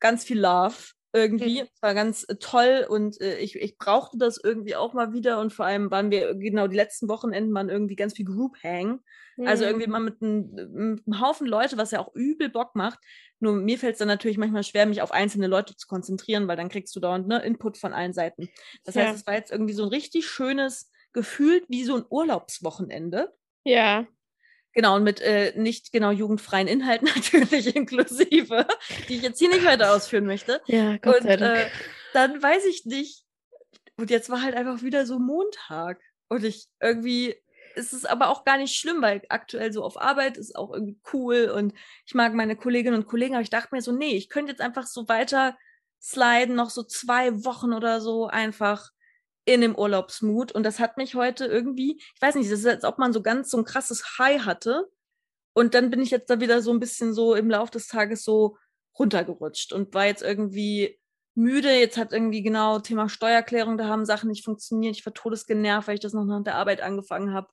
ganz 0.00 0.24
viel 0.24 0.40
Love 0.40 0.76
irgendwie. 1.16 1.62
Mhm. 1.62 1.68
Es 1.74 1.82
war 1.82 1.94
ganz 1.94 2.24
äh, 2.28 2.36
toll 2.36 2.86
und 2.88 3.20
äh, 3.20 3.38
ich, 3.38 3.56
ich 3.56 3.78
brauchte 3.78 4.18
das 4.18 4.38
irgendwie 4.42 4.76
auch 4.76 4.92
mal 4.92 5.12
wieder 5.12 5.40
und 5.40 5.52
vor 5.52 5.64
allem 5.64 5.90
waren 5.90 6.10
wir 6.10 6.34
genau 6.34 6.66
die 6.68 6.76
letzten 6.76 7.08
Wochenenden 7.08 7.54
waren 7.54 7.70
irgendwie 7.70 7.96
ganz 7.96 8.14
viel 8.14 8.26
Group 8.26 8.56
Hang. 8.62 9.00
Mhm. 9.36 9.46
Also 9.46 9.64
irgendwie 9.64 9.86
mal 9.86 10.00
mit, 10.00 10.20
ein, 10.20 10.50
mit 10.52 11.06
einem 11.06 11.20
Haufen 11.20 11.46
Leute, 11.46 11.78
was 11.78 11.90
ja 11.90 12.00
auch 12.00 12.14
übel 12.14 12.50
Bock 12.50 12.74
macht. 12.76 12.98
Nur 13.40 13.54
mir 13.54 13.78
fällt 13.78 13.94
es 13.94 13.98
dann 13.98 14.08
natürlich 14.08 14.38
manchmal 14.38 14.62
schwer, 14.62 14.86
mich 14.86 15.02
auf 15.02 15.12
einzelne 15.12 15.46
Leute 15.46 15.76
zu 15.76 15.86
konzentrieren, 15.86 16.48
weil 16.48 16.56
dann 16.56 16.68
kriegst 16.68 16.94
du 16.94 17.00
dauernd 17.00 17.28
ne, 17.28 17.42
Input 17.42 17.78
von 17.78 17.92
allen 17.92 18.12
Seiten. 18.12 18.48
Das 18.84 18.94
ja. 18.94 19.02
heißt, 19.02 19.16
es 19.16 19.26
war 19.26 19.34
jetzt 19.34 19.50
irgendwie 19.50 19.74
so 19.74 19.82
ein 19.82 19.88
richtig 19.88 20.26
schönes, 20.26 20.90
gefühlt 21.12 21.64
wie 21.68 21.84
so 21.84 21.96
ein 21.96 22.04
Urlaubswochenende. 22.08 23.32
Ja. 23.64 24.06
Genau, 24.76 24.96
und 24.96 25.04
mit 25.04 25.22
äh, 25.22 25.54
nicht 25.56 25.90
genau 25.90 26.10
jugendfreien 26.10 26.68
Inhalten 26.68 27.08
natürlich 27.16 27.74
inklusive, 27.74 28.66
die 29.08 29.16
ich 29.16 29.22
jetzt 29.22 29.38
hier 29.38 29.48
nicht 29.48 29.64
weiter 29.64 29.94
ausführen 29.94 30.26
möchte. 30.26 30.60
Ja, 30.66 30.98
Gott 30.98 31.22
und. 31.22 31.28
Äh, 31.28 31.70
dann 32.12 32.42
weiß 32.42 32.66
ich 32.66 32.84
nicht. 32.84 33.24
Und 33.96 34.10
jetzt 34.10 34.28
war 34.28 34.42
halt 34.42 34.54
einfach 34.54 34.82
wieder 34.82 35.06
so 35.06 35.18
Montag. 35.18 36.02
Und 36.28 36.44
ich 36.44 36.66
irgendwie 36.78 37.36
ist 37.74 37.94
es 37.94 38.04
aber 38.04 38.28
auch 38.28 38.44
gar 38.44 38.58
nicht 38.58 38.76
schlimm, 38.76 39.00
weil 39.00 39.22
aktuell 39.30 39.72
so 39.72 39.82
auf 39.82 39.98
Arbeit 39.98 40.36
ist 40.36 40.54
auch 40.54 40.70
irgendwie 40.70 41.00
cool 41.14 41.50
und 41.54 41.72
ich 42.04 42.14
mag 42.14 42.34
meine 42.34 42.54
Kolleginnen 42.54 42.96
und 42.96 43.06
Kollegen, 43.06 43.34
aber 43.34 43.42
ich 43.42 43.50
dachte 43.50 43.74
mir 43.74 43.80
so, 43.80 43.92
nee, 43.92 44.16
ich 44.16 44.28
könnte 44.28 44.50
jetzt 44.50 44.60
einfach 44.60 44.86
so 44.86 45.08
weiter 45.08 45.56
sliden, 46.02 46.54
noch 46.54 46.70
so 46.70 46.82
zwei 46.82 47.44
Wochen 47.44 47.72
oder 47.72 48.02
so 48.02 48.26
einfach 48.26 48.90
in 49.46 49.62
dem 49.62 49.74
Urlaubsmut. 49.74 50.52
Und 50.52 50.64
das 50.64 50.78
hat 50.78 50.98
mich 50.98 51.14
heute 51.14 51.46
irgendwie, 51.46 51.96
ich 51.98 52.20
weiß 52.20 52.34
nicht, 52.34 52.50
das 52.50 52.58
ist, 52.58 52.66
als 52.66 52.84
ob 52.84 52.98
man 52.98 53.14
so 53.14 53.22
ganz 53.22 53.50
so 53.50 53.56
ein 53.56 53.64
krasses 53.64 54.18
High 54.18 54.44
hatte. 54.44 54.86
Und 55.54 55.72
dann 55.74 55.88
bin 55.88 56.02
ich 56.02 56.10
jetzt 56.10 56.28
da 56.28 56.40
wieder 56.40 56.60
so 56.60 56.72
ein 56.72 56.80
bisschen 56.80 57.14
so 57.14 57.34
im 57.34 57.48
Laufe 57.48 57.70
des 57.70 57.88
Tages 57.88 58.24
so 58.24 58.58
runtergerutscht 58.98 59.72
und 59.72 59.94
war 59.94 60.04
jetzt 60.04 60.22
irgendwie 60.22 60.98
müde. 61.34 61.72
Jetzt 61.72 61.96
hat 61.96 62.12
irgendwie 62.12 62.42
genau 62.42 62.80
Thema 62.80 63.08
Steuerklärung, 63.08 63.78
da 63.78 63.86
haben 63.86 64.04
Sachen 64.04 64.28
nicht 64.28 64.44
funktioniert. 64.44 64.96
Ich 64.96 65.06
war 65.06 65.14
todesgenervt, 65.14 65.88
weil 65.88 65.94
ich 65.94 66.00
das 66.00 66.12
noch 66.12 66.24
nach 66.24 66.42
der 66.42 66.56
Arbeit 66.56 66.82
angefangen 66.82 67.32
habe. 67.32 67.48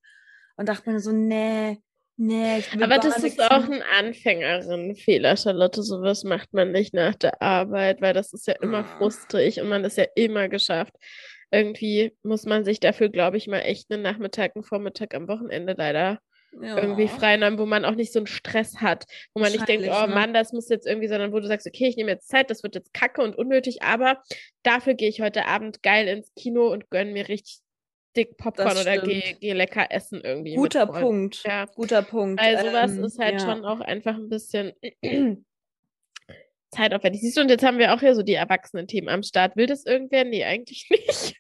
Und 0.58 0.68
dachte 0.68 0.90
mir 0.92 1.00
so, 1.00 1.12
nee, 1.12 1.82
Nee, 2.16 2.64
aber 2.80 3.00
das 3.00 3.24
ist 3.24 3.42
auch 3.42 3.68
ein 3.68 3.82
Anfängerinnenfehler, 3.98 5.36
Charlotte. 5.36 5.82
Sowas 5.82 6.24
macht 6.24 6.54
man 6.54 6.72
nicht 6.72 6.94
nach 6.94 7.16
der 7.16 7.42
Arbeit, 7.42 8.02
weil 8.02 8.14
das 8.14 8.34
ist 8.34 8.46
ja 8.46 8.54
immer 8.62 8.86
ah. 8.86 8.98
frustrig 8.98 9.60
und 9.60 9.68
man 9.68 9.84
ist 9.84 9.98
ja 9.98 10.06
immer 10.14 10.48
geschafft 10.48 10.94
irgendwie 11.54 12.18
muss 12.24 12.46
man 12.46 12.66
sich 12.66 12.80
dafür, 12.80 13.10
glaube 13.10 13.38
ich, 13.38 13.48
mal 13.48 13.60
echt 13.60 13.92
einen 13.92 14.02
Nachmittag, 14.02 14.56
einen 14.56 14.64
Vormittag 14.64 15.14
am 15.14 15.28
Wochenende 15.28 15.76
leider 15.78 16.20
ja. 16.60 16.78
irgendwie 16.78 17.08
freinehmen, 17.08 17.60
wo 17.60 17.66
man 17.66 17.86
auch 17.86 17.96
nicht 17.96 18.12
so 18.12 18.20
einen 18.20 18.28
Stress 18.28 18.78
hat, 18.78 19.06
wo 19.34 19.42
man 19.42 19.52
nicht 19.52 19.68
denkt, 19.68 19.88
oh 19.88 20.08
ne? 20.08 20.14
Mann, 20.14 20.34
das 20.34 20.52
muss 20.52 20.70
jetzt 20.70 20.88
irgendwie, 20.88 21.08
sondern 21.08 21.32
wo 21.32 21.40
du 21.40 21.48
sagst, 21.48 21.68
okay, 21.68 21.88
ich 21.88 21.96
nehme 21.96 22.12
jetzt 22.12 22.28
Zeit, 22.28 22.50
das 22.50 22.64
wird 22.64 22.76
jetzt 22.76 22.94
kacke 22.94 23.22
und 23.22 23.38
unnötig, 23.38 23.84
aber 23.84 24.22
dafür 24.64 24.96
gehe 24.96 25.10
ich 25.10 25.22
heute 25.22 25.46
Abend 25.46 25.84
geil 25.84 26.08
ins 26.08 26.34
Kino 26.36 26.72
und 26.72 26.90
gönne 26.90 27.12
mir 27.12 27.28
richtig 27.30 27.60
dick 28.16 28.38
Popcorn 28.38 28.78
oder 28.78 28.98
gehe 29.00 29.36
geh 29.40 29.54
lecker 29.54 29.88
essen 29.90 30.22
irgendwie. 30.24 30.56
Guter 30.56 30.88
Punkt. 30.88 31.44
Ja. 31.46 31.66
Guter 31.76 32.02
Punkt. 32.02 32.42
Weil 32.42 32.60
sowas 32.60 32.92
ähm, 32.92 33.04
ist 33.04 33.20
halt 33.20 33.42
ja. 33.42 33.48
schon 33.48 33.66
auch 33.66 33.80
einfach 33.80 34.16
ein 34.16 34.30
bisschen 34.30 34.74
zeitaufwendig. 36.74 37.22
Siehst 37.22 37.38
du, 37.38 37.42
und 37.42 37.50
jetzt 37.50 37.64
haben 37.64 37.78
wir 37.78 37.94
auch 37.94 38.00
hier 38.00 38.16
so 38.16 38.24
die 38.24 38.34
Erwachsenen-Themen 38.34 39.10
am 39.10 39.24
Start. 39.24 39.56
Will 39.56 39.68
das 39.68 39.86
irgendwer? 39.86 40.24
Nee, 40.24 40.44
eigentlich 40.44 40.88
nicht. 40.90 41.36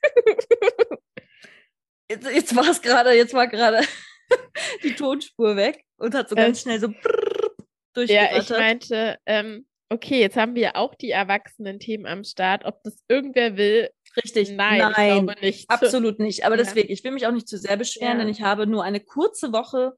jetzt, 2.09 2.29
jetzt 2.31 2.55
war 2.55 2.67
es 2.67 2.81
gerade, 2.81 3.11
jetzt 3.13 3.33
war 3.33 3.47
gerade 3.47 3.81
die 4.83 4.95
Tonspur 4.95 5.55
weg 5.55 5.83
und 5.97 6.15
hat 6.15 6.29
so 6.29 6.35
ganz 6.35 6.59
äh, 6.59 6.61
schnell 6.61 6.79
so 6.79 8.03
Ja, 8.03 8.37
ich 8.37 8.49
meinte, 8.49 9.17
ähm, 9.25 9.65
okay, 9.89 10.19
jetzt 10.19 10.37
haben 10.37 10.55
wir 10.55 10.75
auch 10.75 10.95
die 10.95 11.11
Erwachsenen-Themen 11.11 12.05
am 12.05 12.23
Start. 12.23 12.65
Ob 12.65 12.83
das 12.83 13.03
irgendwer 13.07 13.57
will, 13.57 13.89
Richtig, 14.15 14.51
nein, 14.51 14.79
nein 14.79 14.91
ich 14.91 14.95
glaube 14.95 15.35
nicht. 15.41 15.69
Absolut 15.69 16.19
nicht. 16.19 16.45
Aber 16.45 16.55
ja. 16.55 16.63
deswegen, 16.63 16.91
ich 16.91 17.03
will 17.03 17.11
mich 17.11 17.25
auch 17.25 17.31
nicht 17.31 17.47
zu 17.47 17.57
sehr 17.57 17.77
beschweren, 17.77 18.19
ja. 18.19 18.19
denn 18.19 18.27
ich 18.27 18.41
habe 18.41 18.67
nur 18.67 18.83
eine 18.83 18.99
kurze 18.99 19.51
Woche 19.51 19.93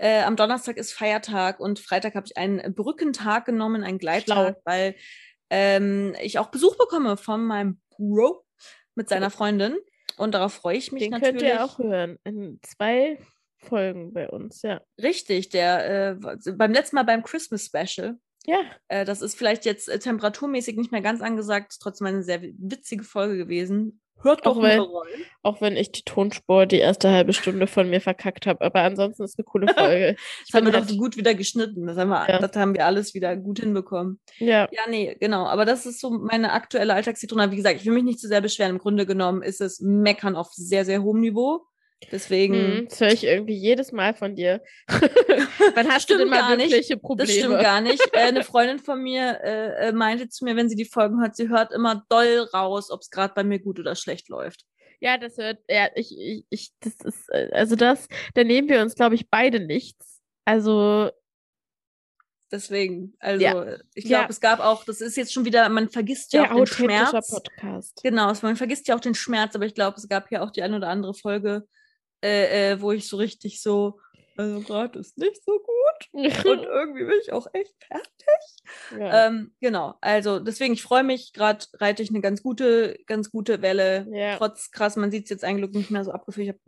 äh, 0.00 0.22
am 0.22 0.36
Donnerstag 0.36 0.78
ist 0.78 0.92
Feiertag 0.92 1.60
und 1.60 1.78
Freitag 1.78 2.14
habe 2.14 2.26
ich 2.26 2.36
einen 2.38 2.74
Brückentag 2.74 3.44
genommen, 3.44 3.84
einen 3.84 3.98
Gleittag, 3.98 4.24
Schlau. 4.24 4.62
weil 4.64 4.94
ähm, 5.50 6.16
ich 6.22 6.38
auch 6.38 6.50
Besuch 6.50 6.76
bekomme 6.78 7.18
von 7.18 7.44
meinem 7.44 7.80
Bro 7.90 8.44
mit 8.94 9.10
seiner 9.10 9.30
Freundin. 9.30 9.76
Und 10.16 10.32
darauf 10.32 10.54
freue 10.54 10.78
ich 10.78 10.90
mich 10.90 11.02
Den 11.02 11.10
natürlich. 11.12 11.40
Den 11.40 11.48
könnt 11.48 11.60
ihr 11.60 11.64
auch 11.64 11.78
hören. 11.78 12.18
In 12.24 12.60
zwei 12.62 13.18
Folgen 13.58 14.14
bei 14.14 14.28
uns, 14.28 14.62
ja. 14.62 14.80
Richtig, 15.00 15.50
der 15.50 16.12
äh, 16.12 16.52
beim 16.52 16.72
letzten 16.72 16.96
Mal 16.96 17.04
beim 17.04 17.22
Christmas 17.22 17.66
Special. 17.66 18.18
Ja. 18.46 18.62
Äh, 18.88 19.04
das 19.04 19.20
ist 19.20 19.36
vielleicht 19.36 19.66
jetzt 19.66 19.88
äh, 19.88 19.98
temperaturmäßig 19.98 20.76
nicht 20.76 20.92
mehr 20.92 21.02
ganz 21.02 21.20
angesagt, 21.20 21.72
ist 21.72 21.82
trotzdem 21.82 22.06
eine 22.06 22.22
sehr 22.22 22.40
witzige 22.42 23.04
Folge 23.04 23.36
gewesen. 23.36 24.00
Hört 24.22 24.44
doch 24.44 24.56
auch 24.56 24.62
wenn, 24.62 24.80
rein. 24.80 24.88
Auch 25.42 25.60
wenn 25.60 25.76
ich 25.76 25.92
die 25.92 26.02
Tonspur 26.02 26.66
die 26.66 26.78
erste 26.78 27.10
halbe 27.10 27.32
Stunde 27.32 27.66
von 27.66 27.88
mir 27.88 28.00
verkackt 28.00 28.46
habe. 28.46 28.60
Aber 28.64 28.80
ansonsten 28.80 29.24
ist 29.24 29.38
eine 29.38 29.44
coole 29.44 29.66
Folge. 29.74 30.16
das 30.46 30.54
haben 30.54 30.66
wir 30.66 30.72
doch 30.72 30.86
so 30.86 30.96
gut 30.96 31.16
wieder 31.16 31.34
geschnitten. 31.34 31.86
Das 31.86 31.96
haben, 31.96 32.08
wir, 32.08 32.28
ja. 32.28 32.38
das 32.38 32.54
haben 32.56 32.74
wir 32.74 32.86
alles 32.86 33.14
wieder 33.14 33.36
gut 33.36 33.60
hinbekommen. 33.60 34.20
Ja. 34.38 34.68
Ja, 34.70 34.82
nee, 34.88 35.16
genau. 35.18 35.46
Aber 35.46 35.64
das 35.64 35.86
ist 35.86 36.00
so 36.00 36.10
meine 36.10 36.52
aktuelle 36.52 36.94
Alltagszitrone. 36.94 37.50
Wie 37.50 37.56
gesagt, 37.56 37.80
ich 37.80 37.86
will 37.86 37.94
mich 37.94 38.04
nicht 38.04 38.20
zu 38.20 38.28
sehr 38.28 38.40
beschweren. 38.40 38.72
Im 38.72 38.78
Grunde 38.78 39.06
genommen 39.06 39.42
ist 39.42 39.60
es 39.60 39.80
Meckern 39.80 40.36
auf 40.36 40.48
sehr, 40.52 40.84
sehr 40.84 41.02
hohem 41.02 41.20
Niveau. 41.20 41.66
Deswegen. 42.10 42.54
Hm, 42.54 42.88
das 42.88 43.00
höre 43.00 43.12
ich 43.12 43.24
irgendwie 43.24 43.54
jedes 43.54 43.92
Mal 43.92 44.14
von 44.14 44.34
dir. 44.34 44.62
Wann 45.74 45.88
hast 45.88 46.10
du 46.10 46.16
denn 46.16 46.28
mal 46.28 46.56
wirkliche 46.58 46.94
nicht. 46.94 47.02
Probleme? 47.02 47.26
Das 47.26 47.36
stimmt 47.36 47.60
gar 47.60 47.80
nicht. 47.80 48.02
Äh, 48.12 48.18
eine 48.18 48.44
Freundin 48.44 48.78
von 48.78 49.02
mir 49.02 49.40
äh, 49.42 49.88
äh, 49.88 49.92
meinte 49.92 50.28
zu 50.28 50.44
mir, 50.44 50.56
wenn 50.56 50.68
sie 50.68 50.76
die 50.76 50.84
Folgen 50.84 51.20
hört, 51.20 51.36
sie 51.36 51.48
hört 51.48 51.72
immer 51.72 52.04
doll 52.08 52.48
raus, 52.54 52.90
ob 52.90 53.00
es 53.00 53.10
gerade 53.10 53.34
bei 53.34 53.44
mir 53.44 53.58
gut 53.58 53.78
oder 53.78 53.94
schlecht 53.94 54.28
läuft. 54.28 54.64
Ja, 55.00 55.16
das 55.16 55.38
hört, 55.38 55.58
ja, 55.68 55.88
ich, 55.94 56.16
ich, 56.18 56.44
ich, 56.50 56.72
das 56.80 56.94
ist, 57.04 57.28
äh, 57.30 57.48
also 57.52 57.74
das, 57.76 58.06
da 58.34 58.44
nehmen 58.44 58.68
wir 58.68 58.82
uns, 58.82 58.94
glaube 58.94 59.14
ich, 59.14 59.30
beide 59.30 59.60
nichts. 59.60 60.20
Also. 60.44 61.10
Deswegen, 62.52 63.14
also 63.20 63.42
ja. 63.42 63.76
ich 63.94 64.06
glaube, 64.06 64.24
ja. 64.24 64.28
es 64.28 64.40
gab 64.40 64.58
auch, 64.58 64.84
das 64.84 65.00
ist 65.00 65.16
jetzt 65.16 65.32
schon 65.32 65.44
wieder, 65.44 65.68
man 65.68 65.88
vergisst 65.88 66.32
ja, 66.32 66.44
ja 66.44 66.52
auch 66.52 66.56
den 66.56 66.66
Schmerz. 66.66 67.30
Podcast. 67.30 68.00
Genau, 68.02 68.32
man 68.42 68.56
vergisst 68.56 68.88
ja 68.88 68.96
auch 68.96 69.00
den 69.00 69.14
Schmerz, 69.14 69.54
aber 69.54 69.66
ich 69.66 69.74
glaube, 69.74 69.96
es 69.96 70.08
gab 70.08 70.30
ja 70.32 70.42
auch 70.42 70.50
die 70.50 70.62
ein 70.62 70.74
oder 70.74 70.88
andere 70.88 71.14
Folge, 71.14 71.68
äh, 72.22 72.72
äh, 72.72 72.80
wo 72.80 72.92
ich 72.92 73.08
so 73.08 73.16
richtig 73.16 73.62
so, 73.62 74.00
Also 74.36 74.60
gerade 74.60 74.98
ist 74.98 75.18
nicht 75.18 75.42
so 75.44 75.58
gut. 75.58 75.66
Und 76.12 76.62
irgendwie 76.64 77.04
bin 77.04 77.18
ich 77.20 77.32
auch 77.32 77.46
echt 77.52 77.74
fertig. 77.84 78.98
Ja. 78.98 79.26
Ähm, 79.26 79.54
genau, 79.60 79.94
also 80.00 80.38
deswegen, 80.38 80.74
ich 80.74 80.82
freue 80.82 81.04
mich, 81.04 81.32
gerade 81.32 81.64
reite 81.74 82.02
ich 82.02 82.10
eine 82.10 82.20
ganz 82.20 82.42
gute, 82.42 82.98
ganz 83.06 83.30
gute 83.30 83.62
Welle. 83.62 84.06
Ja. 84.12 84.36
Trotz 84.38 84.70
krass, 84.70 84.96
man 84.96 85.10
sieht 85.10 85.24
es 85.24 85.30
jetzt 85.30 85.44
eigentlich 85.44 85.70
nicht 85.72 85.90
mehr 85.90 86.04
so 86.04 86.12
abgefühlt. 86.12 86.46
Ich 86.48 86.52
habe 86.54 86.60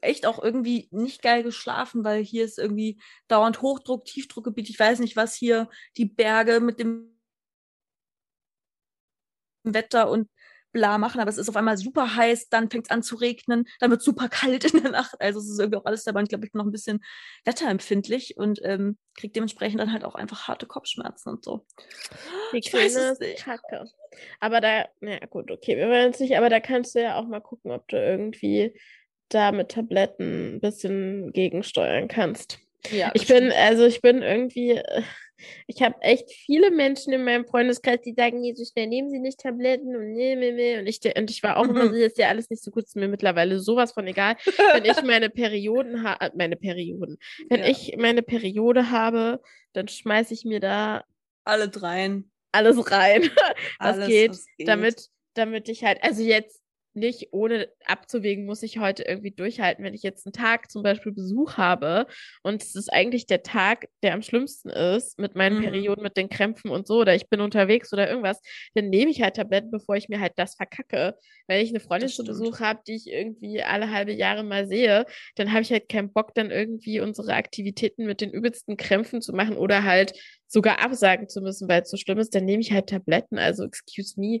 echt 0.00 0.26
auch 0.26 0.42
irgendwie 0.42 0.88
nicht 0.90 1.22
geil 1.22 1.42
geschlafen, 1.42 2.04
weil 2.04 2.22
hier 2.24 2.44
ist 2.44 2.58
irgendwie 2.58 3.00
dauernd 3.28 3.62
Hochdruck, 3.62 4.04
Tiefdruckgebiet. 4.06 4.70
Ich 4.70 4.78
weiß 4.78 4.98
nicht, 4.98 5.16
was 5.16 5.34
hier 5.34 5.68
die 5.96 6.06
Berge 6.06 6.60
mit 6.60 6.80
dem 6.80 7.16
Wetter 9.62 10.10
und 10.10 10.28
bla 10.72 10.98
machen, 10.98 11.20
aber 11.20 11.30
es 11.30 11.38
ist 11.38 11.48
auf 11.48 11.56
einmal 11.56 11.76
super 11.76 12.16
heiß, 12.16 12.48
dann 12.48 12.70
fängt 12.70 12.86
es 12.86 12.90
an 12.90 13.02
zu 13.02 13.16
regnen, 13.16 13.66
dann 13.80 13.90
wird 13.90 14.00
es 14.00 14.04
super 14.04 14.28
kalt 14.28 14.64
in 14.72 14.82
der 14.82 14.92
Nacht. 14.92 15.20
Also 15.20 15.40
es 15.40 15.48
ist 15.48 15.58
irgendwie 15.58 15.78
auch 15.78 15.84
alles 15.84 16.04
dabei. 16.04 16.20
Und 16.20 16.24
ich 16.26 16.30
glaube, 16.30 16.46
ich 16.46 16.52
bin 16.52 16.58
noch 16.58 16.66
ein 16.66 16.72
bisschen 16.72 17.02
wetterempfindlich 17.44 18.36
und 18.36 18.60
ähm, 18.62 18.98
kriege 19.16 19.32
dementsprechend 19.32 19.80
dann 19.80 19.92
halt 19.92 20.04
auch 20.04 20.14
einfach 20.14 20.48
harte 20.48 20.66
Kopfschmerzen 20.66 21.30
und 21.30 21.44
so. 21.44 21.66
Die 22.52 22.60
kleine 22.60 23.16
Kacke. 23.38 23.84
Aber 24.40 24.60
da, 24.60 24.86
na 25.00 25.18
gut, 25.26 25.50
okay, 25.50 25.76
wir 25.76 25.88
wollen 25.88 26.06
jetzt 26.06 26.20
nicht, 26.20 26.36
aber 26.36 26.48
da 26.48 26.60
kannst 26.60 26.94
du 26.94 27.02
ja 27.02 27.16
auch 27.16 27.26
mal 27.26 27.40
gucken, 27.40 27.70
ob 27.70 27.86
du 27.88 27.96
irgendwie 27.96 28.74
da 29.28 29.52
mit 29.52 29.70
Tabletten 29.70 30.56
ein 30.56 30.60
bisschen 30.60 31.32
gegensteuern 31.32 32.08
kannst. 32.08 32.58
Ja, 32.90 33.10
ich 33.14 33.26
bin, 33.26 33.52
also 33.52 33.84
ich 33.84 34.00
bin 34.00 34.22
irgendwie, 34.22 34.72
äh, 34.72 35.02
ich 35.66 35.82
habe 35.82 35.96
echt 36.00 36.30
viele 36.30 36.70
Menschen 36.70 37.12
in 37.12 37.24
meinem 37.24 37.46
Freundeskreis, 37.46 38.00
die 38.00 38.14
sagen, 38.14 38.40
nee, 38.40 38.54
so 38.54 38.64
schnell 38.64 38.86
nehmen 38.86 39.10
sie 39.10 39.18
nicht 39.18 39.40
Tabletten 39.40 39.94
und 39.96 40.12
nee, 40.12 40.34
nee, 40.36 40.52
nee. 40.52 40.78
Und 40.78 40.86
ich, 40.86 41.00
und 41.16 41.30
ich 41.30 41.42
war 41.42 41.56
auch 41.56 41.68
immer 41.68 41.86
so, 41.88 41.94
ist 41.94 42.18
ja 42.18 42.28
alles 42.28 42.50
nicht 42.50 42.62
so 42.62 42.70
gut, 42.70 42.84
ist 42.84 42.96
mir 42.96 43.08
mittlerweile 43.08 43.58
sowas 43.58 43.92
von 43.92 44.06
egal. 44.06 44.36
Wenn 44.72 44.84
ich 44.84 45.02
meine 45.02 45.30
Perioden 45.30 46.02
habe, 46.02 46.26
äh, 46.26 46.30
meine 46.36 46.56
Perioden, 46.56 47.18
wenn 47.48 47.60
ja. 47.60 47.68
ich 47.68 47.96
meine 47.98 48.22
Periode 48.22 48.90
habe, 48.90 49.40
dann 49.72 49.88
schmeiße 49.88 50.34
ich 50.34 50.44
mir 50.44 50.60
da 50.60 51.04
alles 51.44 51.82
rein. 51.82 52.30
Alles 52.52 52.90
rein, 52.90 53.22
was, 53.78 53.96
alles, 53.96 54.06
geht, 54.08 54.30
was 54.30 54.46
geht, 54.56 54.68
damit, 54.68 55.08
damit 55.34 55.68
ich 55.68 55.84
halt, 55.84 56.02
also 56.02 56.22
jetzt 56.22 56.59
nicht 56.94 57.28
ohne 57.32 57.68
abzuwägen, 57.84 58.46
muss 58.46 58.62
ich 58.62 58.78
heute 58.78 59.04
irgendwie 59.04 59.30
durchhalten, 59.30 59.84
wenn 59.84 59.94
ich 59.94 60.02
jetzt 60.02 60.26
einen 60.26 60.32
Tag 60.32 60.70
zum 60.70 60.82
Beispiel 60.82 61.12
Besuch 61.12 61.56
habe 61.56 62.06
und 62.42 62.62
es 62.62 62.74
ist 62.74 62.92
eigentlich 62.92 63.26
der 63.26 63.42
Tag, 63.42 63.88
der 64.02 64.14
am 64.14 64.22
schlimmsten 64.22 64.70
ist, 64.70 65.18
mit 65.18 65.34
meinen 65.36 65.58
mhm. 65.58 65.62
Perioden, 65.62 66.02
mit 66.02 66.16
den 66.16 66.28
Krämpfen 66.28 66.70
und 66.70 66.86
so, 66.86 67.00
oder 67.00 67.14
ich 67.14 67.28
bin 67.28 67.40
unterwegs 67.40 67.92
oder 67.92 68.08
irgendwas, 68.08 68.40
dann 68.74 68.88
nehme 68.88 69.10
ich 69.10 69.22
halt 69.22 69.36
Tabletten, 69.36 69.70
bevor 69.70 69.96
ich 69.96 70.08
mir 70.08 70.20
halt 70.20 70.32
das 70.36 70.56
verkacke. 70.56 71.16
Wenn 71.46 71.60
ich 71.60 71.70
eine 71.70 71.80
Freundin 71.80 72.08
zu 72.08 72.24
Besuch 72.24 72.60
habe, 72.60 72.80
die 72.86 72.94
ich 72.94 73.06
irgendwie 73.06 73.62
alle 73.62 73.90
halbe 73.90 74.12
Jahre 74.12 74.42
mal 74.42 74.66
sehe, 74.66 75.06
dann 75.36 75.52
habe 75.52 75.62
ich 75.62 75.72
halt 75.72 75.88
keinen 75.88 76.12
Bock, 76.12 76.34
dann 76.34 76.50
irgendwie 76.50 77.00
unsere 77.00 77.34
Aktivitäten 77.34 78.06
mit 78.06 78.20
den 78.20 78.30
übelsten 78.30 78.76
Krämpfen 78.76 79.22
zu 79.22 79.32
machen 79.32 79.56
oder 79.56 79.84
halt 79.84 80.12
sogar 80.46 80.80
absagen 80.80 81.28
zu 81.28 81.40
müssen, 81.40 81.68
weil 81.68 81.82
es 81.82 81.90
so 81.90 81.96
schlimm 81.96 82.18
ist, 82.18 82.34
dann 82.34 82.44
nehme 82.44 82.60
ich 82.60 82.72
halt 82.72 82.88
Tabletten. 82.88 83.38
Also, 83.38 83.64
excuse 83.64 84.18
me. 84.18 84.40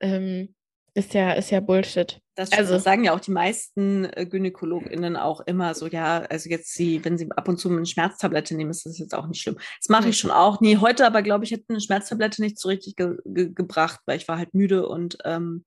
Ähm, 0.00 0.54
ist 0.94 1.14
ja, 1.14 1.32
ist 1.32 1.50
ja 1.50 1.60
Bullshit. 1.60 2.20
Das, 2.34 2.52
also, 2.52 2.74
das 2.74 2.84
sagen 2.84 3.04
ja 3.04 3.14
auch 3.14 3.20
die 3.20 3.30
meisten 3.30 4.04
äh, 4.04 4.26
GynäkologInnen 4.26 5.16
auch 5.16 5.40
immer 5.40 5.74
so, 5.74 5.86
ja, 5.86 6.20
also 6.22 6.48
jetzt 6.48 6.74
sie, 6.74 7.04
wenn 7.04 7.18
sie 7.18 7.30
ab 7.32 7.48
und 7.48 7.58
zu 7.58 7.68
eine 7.68 7.84
Schmerztablette 7.86 8.56
nehmen, 8.56 8.70
ist 8.70 8.86
das 8.86 8.98
jetzt 8.98 9.14
auch 9.14 9.26
nicht 9.26 9.42
schlimm. 9.42 9.58
Das 9.78 9.88
mache 9.88 10.08
ich 10.08 10.18
schon 10.18 10.30
auch. 10.30 10.60
Nee, 10.60 10.78
heute 10.78 11.06
aber, 11.06 11.22
glaube 11.22 11.44
ich, 11.44 11.50
hätte 11.50 11.66
eine 11.68 11.80
Schmerztablette 11.80 12.42
nicht 12.42 12.58
so 12.58 12.68
richtig 12.68 12.96
ge 12.96 13.16
ge 13.24 13.52
gebracht, 13.52 14.00
weil 14.06 14.16
ich 14.16 14.26
war 14.28 14.38
halt 14.38 14.54
müde 14.54 14.88
und 14.88 15.18
ähm, 15.24 15.64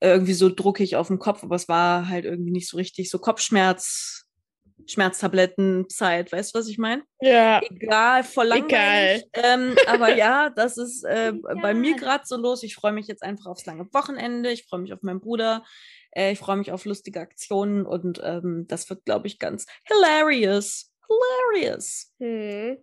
irgendwie 0.00 0.34
so 0.34 0.48
druckig 0.48 0.96
auf 0.96 1.08
dem 1.08 1.18
Kopf, 1.18 1.44
aber 1.44 1.56
es 1.56 1.68
war 1.68 2.08
halt 2.08 2.24
irgendwie 2.24 2.50
nicht 2.50 2.68
so 2.68 2.76
richtig 2.76 3.08
so 3.10 3.18
Kopfschmerz 3.18 4.26
Schmerztablettenzeit, 4.86 6.32
weißt 6.32 6.54
du, 6.54 6.58
was 6.58 6.68
ich 6.68 6.78
meine? 6.78 7.02
Ja. 7.20 7.60
Egal, 7.62 8.24
voll 8.24 8.46
langweilig. 8.46 9.24
Ähm, 9.32 9.76
aber 9.86 10.14
ja, 10.14 10.50
das 10.50 10.78
ist 10.78 11.04
äh, 11.04 11.32
bei 11.62 11.74
mir 11.74 11.96
gerade 11.96 12.24
so 12.26 12.36
los. 12.36 12.62
Ich 12.62 12.74
freue 12.74 12.92
mich 12.92 13.06
jetzt 13.06 13.22
einfach 13.22 13.46
aufs 13.46 13.66
lange 13.66 13.86
Wochenende. 13.92 14.50
Ich 14.50 14.64
freue 14.64 14.80
mich 14.80 14.92
auf 14.92 15.02
meinen 15.02 15.20
Bruder. 15.20 15.64
Äh, 16.10 16.32
ich 16.32 16.38
freue 16.38 16.56
mich 16.56 16.72
auf 16.72 16.84
lustige 16.84 17.20
Aktionen 17.20 17.86
und 17.86 18.20
ähm, 18.22 18.66
das 18.68 18.88
wird, 18.90 19.04
glaube 19.04 19.26
ich, 19.26 19.38
ganz 19.38 19.66
hilarious. 19.84 20.90
Hilarious. 21.08 22.12
Hm. 22.18 22.78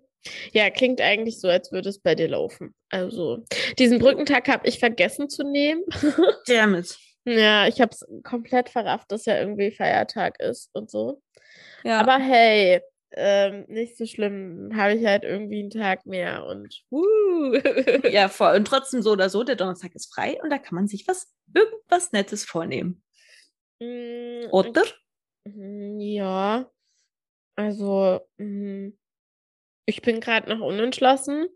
Ja, 0.52 0.70
klingt 0.70 1.02
eigentlich 1.02 1.40
so, 1.40 1.48
als 1.48 1.72
würde 1.72 1.90
es 1.90 2.00
bei 2.00 2.16
dir 2.16 2.28
laufen. 2.28 2.76
Also, 2.90 3.46
diesen 3.78 4.00
Brückentag 4.00 4.48
habe 4.50 4.68
ich 4.68 4.80
vergessen 4.80 5.30
zu 5.30 5.44
nehmen. 5.44 5.84
Damn 6.48 6.76
it. 6.76 6.98
Ja, 7.26 7.68
ich 7.68 7.80
habe 7.80 7.92
es 7.92 8.06
komplett 8.24 8.70
verrafft, 8.70 9.12
dass 9.12 9.26
ja 9.26 9.40
irgendwie 9.40 9.72
Feiertag 9.72 10.40
ist 10.40 10.70
und 10.74 10.90
so. 10.90 11.22
Ja. 11.84 12.00
Aber 12.00 12.18
hey, 12.18 12.82
ähm, 13.12 13.66
nicht 13.68 13.98
so 13.98 14.06
schlimm, 14.06 14.72
habe 14.76 14.94
ich 14.96 15.06
halt 15.06 15.24
irgendwie 15.24 15.60
einen 15.60 15.70
Tag 15.70 16.06
mehr 16.06 16.46
und 16.46 16.84
uh. 16.92 17.56
Ja, 18.10 18.30
voll. 18.30 18.56
Und 18.56 18.66
trotzdem 18.66 19.02
so 19.02 19.12
oder 19.12 19.30
so, 19.30 19.44
der 19.44 19.56
Donnerstag 19.56 19.96
ist 19.96 20.14
frei 20.14 20.40
und 20.42 20.50
da 20.50 20.58
kann 20.58 20.76
man 20.76 20.88
sich 20.88 21.08
was, 21.08 21.34
irgendwas 21.54 22.12
Nettes 22.12 22.46
vornehmen. 22.46 23.04
Mm, 23.80 24.46
oder? 24.52 24.84
Mhm, 25.46 26.00
ja. 26.00 26.70
Also, 27.56 28.20
mm, 28.38 28.90
ich 29.86 30.02
bin 30.02 30.20
gerade 30.20 30.50
noch 30.56 30.66
unentschlossen. 30.66 31.48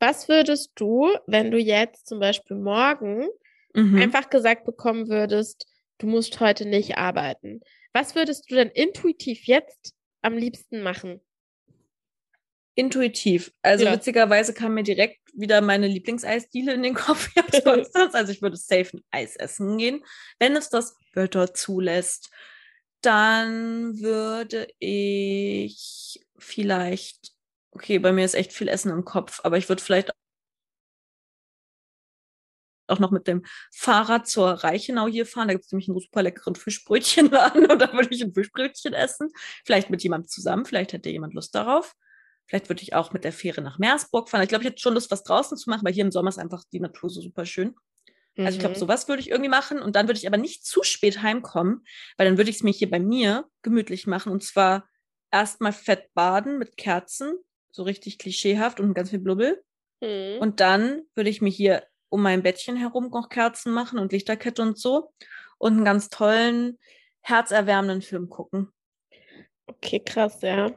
Was 0.00 0.28
würdest 0.28 0.72
du, 0.76 1.10
wenn 1.26 1.50
du 1.50 1.58
jetzt 1.58 2.06
zum 2.06 2.20
Beispiel 2.20 2.56
morgen 2.56 3.28
mhm. 3.74 4.00
einfach 4.00 4.30
gesagt 4.30 4.64
bekommen 4.64 5.08
würdest, 5.08 5.66
du 5.98 6.06
musst 6.06 6.40
heute 6.40 6.66
nicht 6.66 6.96
arbeiten? 6.96 7.60
Was 7.92 8.14
würdest 8.14 8.50
du 8.50 8.54
denn 8.54 8.68
intuitiv 8.68 9.44
jetzt 9.44 9.94
am 10.22 10.36
liebsten 10.36 10.82
machen? 10.82 11.20
Intuitiv. 12.74 13.50
Also 13.62 13.86
ja. 13.86 13.92
witzigerweise 13.92 14.54
kam 14.54 14.74
mir 14.74 14.84
direkt 14.84 15.18
wieder 15.34 15.60
meine 15.60 15.88
Lieblingseisdiele 15.88 16.74
in 16.74 16.84
den 16.84 16.94
Kopf. 16.94 17.28
also 18.12 18.32
ich 18.32 18.40
würde 18.40 18.56
safe 18.56 18.96
ein 18.96 19.02
Eis 19.10 19.34
essen 19.34 19.78
gehen, 19.78 20.04
wenn 20.38 20.54
es 20.54 20.70
das 20.70 20.96
Wetter 21.12 21.52
zulässt. 21.54 22.30
Dann 23.00 23.98
würde 23.98 24.68
ich 24.78 26.20
vielleicht, 26.36 27.32
okay, 27.72 27.98
bei 27.98 28.12
mir 28.12 28.24
ist 28.24 28.34
echt 28.34 28.52
viel 28.52 28.68
Essen 28.68 28.92
im 28.92 29.04
Kopf, 29.04 29.40
aber 29.42 29.58
ich 29.58 29.68
würde 29.68 29.82
vielleicht 29.82 30.12
auch 32.90 32.98
noch 32.98 33.10
mit 33.10 33.26
dem 33.26 33.44
Fahrrad 33.72 34.26
zur 34.26 34.50
Reichenau 34.50 35.06
hier 35.06 35.26
fahren. 35.26 35.48
Da 35.48 35.54
gibt 35.54 35.66
es 35.66 35.72
nämlich 35.72 35.88
einen 35.88 35.98
super 35.98 36.22
leckeren 36.22 36.54
Fischbrötchenladen 36.54 37.66
und 37.70 37.78
da 37.80 37.92
würde 37.92 38.08
ich 38.10 38.22
ein 38.22 38.34
Fischbrötchen 38.34 38.94
essen. 38.94 39.30
Vielleicht 39.64 39.90
mit 39.90 40.02
jemandem 40.02 40.28
zusammen, 40.28 40.64
vielleicht 40.64 40.92
hätte 40.92 41.10
jemand 41.10 41.34
Lust 41.34 41.54
darauf. 41.54 41.94
Vielleicht 42.46 42.70
würde 42.70 42.82
ich 42.82 42.94
auch 42.94 43.12
mit 43.12 43.24
der 43.24 43.32
Fähre 43.32 43.60
nach 43.60 43.78
Meersburg 43.78 44.30
fahren. 44.30 44.42
Ich 44.42 44.48
glaube, 44.48 44.64
ich 44.64 44.70
hätte 44.70 44.80
schon 44.80 44.94
Lust, 44.94 45.10
was 45.10 45.22
draußen 45.22 45.58
zu 45.58 45.68
machen, 45.68 45.84
weil 45.84 45.92
hier 45.92 46.04
im 46.04 46.10
Sommer 46.10 46.30
ist 46.30 46.38
einfach 46.38 46.64
die 46.72 46.80
Natur 46.80 47.10
so 47.10 47.20
super 47.20 47.44
schön. 47.44 47.74
Mhm. 48.36 48.46
Also 48.46 48.56
ich 48.56 48.60
glaube, 48.60 48.74
mhm. 48.74 48.80
sowas 48.80 49.06
würde 49.08 49.20
ich 49.20 49.30
irgendwie 49.30 49.50
machen 49.50 49.82
und 49.82 49.96
dann 49.96 50.08
würde 50.08 50.18
ich 50.18 50.26
aber 50.26 50.38
nicht 50.38 50.64
zu 50.64 50.82
spät 50.82 51.22
heimkommen, 51.22 51.84
weil 52.16 52.26
dann 52.26 52.38
würde 52.38 52.50
ich 52.50 52.56
es 52.56 52.62
mir 52.62 52.72
hier 52.72 52.90
bei 52.90 53.00
mir 53.00 53.44
gemütlich 53.62 54.06
machen 54.06 54.32
und 54.32 54.42
zwar 54.42 54.88
erstmal 55.30 55.72
fett 55.72 56.12
baden 56.14 56.58
mit 56.58 56.76
Kerzen, 56.76 57.34
so 57.70 57.82
richtig 57.82 58.18
klischeehaft 58.18 58.80
und 58.80 58.94
ganz 58.94 59.10
viel 59.10 59.18
Blubbel. 59.18 59.62
Mhm. 60.00 60.38
Und 60.40 60.60
dann 60.60 61.02
würde 61.14 61.30
ich 61.30 61.42
mir 61.42 61.50
hier 61.50 61.84
um 62.10 62.22
mein 62.22 62.42
Bettchen 62.42 62.76
herum 62.76 63.10
noch 63.10 63.28
Kerzen 63.28 63.72
machen 63.72 63.98
und 63.98 64.12
Lichterkette 64.12 64.62
und 64.62 64.78
so 64.78 65.12
und 65.58 65.74
einen 65.74 65.84
ganz 65.84 66.08
tollen, 66.08 66.78
herzerwärmenden 67.22 68.02
Film 68.02 68.28
gucken. 68.28 68.72
Okay, 69.66 70.00
krass, 70.00 70.40
ja. 70.40 70.70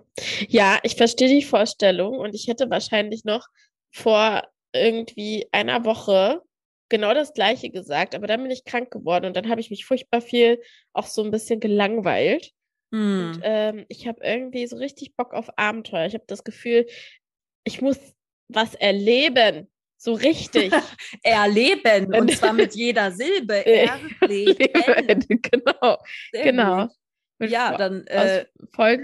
Ja, 0.49 0.79
ich 0.83 0.95
verstehe 0.95 1.29
die 1.29 1.43
Vorstellung 1.43 2.17
und 2.17 2.35
ich 2.35 2.47
hätte 2.47 2.69
wahrscheinlich 2.69 3.23
noch 3.23 3.47
vor 3.91 4.43
irgendwie 4.73 5.47
einer 5.51 5.85
Woche 5.85 6.41
genau 6.89 7.13
das 7.13 7.33
Gleiche 7.33 7.69
gesagt, 7.69 8.15
aber 8.15 8.27
dann 8.27 8.41
bin 8.41 8.51
ich 8.51 8.65
krank 8.65 8.91
geworden 8.91 9.25
und 9.25 9.35
dann 9.35 9.49
habe 9.49 9.61
ich 9.61 9.69
mich 9.69 9.85
furchtbar 9.85 10.21
viel 10.21 10.61
auch 10.93 11.07
so 11.07 11.23
ein 11.23 11.31
bisschen 11.31 11.61
gelangweilt. 11.61 12.51
Mm. 12.91 12.97
Und 12.97 13.35
hm. 13.35 13.41
ähm, 13.43 13.85
ich 13.87 14.07
habe 14.07 14.19
irgendwie 14.23 14.67
so 14.67 14.75
richtig 14.75 15.15
Bock 15.15 15.33
auf 15.33 15.57
Abenteuer. 15.57 16.05
Ich 16.05 16.13
habe 16.13 16.25
das 16.27 16.43
Gefühl, 16.43 16.85
ich 17.63 17.81
muss 17.81 17.97
was 18.49 18.75
erleben. 18.75 19.70
So 20.01 20.13
richtig. 20.13 20.73
Erleben. 21.23 22.11
Und 22.15 22.35
zwar 22.35 22.53
mit 22.53 22.73
jeder 22.73 23.11
Silbe. 23.11 23.63
Erleben. 24.21 25.19
genau. 25.43 25.97
Sehr 26.31 26.43
genau. 26.43 26.87
Ja, 27.37 27.77
dann 27.77 28.07
äh, 28.07 28.47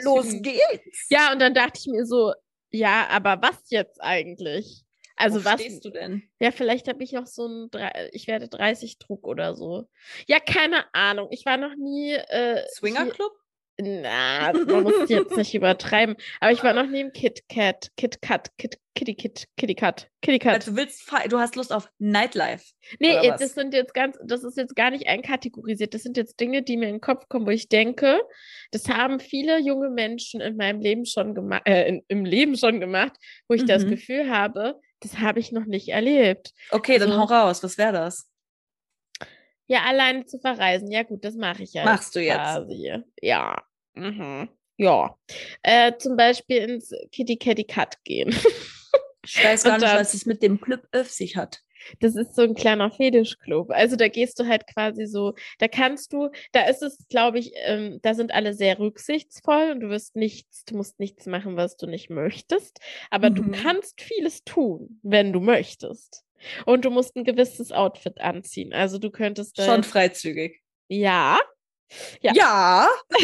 los 0.02 0.42
geht's. 0.42 1.06
Ja, 1.10 1.32
und 1.32 1.40
dann 1.40 1.54
dachte 1.54 1.80
ich 1.80 1.86
mir 1.86 2.04
so, 2.04 2.34
ja, 2.72 3.08
aber 3.12 3.40
was 3.44 3.70
jetzt 3.70 4.02
eigentlich? 4.02 4.86
Also 5.16 5.42
Wo 5.42 5.46
was 5.46 5.62
stehst 5.62 5.86
du 5.86 5.92
denn? 5.92 6.24
Ja, 6.40 6.50
vielleicht 6.50 6.88
habe 6.88 7.04
ich 7.04 7.12
noch 7.12 7.28
so 7.28 7.48
ein, 7.48 7.70
ich 8.12 8.28
werde 8.28 8.48
30 8.48 8.98
Druck 8.98 9.28
oder 9.28 9.54
so. 9.54 9.88
Ja, 10.26 10.40
keine 10.40 10.92
Ahnung. 10.96 11.28
Ich 11.30 11.46
war 11.46 11.58
noch 11.58 11.76
nie. 11.76 12.14
Äh, 12.14 12.68
Swinger 12.70 13.06
Club? 13.06 13.34
Na, 13.80 14.54
man 14.54 14.84
muss 14.84 15.08
jetzt 15.08 15.38
nicht 15.38 15.54
übertreiben. 15.54 16.16
Aber 16.40 16.52
ich 16.52 16.64
war 16.64 16.74
noch 16.74 16.88
nie 16.88 17.02
im 17.02 17.14
Kit 17.14 17.48
Kat, 17.48 17.92
Kit 17.96 18.22
Kat, 18.22 18.50
Kit, 18.58 18.80
Kitty 18.96 19.14
Kit, 19.14 19.48
Kitty 19.56 19.76
Kat, 19.76 20.10
Kitty 20.24 20.40
Kat. 20.40 20.56
Also 20.56 20.72
du 20.72 20.78
willst, 20.78 21.12
du 21.30 21.38
hast 21.38 21.56
Lust 21.56 21.72
auf 21.72 21.88
Nightlife. 22.00 22.74
Nee, 23.00 23.16
das 23.38 23.54
sind 23.54 23.76
jetzt 23.76 23.94
ganz, 23.94 24.18
das 24.24 24.44
ist 24.44 24.58
jetzt 24.58 24.76
gar 24.76 24.90
nicht 24.90 25.08
einkategorisiert. 25.08 25.94
Das 25.94 26.02
sind 26.02 26.18
jetzt 26.18 26.40
Dinge, 26.40 26.64
die 26.64 26.76
mir 26.76 26.88
in 26.88 26.96
den 26.96 27.02
Kopf 27.02 27.30
kommen, 27.30 27.46
wo 27.46 27.52
ich 27.52 27.70
denke, 27.70 28.20
das 28.72 28.90
haben 28.90 29.20
viele 29.20 29.60
junge 29.60 29.92
Menschen 29.92 30.42
in 30.42 30.58
meinem 30.58 30.82
Leben 30.82 31.06
schon 31.06 31.36
gemacht, 31.36 31.62
äh, 31.66 31.88
in, 31.88 32.04
im 32.08 32.26
Leben 32.26 32.58
schon 32.58 32.80
gemacht, 32.80 33.14
wo 33.48 33.54
ich 33.54 33.62
mhm. 33.62 33.68
das 33.68 33.86
Gefühl 33.86 34.32
habe, 34.32 34.80
das 35.02 35.20
habe 35.20 35.40
ich 35.40 35.52
noch 35.52 35.66
nicht 35.66 35.90
erlebt. 35.90 36.52
Okay, 36.72 36.94
also, 36.94 37.08
dann 37.08 37.20
hau 37.20 37.26
raus. 37.26 37.62
Was 37.62 37.78
wäre 37.78 37.94
das? 37.94 38.28
Ja, 39.68 39.84
alleine 39.84 40.26
zu 40.26 40.40
verreisen. 40.40 40.90
Ja, 40.92 41.04
gut, 41.04 41.24
das 41.24 41.36
mache 41.36 41.64
ich 41.64 41.74
ja. 41.74 41.84
Machst 41.84 42.16
du 42.16 42.22
jetzt? 42.22 42.38
Quasi. 42.38 43.04
Ja. 43.22 43.62
Mhm. 43.94 44.50
Ja. 44.78 45.18
Äh, 45.64 45.94
zum 45.98 46.16
Beispiel 46.16 46.58
ins 46.58 46.94
Kitty 47.12 47.38
Catty 47.38 47.66
Cut 47.66 48.04
gehen. 48.04 48.30
ich 49.26 49.44
weiß 49.44 49.64
gar 49.64 49.78
nicht, 49.78 49.94
was 49.94 50.14
es 50.14 50.26
mit 50.26 50.42
dem 50.42 50.62
Club 50.62 50.88
auf 50.94 51.10
sich 51.10 51.36
hat. 51.36 51.62
Das 52.00 52.16
ist 52.16 52.36
so 52.36 52.42
ein 52.42 52.54
kleiner 52.54 52.92
Fetischclub. 52.92 53.72
Also 53.72 53.96
da 53.96 54.08
gehst 54.08 54.40
du 54.40 54.48
halt 54.48 54.68
quasi 54.68 55.06
so, 55.06 55.34
da 55.60 55.68
kannst 55.68 56.14
du, 56.14 56.30
da 56.52 56.68
ist 56.68 56.84
es, 56.84 57.08
glaube 57.10 57.40
ich, 57.40 57.52
ähm, 57.56 58.00
da 58.02 58.14
sind 58.14 58.34
alle 58.34 58.54
sehr 58.54 58.80
rücksichtsvoll 58.80 59.72
und 59.72 59.80
du 59.82 59.90
wirst 59.90 60.16
nichts, 60.16 60.66
du 60.66 60.76
musst 60.76 61.00
nichts 61.00 61.26
machen, 61.26 61.56
was 61.56 61.78
du 61.78 61.88
nicht 61.88 62.10
möchtest. 62.10 62.80
Aber 63.10 63.30
mhm. 63.30 63.36
du 63.36 63.52
kannst 63.52 64.02
vieles 64.02 64.44
tun, 64.44 65.00
wenn 65.04 65.34
du 65.34 65.40
möchtest. 65.40 66.24
Und 66.66 66.86
du 66.86 66.90
musst 66.90 67.16
ein 67.16 67.24
gewisses 67.24 67.72
Outfit 67.72 68.22
anziehen. 68.22 68.74
Also 68.74 68.98
du 68.98 69.10
könntest. 69.10 69.62
Schon 69.62 69.84
freizügig. 69.84 70.62
Ja. 70.88 71.40
Ja. 72.22 72.34
ja. 72.34 72.90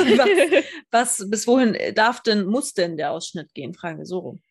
was, 0.91 1.19
was, 1.19 1.29
bis 1.29 1.47
wohin 1.47 1.77
darf 1.95 2.21
denn, 2.21 2.45
muss 2.45 2.73
denn 2.73 2.97
der 2.97 3.11
Ausschnitt 3.11 3.53
gehen? 3.53 3.73
Fragen 3.73 3.99
wir 3.99 4.05
so 4.05 4.19
rum. 4.19 4.41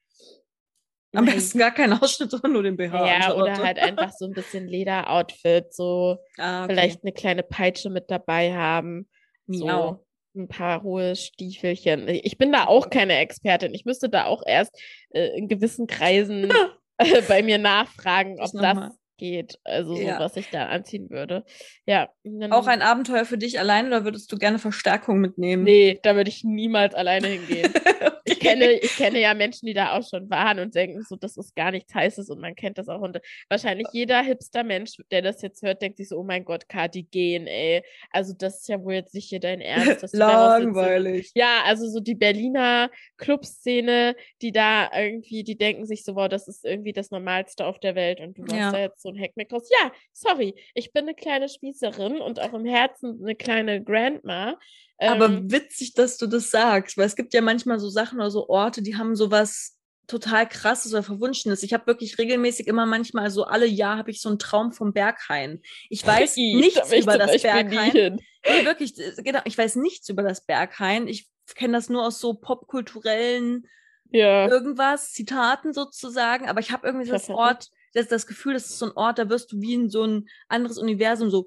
Am 1.15 1.27
Nein. 1.27 1.35
besten 1.35 1.59
gar 1.59 1.73
keinen 1.73 1.93
Ausschnitt, 1.93 2.31
sondern 2.31 2.53
nur 2.53 2.63
den 2.63 2.77
BH. 2.77 3.07
Ja, 3.07 3.35
oder 3.35 3.59
halt 3.59 3.79
einfach 3.79 4.13
so 4.13 4.25
ein 4.25 4.33
bisschen 4.33 4.67
Lederoutfit, 4.67 5.75
so 5.75 6.17
ah, 6.39 6.65
okay. 6.65 6.73
vielleicht 6.73 7.05
eine 7.05 7.13
kleine 7.13 7.43
Peitsche 7.43 7.91
mit 7.91 8.11
dabei 8.11 8.55
haben. 8.55 9.09
So 9.47 10.03
ein 10.35 10.49
paar 10.49 10.83
hohe 10.83 11.15
Stiefelchen. 11.15 12.09
Ich 12.09 12.39
bin 12.39 12.53
da 12.53 12.67
auch 12.67 12.89
keine 12.89 13.19
Expertin. 13.19 13.75
Ich 13.75 13.85
müsste 13.85 14.09
da 14.09 14.25
auch 14.25 14.43
erst 14.47 14.75
äh, 15.11 15.37
in 15.37 15.49
gewissen 15.49 15.87
Kreisen 15.87 16.51
bei 17.29 17.43
mir 17.43 17.59
nachfragen, 17.59 18.41
ob 18.41 18.53
das 18.53 18.93
geht. 19.17 19.59
Also 19.65 19.97
ja. 19.97 20.15
so, 20.15 20.25
was 20.25 20.37
ich 20.37 20.51
da 20.51 20.67
anziehen 20.67 21.11
würde. 21.11 21.45
Ja. 21.87 22.09
Auch 22.51 22.67
ein 22.67 22.83
Abenteuer 22.83 23.25
für 23.25 23.39
dich 23.39 23.59
allein 23.59 23.87
oder 23.87 24.05
würdest 24.05 24.33
du 24.33 24.37
gerne 24.37 24.59
Verstärkung 24.59 25.21
mitnehmen? 25.21 25.65
Nee, 25.65 26.01
da 26.03 26.17
würde 26.17 26.31
ich 26.31 26.45
niemals 26.45 26.95
alleine 26.95 27.29
hingehen. 27.29 27.73
ich, 28.25 28.41
kenne, 28.41 28.73
ich 28.73 28.97
kenne 28.97 29.21
ja 29.21 29.35
Menschen, 29.35 29.67
die 29.67 29.75
da 29.75 29.97
auch 29.97 30.09
schon 30.09 30.29
waren 30.31 30.59
und 30.59 30.75
denken 30.75 31.03
so, 31.03 31.17
das 31.17 31.37
ist 31.37 31.55
gar 31.55 31.71
nichts 31.71 31.95
Heißes 31.95 32.31
und 32.31 32.41
man 32.41 32.55
kennt 32.55 32.79
das 32.79 32.89
auch. 32.89 33.01
Und 33.01 33.21
wahrscheinlich 33.49 33.87
jeder 33.93 34.23
hipster 34.23 34.65
Mensch, 34.65 34.97
der 35.11 35.23
das 35.23 35.43
jetzt 35.43 35.63
hört, 35.63 35.83
denkt 35.83 35.99
sich 35.99 36.09
so, 36.09 36.19
oh 36.19 36.25
mein 36.25 36.45
Gott, 36.45 36.69
Kati, 36.69 37.03
gehen, 37.05 37.47
ey. 37.47 37.83
Also 38.11 38.35
das 38.37 38.61
ist 38.61 38.69
ja 38.69 38.83
wohl 38.83 38.95
jetzt 38.95 39.15
nicht 39.15 39.29
hier 39.29 39.41
dein 39.41 39.61
Ernst. 39.61 40.15
Langweilig. 40.15 41.29
So, 41.29 41.33
ja, 41.41 41.63
also 41.65 41.89
so 41.89 42.01
die 42.01 42.15
Berliner 42.15 42.91
Clubszene, 43.17 44.17
die 44.41 44.53
da 44.53 44.91
irgendwie, 44.95 45.45
die 45.45 45.57
denken 45.57 45.87
sich 45.87 46.05
so, 46.05 46.17
wow, 46.17 46.29
das 46.29 46.49
ist 46.49 46.65
irgendwie 46.65 46.93
das 46.93 47.11
Normalste 47.11 47.67
auf 47.67 47.79
der 47.79 47.95
Welt 47.95 48.21
und 48.21 48.39
du 48.39 48.43
machst 48.43 48.57
ja. 48.57 48.73
da 48.73 48.81
jetzt 48.81 49.03
so 49.03 49.12
Hackmack 49.19 49.53
raus. 49.53 49.69
Ja, 49.71 49.93
sorry, 50.13 50.55
ich 50.75 50.93
bin 50.93 51.05
eine 51.05 51.15
kleine 51.15 51.49
Spießerin 51.49 52.21
und 52.21 52.41
auch 52.41 52.53
im 52.53 52.65
Herzen 52.65 53.19
eine 53.23 53.35
kleine 53.35 53.83
Grandma. 53.83 54.59
Aber 54.99 55.27
ähm, 55.27 55.51
witzig, 55.51 55.95
dass 55.95 56.17
du 56.17 56.27
das 56.27 56.51
sagst, 56.51 56.97
weil 56.97 57.07
es 57.07 57.17
gibt 57.17 57.35
ja 57.35 57.41
manchmal 57.41 57.79
so 57.79 57.89
Sachen 57.89 58.19
oder 58.19 58.31
so 58.31 58.49
Orte, 58.49 58.83
die 58.83 58.97
haben 58.97 59.17
sowas 59.17 59.79
total 60.07 60.49
krasses 60.49 60.93
oder 60.93 61.03
verwunschenes. 61.03 61.63
Ich 61.63 61.73
habe 61.73 61.87
wirklich 61.87 62.19
regelmäßig 62.19 62.67
immer 62.67 62.87
manchmal 62.87 63.31
so 63.31 63.45
alle 63.45 63.67
Jahr 63.67 63.99
habe 63.99 64.11
ich 64.11 64.21
so 64.21 64.29
einen 64.29 64.39
Traum 64.39 64.73
vom 64.73 64.93
Berghain. 64.93 65.61
Ich 65.89 66.07
weiß 66.07 66.37
ich, 66.37 66.55
nichts 66.55 66.93
über 66.93 67.19
das 67.19 67.41
Berghain. 67.41 68.21
Nee, 68.45 68.65
wirklich, 68.65 68.95
genau, 69.19 69.41
ich 69.45 69.57
weiß 69.57 69.77
nichts 69.77 70.09
über 70.09 70.23
das 70.23 70.45
Berghain. 70.45 71.07
Ich 71.07 71.29
kenne 71.55 71.75
das 71.75 71.89
nur 71.89 72.05
aus 72.05 72.21
so 72.21 72.35
popkulturellen 72.35 73.69
ja. 74.11 74.49
irgendwas, 74.49 75.13
Zitaten 75.13 75.73
sozusagen, 75.73 76.49
aber 76.49 76.61
ich 76.61 76.71
habe 76.73 76.87
irgendwie 76.87 77.07
so 77.07 77.13
das 77.13 77.31
Ort, 77.31 77.71
das, 77.93 78.09
das 78.09 78.27
Gefühl, 78.27 78.55
das 78.55 78.67
ist 78.67 78.79
so 78.79 78.87
ein 78.87 78.97
Ort, 78.97 79.19
da 79.19 79.29
wirst 79.29 79.53
du 79.53 79.61
wie 79.61 79.75
in 79.75 79.91
so 79.91 80.05
ein 80.05 80.29
anderes 80.49 80.79
Universum 80.79 81.31
so, 81.31 81.47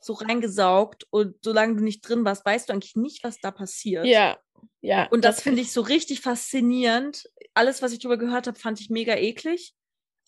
so 0.00 0.14
reingesaugt 0.14 1.06
und 1.10 1.36
solange 1.42 1.76
du 1.76 1.84
nicht 1.84 2.06
drin 2.08 2.24
warst, 2.24 2.44
weißt 2.44 2.68
du 2.68 2.72
eigentlich 2.72 2.96
nicht, 2.96 3.24
was 3.24 3.38
da 3.40 3.50
passiert. 3.50 4.06
Ja, 4.06 4.38
ja. 4.80 5.06
Und 5.10 5.24
das, 5.24 5.36
das 5.36 5.42
finde 5.42 5.62
ich 5.62 5.72
so 5.72 5.80
richtig 5.80 6.20
faszinierend. 6.20 7.28
Alles, 7.54 7.82
was 7.82 7.92
ich 7.92 7.98
darüber 7.98 8.18
gehört 8.18 8.46
habe, 8.46 8.58
fand 8.58 8.80
ich 8.80 8.90
mega 8.90 9.14
eklig 9.14 9.75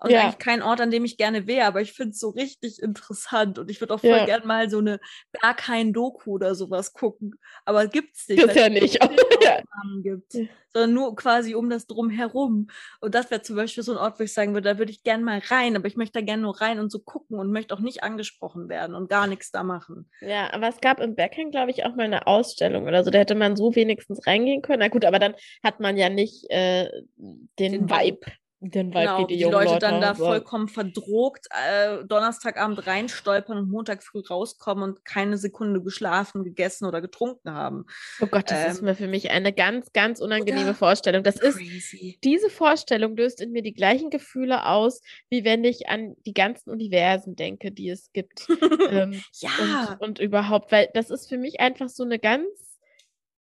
und 0.00 0.10
ja. 0.10 0.22
eigentlich 0.22 0.38
kein 0.38 0.62
Ort, 0.62 0.80
an 0.80 0.90
dem 0.90 1.04
ich 1.04 1.16
gerne 1.16 1.46
wäre, 1.46 1.66
aber 1.66 1.80
ich 1.80 1.92
finde 1.92 2.10
es 2.10 2.20
so 2.20 2.30
richtig 2.30 2.80
interessant 2.80 3.58
und 3.58 3.68
ich 3.70 3.80
würde 3.80 3.94
auch 3.94 4.00
voll 4.00 4.10
ja. 4.10 4.26
gern 4.26 4.46
mal 4.46 4.70
so 4.70 4.78
eine 4.78 5.00
Berghain-Doku 5.32 6.32
oder 6.32 6.54
sowas 6.54 6.92
gucken. 6.92 7.34
Aber 7.64 7.86
gibt's 7.88 8.28
nicht. 8.28 8.40
Gibt's 8.40 8.54
ja 8.54 8.68
nicht. 8.68 8.94
ja. 9.42 9.60
gibt, 10.02 10.32
sondern 10.72 10.94
nur 10.94 11.16
quasi 11.16 11.56
um 11.56 11.68
das 11.68 11.88
drumherum. 11.88 12.68
Und 13.00 13.14
das 13.14 13.30
wäre 13.32 13.42
zum 13.42 13.56
Beispiel 13.56 13.82
so 13.82 13.92
ein 13.92 13.98
Ort, 13.98 14.20
wo 14.20 14.24
ich 14.24 14.32
sagen 14.32 14.54
würde, 14.54 14.68
da 14.68 14.78
würde 14.78 14.92
ich 14.92 15.02
gern 15.02 15.24
mal 15.24 15.40
rein, 15.48 15.74
aber 15.74 15.88
ich 15.88 15.96
möchte 15.96 16.20
da 16.20 16.24
gerne 16.24 16.42
nur 16.42 16.60
rein 16.60 16.78
und 16.78 16.92
so 16.92 17.00
gucken 17.00 17.40
und 17.40 17.50
möchte 17.50 17.74
auch 17.74 17.80
nicht 17.80 18.04
angesprochen 18.04 18.68
werden 18.68 18.94
und 18.94 19.10
gar 19.10 19.26
nichts 19.26 19.50
da 19.50 19.64
machen. 19.64 20.08
Ja, 20.20 20.52
aber 20.52 20.68
es 20.68 20.80
gab 20.80 21.00
im 21.00 21.16
Berghain, 21.16 21.50
glaube 21.50 21.72
ich, 21.72 21.84
auch 21.84 21.96
mal 21.96 22.04
eine 22.04 22.28
Ausstellung 22.28 22.86
oder 22.86 23.02
so. 23.02 23.10
Da 23.10 23.18
hätte 23.18 23.34
man 23.34 23.56
so 23.56 23.74
wenigstens 23.74 24.24
reingehen 24.28 24.62
können. 24.62 24.80
Na 24.80 24.88
gut, 24.88 25.04
aber 25.04 25.18
dann 25.18 25.34
hat 25.64 25.80
man 25.80 25.96
ja 25.96 26.08
nicht 26.08 26.48
äh, 26.50 26.88
den, 27.16 27.72
den 27.72 27.90
Vibe 27.90 28.20
den 28.60 28.88
Vibe 28.88 29.00
genau, 29.00 29.24
die, 29.26 29.36
die 29.36 29.44
Leute, 29.44 29.72
Leute 29.72 29.78
dann 29.78 30.00
da 30.00 30.14
vollkommen 30.14 30.68
verdrogt 30.68 31.46
äh, 31.50 32.04
Donnerstagabend 32.04 32.86
reinstolpern 32.86 33.56
und 33.56 33.70
Montag 33.70 34.02
früh 34.02 34.20
rauskommen 34.20 34.82
und 34.82 35.04
keine 35.04 35.38
Sekunde 35.38 35.80
geschlafen, 35.80 36.42
gegessen 36.42 36.84
oder 36.86 37.00
getrunken 37.00 37.52
haben. 37.52 37.86
Oh 38.20 38.26
Gott, 38.26 38.50
das 38.50 38.64
ähm, 38.64 38.70
ist 38.72 38.82
mir 38.82 38.94
für 38.96 39.06
mich 39.06 39.30
eine 39.30 39.52
ganz, 39.52 39.92
ganz 39.92 40.20
unangenehme 40.20 40.74
Vorstellung. 40.74 41.22
Das 41.22 41.38
crazy. 41.38 42.08
ist 42.08 42.24
diese 42.24 42.50
Vorstellung 42.50 43.16
löst 43.16 43.40
in 43.40 43.52
mir 43.52 43.62
die 43.62 43.74
gleichen 43.74 44.10
Gefühle 44.10 44.66
aus, 44.66 45.02
wie 45.30 45.44
wenn 45.44 45.62
ich 45.62 45.88
an 45.88 46.16
die 46.26 46.34
ganzen 46.34 46.70
Universen 46.70 47.36
denke, 47.36 47.70
die 47.70 47.90
es 47.90 48.12
gibt. 48.12 48.48
ähm, 48.90 49.22
ja. 49.34 49.96
Und, 50.00 50.00
und 50.00 50.18
überhaupt, 50.18 50.72
weil 50.72 50.88
das 50.94 51.10
ist 51.10 51.28
für 51.28 51.38
mich 51.38 51.60
einfach 51.60 51.88
so 51.88 52.02
eine 52.02 52.18
ganz 52.18 52.67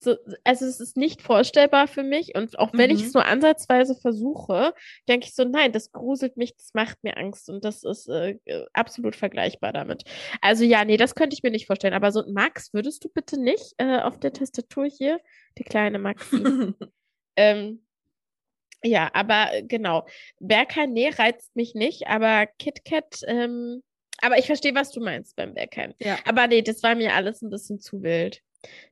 so, 0.05 0.17
also 0.45 0.67
es 0.67 0.81
ist 0.81 0.97
nicht 0.97 1.23
vorstellbar 1.23 1.89
für 1.89 2.03
mich 2.03 2.35
und 2.35 2.59
auch 2.59 2.73
wenn 2.73 2.91
mhm. 2.91 2.97
ich 2.97 3.03
es 3.05 3.15
nur 3.15 3.25
ansatzweise 3.25 3.95
versuche, 3.95 4.75
denke 5.09 5.27
ich 5.27 5.35
so, 5.35 5.45
nein, 5.45 5.73
das 5.73 5.93
gruselt 5.93 6.37
mich, 6.37 6.55
das 6.57 6.75
macht 6.75 7.03
mir 7.03 7.17
Angst 7.17 7.49
und 7.49 7.65
das 7.65 7.83
ist 7.83 8.09
äh, 8.09 8.39
äh, 8.45 8.67
absolut 8.73 9.17
vergleichbar 9.17 9.73
damit. 9.73 10.05
Also 10.41 10.65
ja, 10.65 10.85
nee, 10.85 10.97
das 10.97 11.15
könnte 11.15 11.35
ich 11.35 11.43
mir 11.43 11.51
nicht 11.51 11.67
vorstellen. 11.67 11.95
Aber 11.95 12.13
so 12.13 12.23
Max, 12.31 12.73
würdest 12.73 13.05
du 13.05 13.09
bitte 13.09 13.41
nicht 13.41 13.75
äh, 13.79 14.01
auf 14.01 14.19
der 14.21 14.33
Tastatur 14.33 14.87
hier, 14.87 15.21
die 15.59 15.65
kleine 15.65 15.99
Maxi? 15.99 16.37
ähm, 17.37 17.85
ja, 18.85 19.11
aber 19.15 19.55
äh, 19.55 19.63
genau. 19.63 20.07
Bergheim, 20.41 20.93
nee, 20.93 21.09
reizt 21.09 21.57
mich 21.57 21.75
nicht, 21.75 22.07
aber 22.07 22.47
KitKat, 22.59 23.21
ähm, 23.27 23.83
aber 24.21 24.39
ich 24.39 24.47
verstehe, 24.47 24.75
was 24.75 24.93
du 24.93 25.01
meinst 25.01 25.37
beim 25.37 25.55
Bergheim. 25.55 25.95
Ja. 25.99 26.19
Aber 26.25 26.47
nee, 26.47 26.63
das 26.63 26.83
war 26.83 26.95
mir 26.95 27.15
alles 27.15 27.43
ein 27.43 27.51
bisschen 27.51 27.81
zu 27.81 28.03
wild. 28.03 28.43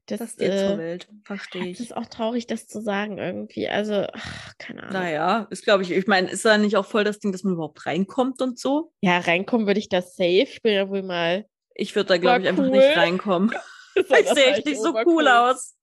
Das, 0.06 0.18
das 0.18 0.30
ist 0.30 0.40
dir 0.40 0.52
äh, 0.52 0.68
zu 0.68 0.78
wild, 0.78 1.08
verstehe 1.24 1.66
ich. 1.66 1.78
Das 1.78 1.86
ist 1.86 1.96
auch 1.96 2.06
traurig, 2.06 2.46
das 2.46 2.66
zu 2.66 2.80
sagen 2.80 3.18
irgendwie. 3.18 3.68
Also, 3.68 4.06
ach, 4.12 4.52
keine 4.58 4.82
Ahnung. 4.82 4.94
Naja, 4.94 5.46
ist 5.50 5.64
glaube 5.64 5.82
ich, 5.84 5.92
ich 5.92 6.06
meine, 6.06 6.30
ist 6.30 6.44
da 6.44 6.58
nicht 6.58 6.76
auch 6.76 6.86
voll 6.86 7.04
das 7.04 7.20
Ding, 7.20 7.32
dass 7.32 7.44
man 7.44 7.54
überhaupt 7.54 7.86
reinkommt 7.86 8.42
und 8.42 8.58
so? 8.58 8.92
Ja, 9.00 9.18
reinkommen 9.18 9.66
würde 9.66 9.80
ich 9.80 9.88
da 9.88 10.02
safe. 10.02 10.42
Ich 10.42 10.62
bin 10.62 10.74
ja 10.74 10.88
wohl 10.88 11.02
mal. 11.02 11.46
Ich 11.74 11.94
würde 11.94 12.08
da, 12.08 12.18
glaube 12.18 12.40
ich, 12.40 12.44
cool. 12.44 12.50
einfach 12.50 12.66
nicht 12.66 12.96
reinkommen. 12.96 13.54
ich 13.94 14.28
sehe 14.28 14.46
echt 14.46 14.66
nicht 14.66 14.80
so 14.80 14.94
cool 15.06 15.28
aus. 15.28 15.76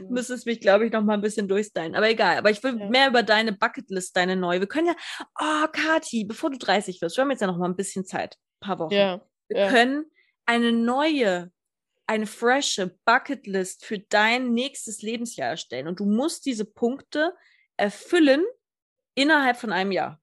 Mhm. 0.00 0.08
Müsstest 0.10 0.46
mich, 0.46 0.60
glaube 0.60 0.86
ich, 0.86 0.92
noch 0.92 1.02
mal 1.02 1.14
ein 1.14 1.20
bisschen 1.20 1.48
durchstylen. 1.48 1.94
Aber 1.94 2.08
egal. 2.08 2.38
Aber 2.38 2.50
ich 2.50 2.62
will 2.62 2.78
ja. 2.78 2.88
mehr 2.88 3.08
über 3.08 3.22
deine 3.22 3.52
Bucketlist, 3.52 4.16
deine 4.16 4.36
neue. 4.36 4.60
Wir 4.60 4.66
können 4.66 4.88
ja, 4.88 4.94
oh, 5.40 5.66
Kati, 5.72 6.24
bevor 6.24 6.50
du 6.50 6.58
30 6.58 7.00
wirst, 7.00 7.16
wir 7.16 7.22
haben 7.22 7.30
jetzt 7.30 7.40
ja 7.40 7.46
noch 7.46 7.58
mal 7.58 7.68
ein 7.68 7.76
bisschen 7.76 8.04
Zeit. 8.04 8.36
Ein 8.60 8.66
paar 8.66 8.78
Wochen. 8.78 8.94
Ja. 8.94 9.20
Wir 9.48 9.58
ja. 9.58 9.68
können 9.68 10.06
eine 10.44 10.72
neue 10.72 11.50
eine 12.06 12.26
frische 12.26 12.98
Bucketlist 13.04 13.84
für 13.84 13.98
dein 13.98 14.52
nächstes 14.52 15.02
Lebensjahr 15.02 15.50
erstellen. 15.50 15.88
Und 15.88 16.00
du 16.00 16.04
musst 16.04 16.46
diese 16.46 16.64
Punkte 16.64 17.34
erfüllen 17.76 18.44
innerhalb 19.14 19.56
von 19.56 19.72
einem 19.72 19.92
Jahr. 19.92 20.20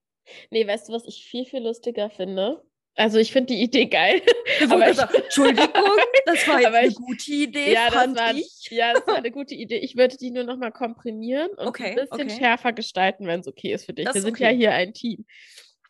Nee, 0.49 0.65
weißt 0.65 0.89
du, 0.89 0.93
was 0.93 1.05
ich 1.05 1.25
viel, 1.25 1.45
viel 1.45 1.63
lustiger 1.63 2.09
finde? 2.09 2.63
Also 2.95 3.17
ich 3.17 3.31
finde 3.31 3.53
die 3.53 3.61
Idee 3.61 3.87
geil. 3.87 4.21
aber 4.69 4.91
ich, 4.91 4.99
Entschuldigung, 4.99 5.97
das 6.25 6.47
war 6.47 6.61
jetzt 6.61 6.73
eine 6.73 6.87
ich, 6.87 6.95
gute 6.95 7.31
Idee, 7.31 7.73
ja, 7.73 7.89
das 7.89 8.15
war. 8.15 8.33
Ja, 8.69 8.93
das 8.93 9.07
war 9.07 9.15
eine 9.17 9.31
gute 9.31 9.55
Idee. 9.55 9.77
Ich 9.77 9.97
würde 9.97 10.15
die 10.15 10.29
nur 10.29 10.43
noch 10.43 10.57
mal 10.57 10.71
komprimieren 10.71 11.49
und 11.51 11.67
okay, 11.67 11.89
ein 11.89 11.95
bisschen 11.95 12.27
okay. 12.27 12.37
schärfer 12.37 12.71
gestalten, 12.71 13.25
wenn 13.25 13.39
es 13.39 13.47
okay 13.47 13.73
ist 13.73 13.85
für 13.85 13.93
dich. 13.93 14.05
Das 14.05 14.15
Wir 14.15 14.21
sind 14.21 14.35
okay. 14.35 14.43
ja 14.43 14.49
hier 14.49 14.71
ein 14.73 14.93
Team. 14.93 15.25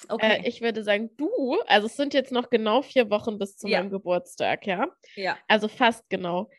Äh, 0.10 0.14
okay. 0.14 0.42
Äh, 0.44 0.48
ich 0.48 0.62
würde 0.62 0.84
sagen, 0.84 1.10
du, 1.18 1.30
also 1.68 1.88
es 1.88 1.96
sind 1.96 2.14
jetzt 2.14 2.32
noch 2.32 2.50
genau 2.50 2.82
vier 2.82 3.10
Wochen 3.10 3.38
bis 3.38 3.58
zu 3.58 3.68
ja. 3.68 3.80
meinem 3.80 3.92
Geburtstag, 3.92 4.66
ja? 4.68 4.88
Ja. 5.16 5.38
Also 5.48 5.68
fast 5.68 6.10
genau. 6.10 6.50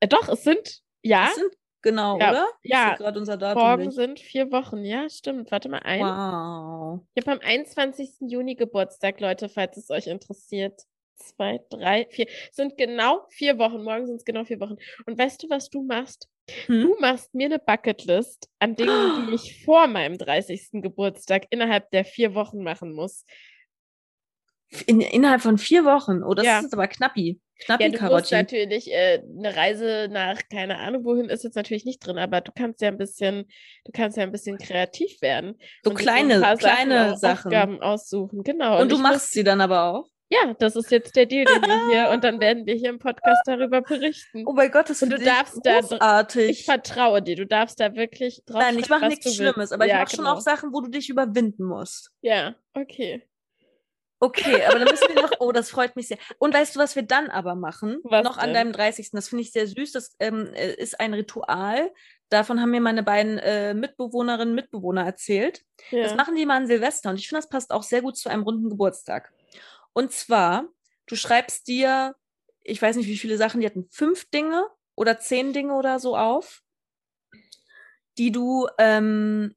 Äh, 0.00 0.08
doch, 0.08 0.28
es 0.28 0.44
sind 0.44 0.80
Ja? 1.02 1.26
Das 1.26 1.34
sind 1.36 1.52
genau, 1.82 2.18
Ja, 2.18 2.30
oder? 2.30 2.48
ja. 2.62 2.94
Gerade 2.96 3.18
unser 3.18 3.36
Datum 3.36 3.62
Morgen 3.62 3.86
nicht. 3.86 3.94
sind 3.94 4.20
vier 4.20 4.50
Wochen. 4.52 4.84
Ja, 4.84 5.08
stimmt. 5.08 5.50
Warte 5.50 5.68
mal 5.68 5.80
ein. 5.80 6.00
Wow. 6.00 7.00
Ich 7.14 7.26
habe 7.26 7.40
am 7.40 7.46
21. 7.46 8.16
Juni 8.20 8.54
Geburtstag, 8.54 9.20
Leute, 9.20 9.48
falls 9.48 9.76
es 9.76 9.90
euch 9.90 10.06
interessiert. 10.06 10.82
Zwei, 11.16 11.60
drei, 11.70 12.06
vier. 12.10 12.26
Sind 12.50 12.76
genau 12.76 13.24
vier 13.30 13.58
Wochen. 13.58 13.84
Morgen 13.84 14.06
sind 14.06 14.16
es 14.16 14.24
genau 14.24 14.44
vier 14.44 14.58
Wochen. 14.60 14.76
Und 15.06 15.16
weißt 15.16 15.42
du, 15.42 15.50
was 15.50 15.70
du 15.70 15.82
machst? 15.82 16.28
Hm? 16.66 16.82
Du 16.82 16.96
machst 17.00 17.34
mir 17.34 17.46
eine 17.46 17.58
Bucketlist 17.58 18.48
an 18.58 18.76
Dingen, 18.76 19.26
die 19.28 19.34
ich 19.34 19.64
vor 19.64 19.86
meinem 19.86 20.18
30. 20.18 20.82
Geburtstag 20.82 21.46
innerhalb 21.50 21.90
der 21.90 22.04
vier 22.04 22.34
Wochen 22.34 22.62
machen 22.62 22.92
muss. 22.92 23.24
In, 24.86 25.00
innerhalb 25.00 25.40
von 25.40 25.58
vier 25.58 25.84
Wochen. 25.84 26.22
Oh, 26.22 26.34
das 26.34 26.44
Ja. 26.46 26.60
ist 26.60 26.72
aber 26.72 26.88
knappi. 26.88 27.40
Ja, 27.68 27.76
Knappi 27.76 27.90
du 27.92 28.02
musst 28.06 28.32
natürlich 28.32 28.92
äh, 28.92 29.22
eine 29.38 29.54
Reise 29.54 30.08
nach 30.10 30.40
keine 30.50 30.78
Ahnung 30.80 31.04
wohin 31.04 31.28
ist 31.28 31.44
jetzt 31.44 31.54
natürlich 31.54 31.84
nicht 31.84 32.04
drin, 32.04 32.18
aber 32.18 32.40
du 32.40 32.50
kannst 32.52 32.80
ja 32.80 32.88
ein 32.88 32.98
bisschen, 32.98 33.44
du 33.84 33.92
kannst 33.92 34.16
ja 34.16 34.24
ein 34.24 34.32
bisschen 34.32 34.58
kreativ 34.58 35.22
werden. 35.22 35.56
So 35.84 35.90
und 35.90 35.96
kleine, 35.96 36.40
kleine 36.58 37.10
Sachen, 37.10 37.18
Sachen. 37.18 37.46
Aufgaben 37.46 37.80
aussuchen. 37.80 38.42
Genau. 38.42 38.80
Und 38.82 38.90
du 38.90 38.96
ich 38.96 39.02
machst 39.02 39.30
sie 39.32 39.44
dann 39.44 39.60
aber 39.60 39.84
auch. 39.84 40.08
Ja, 40.30 40.54
das 40.58 40.74
ist 40.74 40.90
jetzt 40.90 41.14
der 41.16 41.26
Deal, 41.26 41.44
den 41.44 41.62
wir 41.62 41.88
hier 41.90 42.10
und 42.10 42.24
dann 42.24 42.40
werden 42.40 42.66
wir 42.66 42.74
hier 42.74 42.88
im 42.88 42.98
Podcast 42.98 43.42
darüber 43.46 43.82
berichten. 43.82 44.44
Oh 44.46 44.52
mein 44.52 44.70
Gott, 44.70 44.88
das 44.90 44.98
finde 45.00 45.16
du 45.16 45.22
ich 45.22 45.28
darfst 45.28 45.60
da- 45.64 45.80
großartig. 45.80 46.50
Ich 46.50 46.64
vertraue 46.64 47.22
dir. 47.22 47.36
Du 47.36 47.46
darfst 47.46 47.78
da 47.78 47.94
wirklich 47.94 48.42
drauf 48.46 48.60
Nein, 48.60 48.78
ich 48.78 48.88
mache 48.88 49.06
nichts 49.08 49.24
du 49.24 49.30
willst. 49.30 49.36
Schlimmes, 49.40 49.72
aber 49.72 49.84
ich 49.84 49.92
ja, 49.92 49.98
mache 50.00 50.10
schon 50.16 50.24
genau. 50.24 50.36
auch 50.36 50.40
Sachen, 50.40 50.72
wo 50.72 50.80
du 50.80 50.88
dich 50.88 51.08
überwinden 51.10 51.64
musst. 51.64 52.10
Ja, 52.22 52.54
okay. 52.72 53.22
Okay, 54.20 54.64
aber 54.64 54.78
dann 54.78 54.88
müssen 54.88 55.08
wir 55.14 55.20
noch, 55.20 55.32
oh, 55.40 55.52
das 55.52 55.68
freut 55.68 55.96
mich 55.96 56.08
sehr. 56.08 56.16
Und 56.38 56.54
weißt 56.54 56.74
du, 56.74 56.80
was 56.80 56.96
wir 56.96 57.02
dann 57.02 57.28
aber 57.28 57.54
machen? 57.54 57.98
Was 58.04 58.24
noch 58.24 58.38
an 58.38 58.46
denn? 58.46 58.54
deinem 58.54 58.72
30. 58.72 59.10
Das 59.10 59.28
finde 59.28 59.42
ich 59.42 59.52
sehr 59.52 59.66
süß. 59.66 59.92
Das 59.92 60.16
ähm, 60.18 60.48
äh, 60.54 60.72
ist 60.74 60.98
ein 60.98 61.12
Ritual. 61.12 61.92
Davon 62.30 62.58
haben 62.60 62.70
mir 62.70 62.80
meine 62.80 63.02
beiden 63.02 63.38
äh, 63.38 63.74
Mitbewohnerinnen 63.74 64.50
und 64.50 64.54
Mitbewohner 64.54 65.04
erzählt. 65.04 65.62
Ja. 65.90 66.04
Das 66.04 66.14
machen 66.14 66.36
die 66.36 66.46
mal 66.46 66.56
an 66.56 66.66
Silvester 66.66 67.10
und 67.10 67.16
ich 67.16 67.28
finde, 67.28 67.42
das 67.42 67.50
passt 67.50 67.70
auch 67.70 67.82
sehr 67.82 68.00
gut 68.00 68.16
zu 68.16 68.30
einem 68.30 68.44
runden 68.44 68.70
Geburtstag. 68.70 69.30
Und 69.94 70.12
zwar, 70.12 70.68
du 71.06 71.16
schreibst 71.16 71.68
dir, 71.68 72.16
ich 72.62 72.82
weiß 72.82 72.96
nicht, 72.96 73.08
wie 73.08 73.18
viele 73.18 73.38
Sachen, 73.38 73.60
die 73.62 73.66
hatten 73.66 73.88
fünf 73.90 74.30
Dinge 74.30 74.68
oder 74.96 75.20
zehn 75.20 75.54
Dinge 75.54 75.74
oder 75.74 76.00
so 76.00 76.16
auf, 76.16 76.62
die 78.18 78.32
du 78.32 78.68
ähm, 78.78 79.54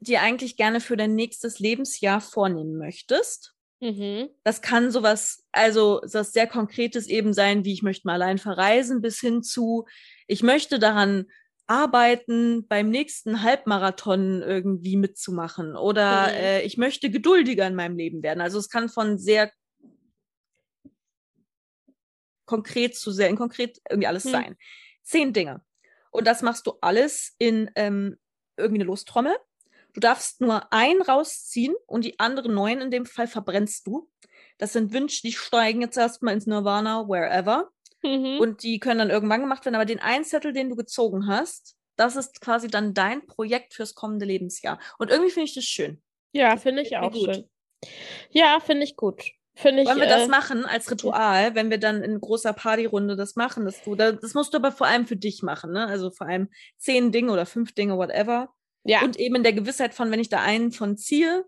dir 0.00 0.22
eigentlich 0.22 0.56
gerne 0.56 0.80
für 0.80 0.96
dein 0.96 1.14
nächstes 1.14 1.58
Lebensjahr 1.58 2.20
vornehmen 2.20 2.76
möchtest. 2.78 3.54
mhm. 3.80 4.28
Das 4.44 4.62
kann 4.62 4.90
sowas, 4.90 5.44
also 5.52 6.00
das 6.10 6.32
sehr 6.32 6.48
Konkretes 6.48 7.08
eben 7.08 7.34
sein, 7.34 7.64
wie 7.64 7.72
ich 7.74 7.82
möchte 7.82 8.06
mal 8.06 8.14
allein 8.14 8.38
verreisen, 8.38 9.02
bis 9.02 9.20
hin 9.20 9.42
zu, 9.42 9.86
ich 10.28 10.42
möchte 10.42 10.78
daran 10.78 11.26
arbeiten, 11.68 12.66
beim 12.68 12.90
nächsten 12.90 13.42
Halbmarathon 13.42 14.42
irgendwie 14.42 14.96
mitzumachen 14.96 15.76
oder 15.76 16.34
Mhm. 16.34 16.36
äh, 16.36 16.62
ich 16.64 16.78
möchte 16.78 17.10
geduldiger 17.10 17.66
in 17.66 17.76
meinem 17.76 17.96
Leben 17.96 18.22
werden. 18.22 18.40
Also 18.40 18.58
es 18.58 18.68
kann 18.68 18.88
von 18.88 19.18
sehr 19.18 19.52
konkret 22.44 22.96
zu 22.96 23.10
sehr 23.12 23.34
konkret 23.34 23.80
irgendwie 23.88 24.06
alles 24.06 24.24
Hm. 24.24 24.30
sein. 24.30 24.56
Zehn 25.02 25.32
Dinge. 25.32 25.62
Und 26.10 26.26
das 26.26 26.42
machst 26.42 26.66
du 26.66 26.74
alles 26.80 27.34
in 27.38 27.70
ähm, 27.74 28.18
irgendwie 28.56 28.80
eine 28.80 28.84
Lostrommel. 28.84 29.34
Du 29.94 30.00
darfst 30.00 30.40
nur 30.40 30.72
einen 30.72 31.02
rausziehen 31.02 31.74
und 31.86 32.04
die 32.04 32.18
anderen 32.18 32.54
neun 32.54 32.80
in 32.80 32.90
dem 32.90 33.06
Fall 33.06 33.26
verbrennst 33.26 33.86
du. 33.86 34.10
Das 34.58 34.72
sind 34.72 34.92
Wünsche, 34.92 35.22
die 35.22 35.32
steigen 35.32 35.80
jetzt 35.82 35.96
erstmal 35.96 36.34
ins 36.34 36.46
Nirvana, 36.46 37.08
wherever. 37.08 37.70
Mhm. 38.02 38.38
Und 38.40 38.62
die 38.62 38.78
können 38.78 38.98
dann 38.98 39.10
irgendwann 39.10 39.40
gemacht 39.40 39.64
werden. 39.64 39.74
Aber 39.74 39.84
den 39.84 40.00
einen 40.00 40.24
Zettel, 40.24 40.52
den 40.52 40.68
du 40.70 40.76
gezogen 40.76 41.26
hast, 41.26 41.76
das 41.96 42.16
ist 42.16 42.40
quasi 42.40 42.68
dann 42.68 42.94
dein 42.94 43.26
Projekt 43.26 43.74
fürs 43.74 43.94
kommende 43.94 44.24
Lebensjahr. 44.24 44.78
Und 44.98 45.10
irgendwie 45.10 45.30
finde 45.30 45.44
ich 45.44 45.54
das 45.54 45.64
schön. 45.64 46.02
ja, 46.32 46.56
finde 46.56 46.82
ich 46.82 46.96
auch 46.96 47.12
gut. 47.12 47.34
schön. 47.34 47.50
Ja, 48.30 48.60
finde 48.60 48.84
ich 48.84 48.96
gut. 48.96 49.32
Finde 49.54 49.82
ich. 49.82 49.88
Wollen 49.88 50.00
wir 50.00 50.06
das 50.08 50.24
äh, 50.24 50.28
machen 50.28 50.64
als 50.64 50.90
Ritual, 50.90 51.54
wenn 51.54 51.68
wir 51.70 51.78
dann 51.78 52.02
in 52.02 52.20
großer 52.20 52.52
Partyrunde 52.54 53.16
das 53.16 53.36
machen, 53.36 53.64
dass 53.66 53.82
du, 53.82 53.94
da- 53.94 54.12
das 54.12 54.32
musst 54.34 54.54
du 54.54 54.58
aber 54.58 54.72
vor 54.72 54.86
allem 54.86 55.06
für 55.06 55.16
dich 55.16 55.42
machen, 55.42 55.72
ne? 55.72 55.86
Also 55.86 56.10
vor 56.10 56.26
allem 56.26 56.48
zehn 56.78 57.12
Dinge 57.12 57.30
oder 57.32 57.44
fünf 57.44 57.74
Dinge, 57.74 57.96
whatever. 57.98 58.48
Ja, 58.84 59.02
Und 59.02 59.18
eben 59.18 59.36
in 59.36 59.42
der 59.42 59.52
Gewissheit 59.52 59.94
von, 59.94 60.10
wenn 60.10 60.20
ich 60.20 60.28
da 60.30 60.40
einen 60.40 60.72
von 60.72 60.96
ziehe, 60.96 61.44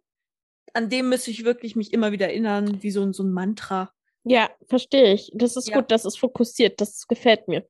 an 0.75 0.89
dem 0.91 1.09
müsste 1.09 1.31
ich 1.31 1.45
wirklich 1.45 1.77
mich 1.77 1.93
immer 1.93 2.13
wieder 2.13 2.27
erinnern, 2.29 2.83
wie 2.83 2.91
so, 2.91 3.03
ein- 3.03 3.13
so 3.15 3.23
ein 3.23 3.33
Mantra. 3.33 3.91
ja, 4.25 4.51
verstehe 4.69 5.13
ich. 5.15 5.31
Das 5.35 5.57
ist 5.57 5.69
Ja. 5.69 5.77
gut, 5.77 5.91
das 5.91 6.05
ist 6.05 6.19
fokussiert, 6.19 6.81
das 6.81 7.07
gefällt 7.09 7.49
mir. 7.49 7.67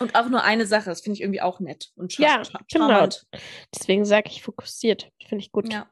Und 0.00 0.14
auch 0.14 0.28
nur 0.28 0.42
eine 0.42 0.66
Sache, 0.66 0.86
das 0.90 1.00
finde 1.02 1.14
ich 1.16 1.20
irgendwie 1.22 1.40
auch 1.42 1.60
nett 1.60 1.90
und 1.96 2.12
scha- 2.12 2.22
Ja, 2.22 2.42
genau. 2.72 3.06
Deswegen 3.74 4.04
sage 4.04 4.30
ich 4.30 4.42
fokussiert. 4.42 5.10
Finde 5.28 5.44
ich 5.44 5.52
gut. 5.52 5.72
Ja. 5.72 5.86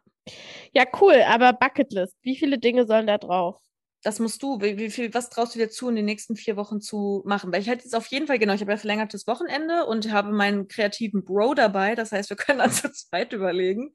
Ja, 0.72 0.84
cool, 1.00 1.22
aber 1.26 1.52
Bucketlist, 1.52 2.16
wie 2.22 2.36
viele 2.36 2.58
Dinge 2.58 2.86
sollen 2.86 3.06
da 3.06 3.16
drauf? 3.18 3.60
Das 4.06 4.20
musst 4.20 4.40
du, 4.40 4.60
wie, 4.60 4.88
viel, 4.88 5.12
was 5.14 5.30
traust 5.30 5.56
du 5.56 5.58
dir 5.58 5.68
zu, 5.68 5.88
in 5.88 5.96
den 5.96 6.04
nächsten 6.04 6.36
vier 6.36 6.54
Wochen 6.54 6.80
zu 6.80 7.24
machen? 7.26 7.52
Weil 7.52 7.60
ich 7.60 7.68
halt 7.68 7.82
jetzt 7.82 7.96
auf 7.96 8.06
jeden 8.06 8.28
Fall, 8.28 8.38
genau, 8.38 8.54
ich 8.54 8.60
habe 8.60 8.70
ja 8.70 8.76
verlängertes 8.76 9.26
Wochenende 9.26 9.84
und 9.84 10.12
habe 10.12 10.30
meinen 10.30 10.68
kreativen 10.68 11.24
Bro 11.24 11.54
dabei. 11.54 11.96
Das 11.96 12.12
heißt, 12.12 12.30
wir 12.30 12.36
können 12.36 12.60
dann 12.60 12.70
zu 12.70 12.92
zweit 12.92 13.32
überlegen, 13.32 13.92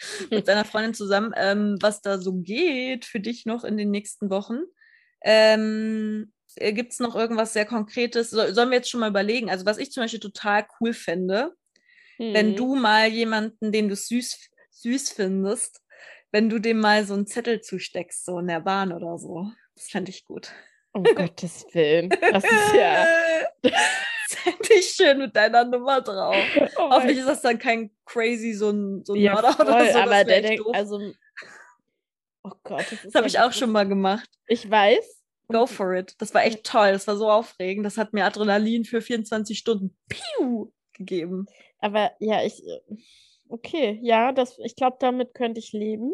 mit 0.30 0.46
seiner 0.46 0.64
Freundin 0.64 0.94
zusammen, 0.94 1.34
ähm, 1.36 1.76
was 1.82 2.00
da 2.00 2.16
so 2.18 2.36
geht 2.36 3.04
für 3.04 3.20
dich 3.20 3.44
noch 3.44 3.64
in 3.64 3.76
den 3.76 3.90
nächsten 3.90 4.30
Wochen. 4.30 4.60
Ähm, 5.22 6.32
Gibt 6.56 6.92
es 6.92 6.98
noch 6.98 7.14
irgendwas 7.14 7.52
sehr 7.52 7.66
Konkretes? 7.66 8.30
So, 8.30 8.50
sollen 8.54 8.70
wir 8.70 8.78
jetzt 8.78 8.88
schon 8.88 9.00
mal 9.00 9.10
überlegen? 9.10 9.50
Also, 9.50 9.66
was 9.66 9.76
ich 9.76 9.92
zum 9.92 10.04
Beispiel 10.04 10.20
total 10.20 10.66
cool 10.80 10.94
fände, 10.94 11.52
wenn 12.32 12.54
Hm. 12.54 12.56
du 12.56 12.76
mal 12.76 13.08
jemanden, 13.08 13.72
den 13.72 13.90
du 13.90 13.94
süß, 13.94 14.38
süß 14.70 15.10
findest, 15.10 15.82
wenn 16.30 16.48
du 16.48 16.58
dem 16.58 16.78
mal 16.78 17.04
so 17.04 17.14
einen 17.14 17.26
Zettel 17.26 17.60
zusteckst, 17.60 18.24
so 18.24 18.38
in 18.38 18.48
der 18.48 18.60
Bahn 18.60 18.92
oder 18.92 19.18
so. 19.18 19.50
Das 19.74 19.88
fände 19.88 20.10
ich 20.10 20.24
gut. 20.24 20.52
Um 20.92 21.04
Gottes 21.16 21.66
Willen. 21.72 22.10
Das 22.10 22.44
ist 22.44 22.74
ja. 22.74 23.06
Das 24.30 24.40
fände 24.40 24.74
ich 24.78 24.88
schön 24.90 25.18
mit 25.18 25.34
deiner 25.34 25.64
Nummer 25.64 26.02
drauf. 26.02 26.36
Oh 26.76 26.90
Hoffentlich 26.90 27.16
ist 27.16 27.28
das 27.28 27.40
dann 27.40 27.58
kein 27.58 27.90
crazy, 28.04 28.52
so 28.52 28.68
ein, 28.68 29.02
so 29.02 29.14
ein 29.14 29.20
ja, 29.20 29.32
Mörder 29.32 29.54
voll, 29.54 29.66
oder 29.66 29.90
so. 29.90 29.98
aber 29.98 30.16
das 30.16 30.26
der 30.26 30.42
denkt, 30.42 30.64
also. 30.74 31.14
Oh 32.42 32.52
Gott, 32.62 32.84
das 32.90 33.02
das 33.04 33.14
habe 33.14 33.26
ich 33.26 33.38
auch 33.38 33.54
schon 33.54 33.70
mal 33.70 33.88
gemacht. 33.88 34.28
Ich 34.46 34.70
weiß. 34.70 35.22
Go 35.50 35.66
for 35.66 35.94
it. 35.94 36.14
Das 36.18 36.34
war 36.34 36.44
echt 36.44 36.64
toll. 36.64 36.92
Das 36.92 37.06
war 37.06 37.16
so 37.16 37.30
aufregend. 37.30 37.86
Das 37.86 37.96
hat 37.96 38.12
mir 38.12 38.26
Adrenalin 38.26 38.84
für 38.84 39.00
24 39.00 39.58
Stunden 39.58 39.96
Piu 40.08 40.72
gegeben. 40.92 41.46
Aber 41.78 42.12
ja, 42.18 42.44
ich. 42.44 42.62
Okay, 43.48 43.98
ja, 44.02 44.32
das, 44.32 44.58
ich 44.58 44.76
glaube, 44.76 44.96
damit 45.00 45.34
könnte 45.34 45.58
ich 45.58 45.72
leben. 45.72 46.12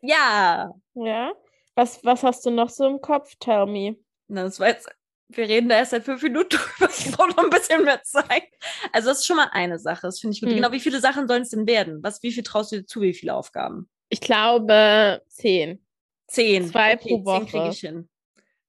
Ja. 0.00 0.72
Ja. 0.94 1.32
Was, 1.74 2.04
was 2.04 2.22
hast 2.22 2.44
du 2.46 2.50
noch 2.50 2.70
so 2.70 2.86
im 2.86 3.00
Kopf? 3.00 3.34
Tell 3.38 3.66
me. 3.66 3.96
Na, 4.28 4.44
das 4.44 4.58
war 4.60 4.68
jetzt, 4.68 4.88
wir 5.28 5.48
reden 5.48 5.68
da 5.68 5.76
erst 5.76 5.92
seit 5.92 6.04
fünf 6.04 6.22
Minuten 6.22 6.48
drüber. 6.78 6.90
Ich 6.96 7.10
brauche 7.12 7.28
noch 7.28 7.38
ein 7.44 7.50
bisschen 7.50 7.84
mehr 7.84 8.02
Zeit. 8.02 8.44
Also, 8.92 9.08
das 9.10 9.18
ist 9.20 9.26
schon 9.26 9.36
mal 9.36 9.48
eine 9.52 9.78
Sache. 9.78 10.02
Das 10.02 10.20
finde 10.20 10.34
ich 10.34 10.40
gut. 10.40 10.50
Hm. 10.50 10.56
Genau, 10.56 10.72
wie 10.72 10.80
viele 10.80 11.00
Sachen 11.00 11.28
sollen 11.28 11.42
es 11.42 11.50
denn 11.50 11.66
werden? 11.66 12.02
Was, 12.02 12.22
wie 12.22 12.32
viel 12.32 12.42
traust 12.42 12.72
du 12.72 12.76
dir 12.76 12.86
zu? 12.86 13.00
Wie 13.02 13.14
viele 13.14 13.34
Aufgaben? 13.34 13.88
Ich 14.08 14.20
glaube 14.20 15.22
zehn. 15.28 15.84
Zehn. 16.26 16.66
Zwei 16.66 16.94
okay, 16.94 17.08
pro 17.08 17.16
Zehn 17.16 17.24
Woche. 17.26 17.46
kriege 17.46 17.68
ich 17.70 17.80
hin. 17.80 18.08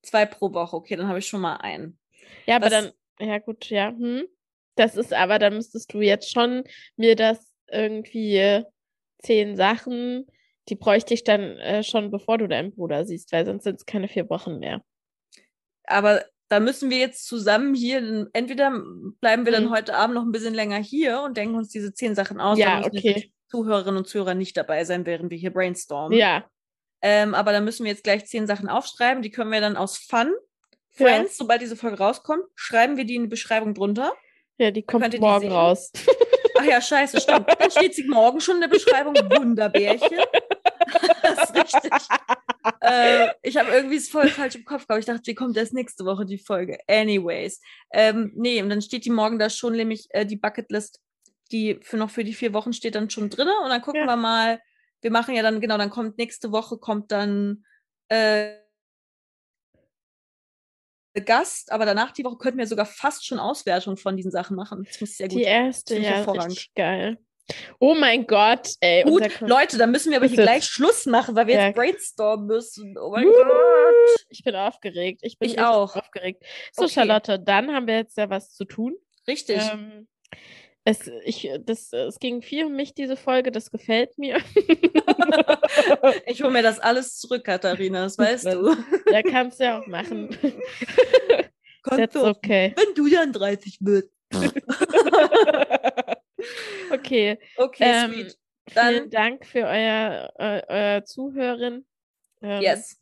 Zwei 0.02 0.26
pro 0.26 0.52
Woche. 0.52 0.76
Okay, 0.76 0.96
dann 0.96 1.08
habe 1.08 1.18
ich 1.18 1.26
schon 1.26 1.40
mal 1.40 1.56
einen. 1.56 1.98
Ja, 2.46 2.56
aber 2.56 2.66
Was- 2.66 2.72
dann, 2.72 2.92
ja 3.20 3.38
gut, 3.38 3.70
ja. 3.70 3.88
Hm. 3.88 4.24
Das 4.74 4.96
ist 4.96 5.12
aber, 5.12 5.38
dann 5.38 5.54
müsstest 5.56 5.92
du 5.92 6.00
jetzt 6.00 6.30
schon 6.32 6.64
mir 6.96 7.14
das 7.14 7.51
irgendwie 7.72 8.64
zehn 9.22 9.56
Sachen, 9.56 10.26
die 10.68 10.76
bräuchte 10.76 11.14
ich 11.14 11.24
dann 11.24 11.58
äh, 11.58 11.82
schon, 11.82 12.10
bevor 12.10 12.38
du 12.38 12.46
deinen 12.46 12.72
Bruder 12.72 13.04
siehst, 13.04 13.32
weil 13.32 13.44
sonst 13.46 13.64
sind 13.64 13.76
es 13.76 13.86
keine 13.86 14.08
vier 14.08 14.28
Wochen 14.30 14.58
mehr. 14.58 14.82
Aber 15.84 16.24
da 16.48 16.60
müssen 16.60 16.90
wir 16.90 16.98
jetzt 16.98 17.26
zusammen 17.26 17.74
hier, 17.74 18.28
entweder 18.32 18.70
bleiben 19.20 19.44
wir 19.44 19.52
dann 19.52 19.64
Hm. 19.64 19.70
heute 19.70 19.94
Abend 19.94 20.14
noch 20.14 20.22
ein 20.22 20.32
bisschen 20.32 20.54
länger 20.54 20.76
hier 20.76 21.22
und 21.22 21.36
denken 21.36 21.56
uns 21.56 21.68
diese 21.70 21.92
zehn 21.94 22.14
Sachen 22.14 22.40
aus. 22.40 22.58
Ja, 22.58 22.84
okay. 22.84 23.32
Zuhörerinnen 23.48 23.98
und 23.98 24.06
Zuhörer 24.08 24.34
nicht 24.34 24.56
dabei 24.56 24.84
sein, 24.84 25.04
während 25.06 25.30
wir 25.30 25.38
hier 25.38 25.52
brainstormen. 25.52 26.16
Ja, 26.18 26.44
Ähm, 27.02 27.34
aber 27.34 27.52
da 27.52 27.60
müssen 27.60 27.84
wir 27.84 27.90
jetzt 27.90 28.04
gleich 28.04 28.26
zehn 28.26 28.46
Sachen 28.46 28.68
aufschreiben. 28.68 29.22
Die 29.22 29.30
können 29.30 29.50
wir 29.50 29.60
dann 29.60 29.76
aus 29.76 29.96
Fun, 29.98 30.32
Ja. 30.96 31.06
Friends, 31.06 31.36
sobald 31.36 31.60
diese 31.60 31.76
Folge 31.76 31.98
rauskommt, 31.98 32.44
schreiben 32.54 32.96
wir 32.96 33.04
die 33.04 33.16
in 33.16 33.22
die 33.22 33.28
Beschreibung 33.28 33.74
drunter. 33.74 34.12
Ja, 34.58 34.70
die 34.70 34.82
kommt 34.82 35.12
die 35.12 35.18
morgen 35.18 35.42
sehen? 35.42 35.52
raus. 35.52 35.92
Ach 36.58 36.64
ja, 36.64 36.80
scheiße, 36.80 37.20
stimmt. 37.20 37.46
Dann 37.58 37.70
steht 37.70 37.94
sie 37.94 38.04
morgen 38.04 38.40
schon 38.40 38.56
in 38.56 38.60
der 38.62 38.68
Beschreibung. 38.68 39.14
Wunderbärchen. 39.14 40.18
das 41.22 41.50
ist 41.50 41.56
richtig. 41.56 41.92
äh, 42.80 43.28
ich 43.42 43.56
habe 43.56 43.70
irgendwie 43.70 43.96
es 43.96 44.08
voll 44.08 44.28
falsch 44.28 44.54
im 44.56 44.64
Kopf 44.64 44.86
gehabt. 44.86 45.00
Ich 45.00 45.06
dachte, 45.06 45.22
die 45.22 45.34
kommt 45.34 45.56
erst 45.56 45.72
nächste 45.74 46.04
Woche, 46.04 46.24
die 46.24 46.38
Folge. 46.38 46.78
Anyways. 46.86 47.60
Ähm, 47.92 48.32
nee, 48.36 48.62
und 48.62 48.68
dann 48.68 48.82
steht 48.82 49.04
die 49.04 49.10
morgen 49.10 49.38
da 49.38 49.50
schon, 49.50 49.72
nämlich 49.74 50.06
äh, 50.10 50.24
die 50.26 50.36
Bucketlist, 50.36 51.00
die 51.50 51.78
für 51.82 51.96
noch 51.96 52.10
für 52.10 52.22
die 52.24 52.34
vier 52.34 52.52
Wochen 52.52 52.72
steht 52.72 52.94
dann 52.94 53.10
schon 53.10 53.30
drin. 53.30 53.48
Und 53.64 53.70
dann 53.70 53.82
gucken 53.82 54.02
Ja. 54.02 54.06
wir 54.06 54.16
mal. 54.16 54.60
Wir 55.00 55.10
machen 55.10 55.34
ja 55.34 55.42
dann, 55.42 55.60
genau, 55.60 55.78
dann 55.78 55.90
kommt 55.90 56.16
nächste 56.18 56.52
Woche, 56.52 56.78
kommt 56.78 57.10
dann 57.10 57.64
äh, 58.08 58.52
Gast, 61.20 61.70
aber 61.70 61.84
danach 61.84 62.12
die 62.12 62.24
Woche 62.24 62.38
könnten 62.38 62.58
wir 62.58 62.66
sogar 62.66 62.86
fast 62.86 63.26
schon 63.26 63.38
Auswertung 63.38 63.96
von 63.96 64.16
diesen 64.16 64.30
Sachen 64.30 64.56
machen. 64.56 64.84
Das 64.86 65.02
ist 65.02 65.18
sehr 65.18 65.28
gut. 65.28 65.38
Die 65.38 65.42
erste, 65.42 65.98
ja, 65.98 66.22
richtig 66.22 66.72
geil. 66.74 67.18
Oh 67.78 67.94
mein 67.94 68.26
Gott, 68.26 68.70
ey. 68.80 69.02
Gut, 69.02 69.40
Leute, 69.40 69.76
dann 69.76 69.90
müssen 69.90 70.10
wir 70.10 70.18
aber 70.18 70.26
hier 70.26 70.42
gleich 70.42 70.64
Schluss 70.64 71.06
machen, 71.06 71.34
weil 71.34 71.48
wir 71.48 71.54
ja. 71.56 71.66
jetzt 71.66 71.76
brainstormen 71.76 72.46
müssen. 72.46 72.96
Oh 72.96 73.10
mein 73.10 73.26
uh, 73.26 73.30
Gott. 73.30 74.24
Ich 74.28 74.44
bin 74.44 74.54
aufgeregt. 74.54 75.20
Ich 75.22 75.38
bin 75.38 75.50
ich 75.50 75.58
auch 75.60 75.96
aufgeregt. 75.96 76.44
So, 76.72 76.84
okay. 76.84 76.94
Charlotte, 76.94 77.38
dann 77.38 77.72
haben 77.72 77.86
wir 77.86 77.96
jetzt 77.96 78.16
ja 78.16 78.30
was 78.30 78.52
zu 78.52 78.64
tun. 78.64 78.96
Richtig. 79.26 79.60
Ähm, 79.60 80.08
es, 80.84 81.08
ich, 81.24 81.48
das, 81.60 81.92
es 81.92 82.18
ging 82.18 82.42
viel 82.42 82.64
um 82.64 82.74
mich, 82.74 82.94
diese 82.94 83.16
Folge, 83.16 83.52
das 83.52 83.70
gefällt 83.70 84.18
mir. 84.18 84.38
ich 86.26 86.42
hole 86.42 86.52
mir 86.52 86.62
das 86.62 86.80
alles 86.80 87.18
zurück, 87.18 87.44
Katharina, 87.44 88.02
das 88.02 88.18
weißt 88.18 88.46
du. 88.46 88.76
Ja, 89.10 89.22
kannst 89.22 89.60
du 89.60 89.64
ja 89.64 89.80
auch 89.80 89.86
machen. 89.86 90.36
That's 91.84 92.16
okay. 92.16 92.74
Wenn 92.76 92.94
du 92.94 93.08
dann 93.08 93.32
30 93.32 93.78
bist. 93.80 94.10
okay. 96.92 97.38
Okay, 97.56 97.84
ähm, 97.84 98.12
sweet. 98.12 98.38
Dann, 98.74 98.94
vielen 98.94 99.10
Dank 99.10 99.46
für 99.46 99.64
euer, 99.64 100.32
äh, 100.36 100.62
euer 100.68 101.04
Zuhören. 101.04 101.84
Ähm, 102.40 102.62
yes. 102.62 102.98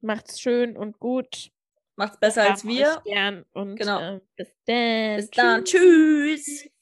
Macht's 0.00 0.40
schön 0.40 0.76
und 0.76 0.98
gut. 0.98 1.50
Macht's 1.96 2.18
besser 2.18 2.50
als 2.50 2.66
wir. 2.66 3.00
Gern 3.04 3.44
und 3.52 3.76
genau. 3.76 4.16
Äh, 4.16 4.20
bis 4.36 4.48
dann. 4.66 5.16
Bis 5.16 5.30
dann. 5.30 5.64
Tschüss. 5.64 6.72